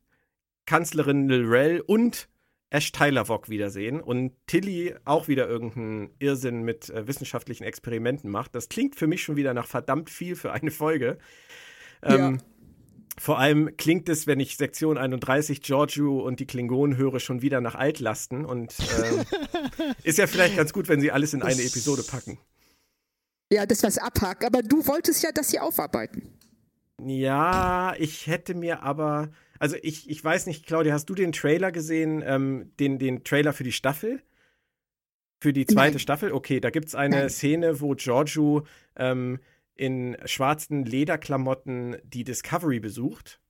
[0.66, 2.28] Kanzlerin Lorel und
[2.74, 8.54] Ash Tyler Vogt wiedersehen und Tilly auch wieder irgendeinen Irrsinn mit äh, wissenschaftlichen Experimenten macht.
[8.54, 11.18] Das klingt für mich schon wieder nach verdammt viel für eine Folge.
[12.02, 12.40] Ähm,
[13.16, 17.60] Vor allem klingt es, wenn ich Sektion 31 Giorgio und die Klingonen höre, schon wieder
[17.60, 18.74] nach Altlasten und
[19.04, 19.24] ähm,
[20.02, 22.38] ist ja vielleicht ganz gut, wenn sie alles in eine Das- Episode packen.
[23.52, 24.44] Ja, das was abhakt.
[24.44, 26.28] Aber du wolltest ja, dass sie aufarbeiten.
[27.00, 29.30] Ja, ich hätte mir aber,
[29.64, 33.54] also ich, ich weiß nicht, Claudia, hast du den Trailer gesehen, ähm, den, den Trailer
[33.54, 34.20] für die Staffel?
[35.40, 35.98] Für die zweite Nein.
[36.00, 36.32] Staffel?
[36.32, 37.30] Okay, da gibt es eine Nein.
[37.30, 39.40] Szene, wo Giorgio ähm,
[39.74, 43.40] in schwarzen Lederklamotten die Discovery besucht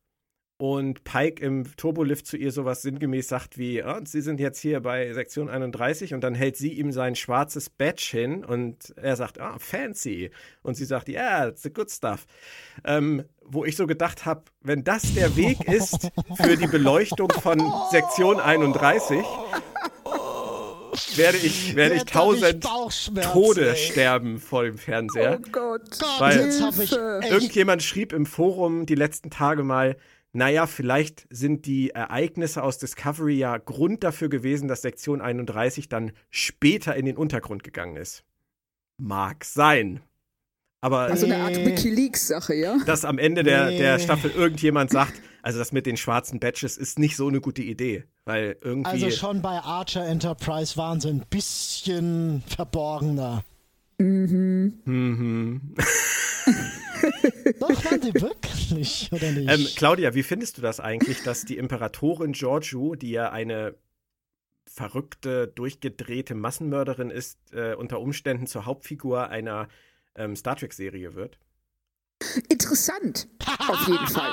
[0.56, 4.80] und Pike im Turbolift zu ihr sowas sinngemäß sagt wie, ah, Sie sind jetzt hier
[4.80, 9.40] bei Sektion 31 und dann hält sie ihm sein schwarzes Badge hin und er sagt,
[9.40, 10.30] ah, fancy.
[10.62, 12.26] Und sie sagt, ja, yeah, it's the good stuff.
[12.84, 17.60] Ähm, wo ich so gedacht habe, wenn das der Weg ist für die Beleuchtung von
[17.90, 19.18] Sektion 31,
[21.16, 22.64] werde ich, werde ich tausend
[23.22, 23.76] Tode ey.
[23.76, 25.40] sterben vor dem Fernseher.
[25.40, 25.82] Oh Gott.
[25.98, 27.20] Gott, Weil- jetzt habe ich Hilfe.
[27.22, 29.96] echt Irgendjemand schrieb im Forum die letzten Tage mal,
[30.34, 36.10] naja, vielleicht sind die Ereignisse aus Discovery ja Grund dafür gewesen, dass Sektion 31 dann
[36.28, 38.24] später in den Untergrund gegangen ist.
[38.98, 40.00] Mag sein.
[40.80, 41.56] Aber Also eine Art.
[41.56, 42.76] Wikileaks-Sache, ja?
[42.84, 44.00] dass am Ende der, der.
[44.00, 48.04] Staffel irgendjemand sagt, also das mit den schwarzen Badges ist nicht so eine gute Idee.
[48.24, 48.90] Weil irgendwie.
[48.90, 53.44] Also schon bei Archer Enterprise waren sie ein bisschen verborgener.
[53.98, 55.74] Mhm.
[57.60, 59.50] Doch, waren sie wirklich, oder nicht?
[59.50, 63.74] Ähm, Claudia, wie findest du das eigentlich, dass die Imperatorin Giorgio, die ja eine
[64.66, 69.68] verrückte, durchgedrehte Massenmörderin ist, äh, unter Umständen zur Hauptfigur einer
[70.16, 71.38] ähm, Star Trek-Serie wird?
[72.48, 73.28] Interessant.
[73.68, 74.32] Auf jeden Fall.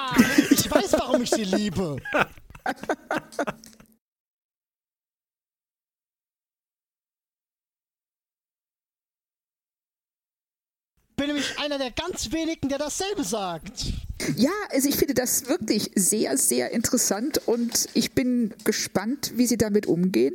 [0.50, 1.98] ich weiß, warum ich sie liebe.
[11.22, 13.94] bin nämlich einer der ganz wenigen, der dasselbe sagt.
[14.38, 19.58] Ja, also ich finde das wirklich sehr, sehr interessant und ich bin gespannt, wie sie
[19.58, 20.34] damit umgehen.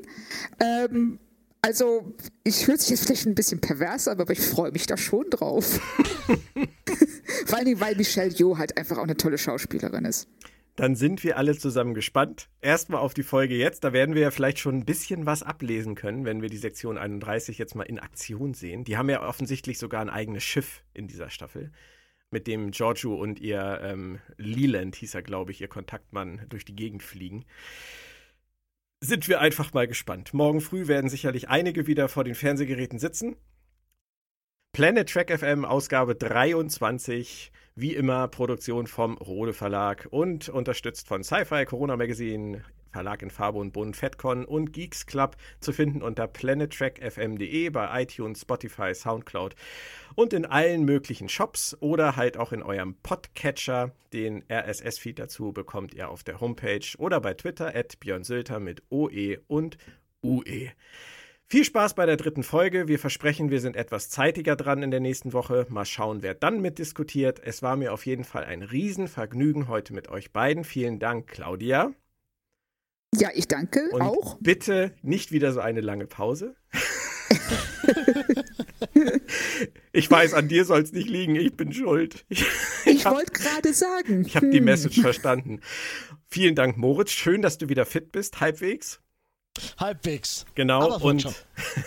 [0.61, 1.19] Ähm,
[1.61, 2.15] also,
[2.45, 5.29] ich hört sich jetzt vielleicht ein bisschen pervers an, aber ich freue mich da schon
[5.29, 5.81] drauf.
[7.47, 10.29] Vor Dingen, weil Michelle Yeoh halt einfach auch eine tolle Schauspielerin ist.
[10.77, 12.51] Dann sind wir alle zusammen gespannt.
[12.61, 13.83] Erstmal auf die Folge jetzt.
[13.83, 16.99] Da werden wir ja vielleicht schon ein bisschen was ablesen können, wenn wir die Sektion
[16.99, 18.85] 31 jetzt mal in Aktion sehen.
[18.85, 21.73] Die haben ja offensichtlich sogar ein eigenes Schiff in dieser Staffel,
[22.31, 26.77] mit dem Giorgio und ihr ähm, Leland, hieß er, glaube ich, ihr Kontaktmann, durch die
[26.77, 27.47] Gegend fliegen.
[29.01, 30.35] Sind wir einfach mal gespannt.
[30.35, 33.37] Morgen früh werden sicherlich einige wieder vor den Fernsehgeräten sitzen.
[34.73, 37.51] Planet Track FM, Ausgabe 23.
[37.79, 43.59] Wie immer Produktion vom Rode Verlag und unterstützt von Sci-Fi, Corona Magazine, Verlag in Farbe
[43.59, 49.55] und Bunt, FedCon und Geeks Club zu finden unter planettrackfm.de bei iTunes, Spotify, Soundcloud
[50.15, 53.93] und in allen möglichen Shops oder halt auch in eurem Podcatcher.
[54.15, 58.85] Den RSS-Feed dazu bekommt ihr auf der Homepage oder bei Twitter at Björn Sülter mit
[58.89, 59.77] OE und
[60.23, 60.71] UE.
[61.49, 62.89] Viel Spaß bei der dritten Folge.
[62.89, 65.65] Wir versprechen, wir sind etwas zeitiger dran in der nächsten Woche.
[65.69, 67.41] Mal schauen, wer dann mitdiskutiert.
[67.45, 70.65] Es war mir auf jeden Fall ein Riesenvergnügen heute mit euch beiden.
[70.65, 71.93] Vielen Dank, Claudia.
[73.15, 74.39] Ja, ich danke Und auch.
[74.41, 76.57] bitte nicht wieder so eine lange Pause.
[79.93, 81.37] ich weiß, an dir soll es nicht liegen.
[81.37, 82.27] Ich bin schuld.
[82.29, 82.45] Ich,
[82.87, 84.25] Ich wollte gerade sagen.
[84.27, 85.61] ich habe die hm, Message verstanden.
[86.29, 87.13] Vielen Dank, Moritz.
[87.13, 89.01] Schön, dass du wieder fit bist, halbwegs.
[89.79, 90.45] Halbwegs.
[90.55, 90.99] Genau.
[90.99, 91.27] Und,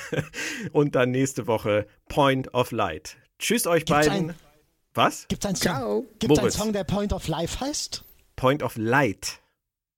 [0.72, 3.18] und dann nächste Woche Point of Light.
[3.40, 4.30] Tschüss euch Gibt's beiden.
[4.32, 4.36] ein-
[4.94, 5.28] Was?
[5.28, 5.64] Gibt es einen Song?
[5.72, 6.06] Ciao.
[6.20, 6.52] Gibt's einen.
[6.52, 8.04] Song, der Point of Life heißt?
[8.36, 9.40] Point of Light.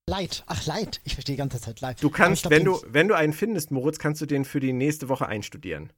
[0.10, 0.44] Light.
[0.48, 1.00] Ach, Light.
[1.04, 2.02] Ich verstehe die ganze Zeit Light.
[2.04, 4.74] Du kannst, glaub, wenn du, wenn du einen findest, Moritz, kannst du den für die
[4.74, 5.92] nächste Woche einstudieren.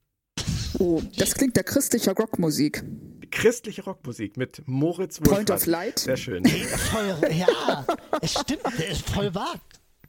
[0.78, 2.84] Oh, das klingt der christlicher Rockmusik.
[3.30, 5.60] christliche Rockmusik mit Moritz Point Wohlfahrt.
[5.62, 5.98] of Light.
[6.00, 6.44] Sehr schön.
[6.46, 7.86] Voll, ja,
[8.20, 9.54] es stimmt, der ist voll wahr.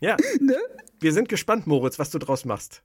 [0.01, 0.57] Ja, Ne?
[0.99, 2.83] wir sind gespannt, Moritz, was du draus machst.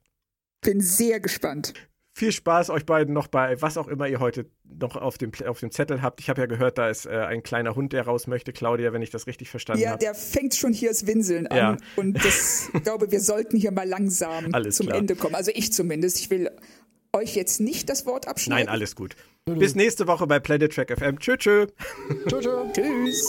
[0.63, 1.73] Bin sehr gespannt.
[2.13, 5.61] Viel Spaß euch beiden noch bei was auch immer ihr heute noch auf dem, auf
[5.61, 6.19] dem Zettel habt.
[6.19, 9.01] Ich habe ja gehört, da ist äh, ein kleiner Hund, der raus möchte, Claudia, wenn
[9.01, 9.99] ich das richtig verstanden Ja, habe.
[9.99, 11.57] der fängt schon hier das Winseln an.
[11.57, 11.77] Ja.
[11.95, 14.99] Und das, ich glaube, wir sollten hier mal langsam Alles zum klar.
[14.99, 15.35] Ende kommen.
[15.35, 16.19] Also ich zumindest.
[16.19, 16.51] Ich will
[17.13, 18.65] euch jetzt nicht das Wort abschneiden.
[18.65, 19.15] Nein, alles gut.
[19.45, 21.17] Bis nächste Woche bei Planet Track FM.
[21.17, 21.67] Tschö, tschö.
[22.27, 22.65] Tschö, tschö.
[22.73, 23.25] Tschüss.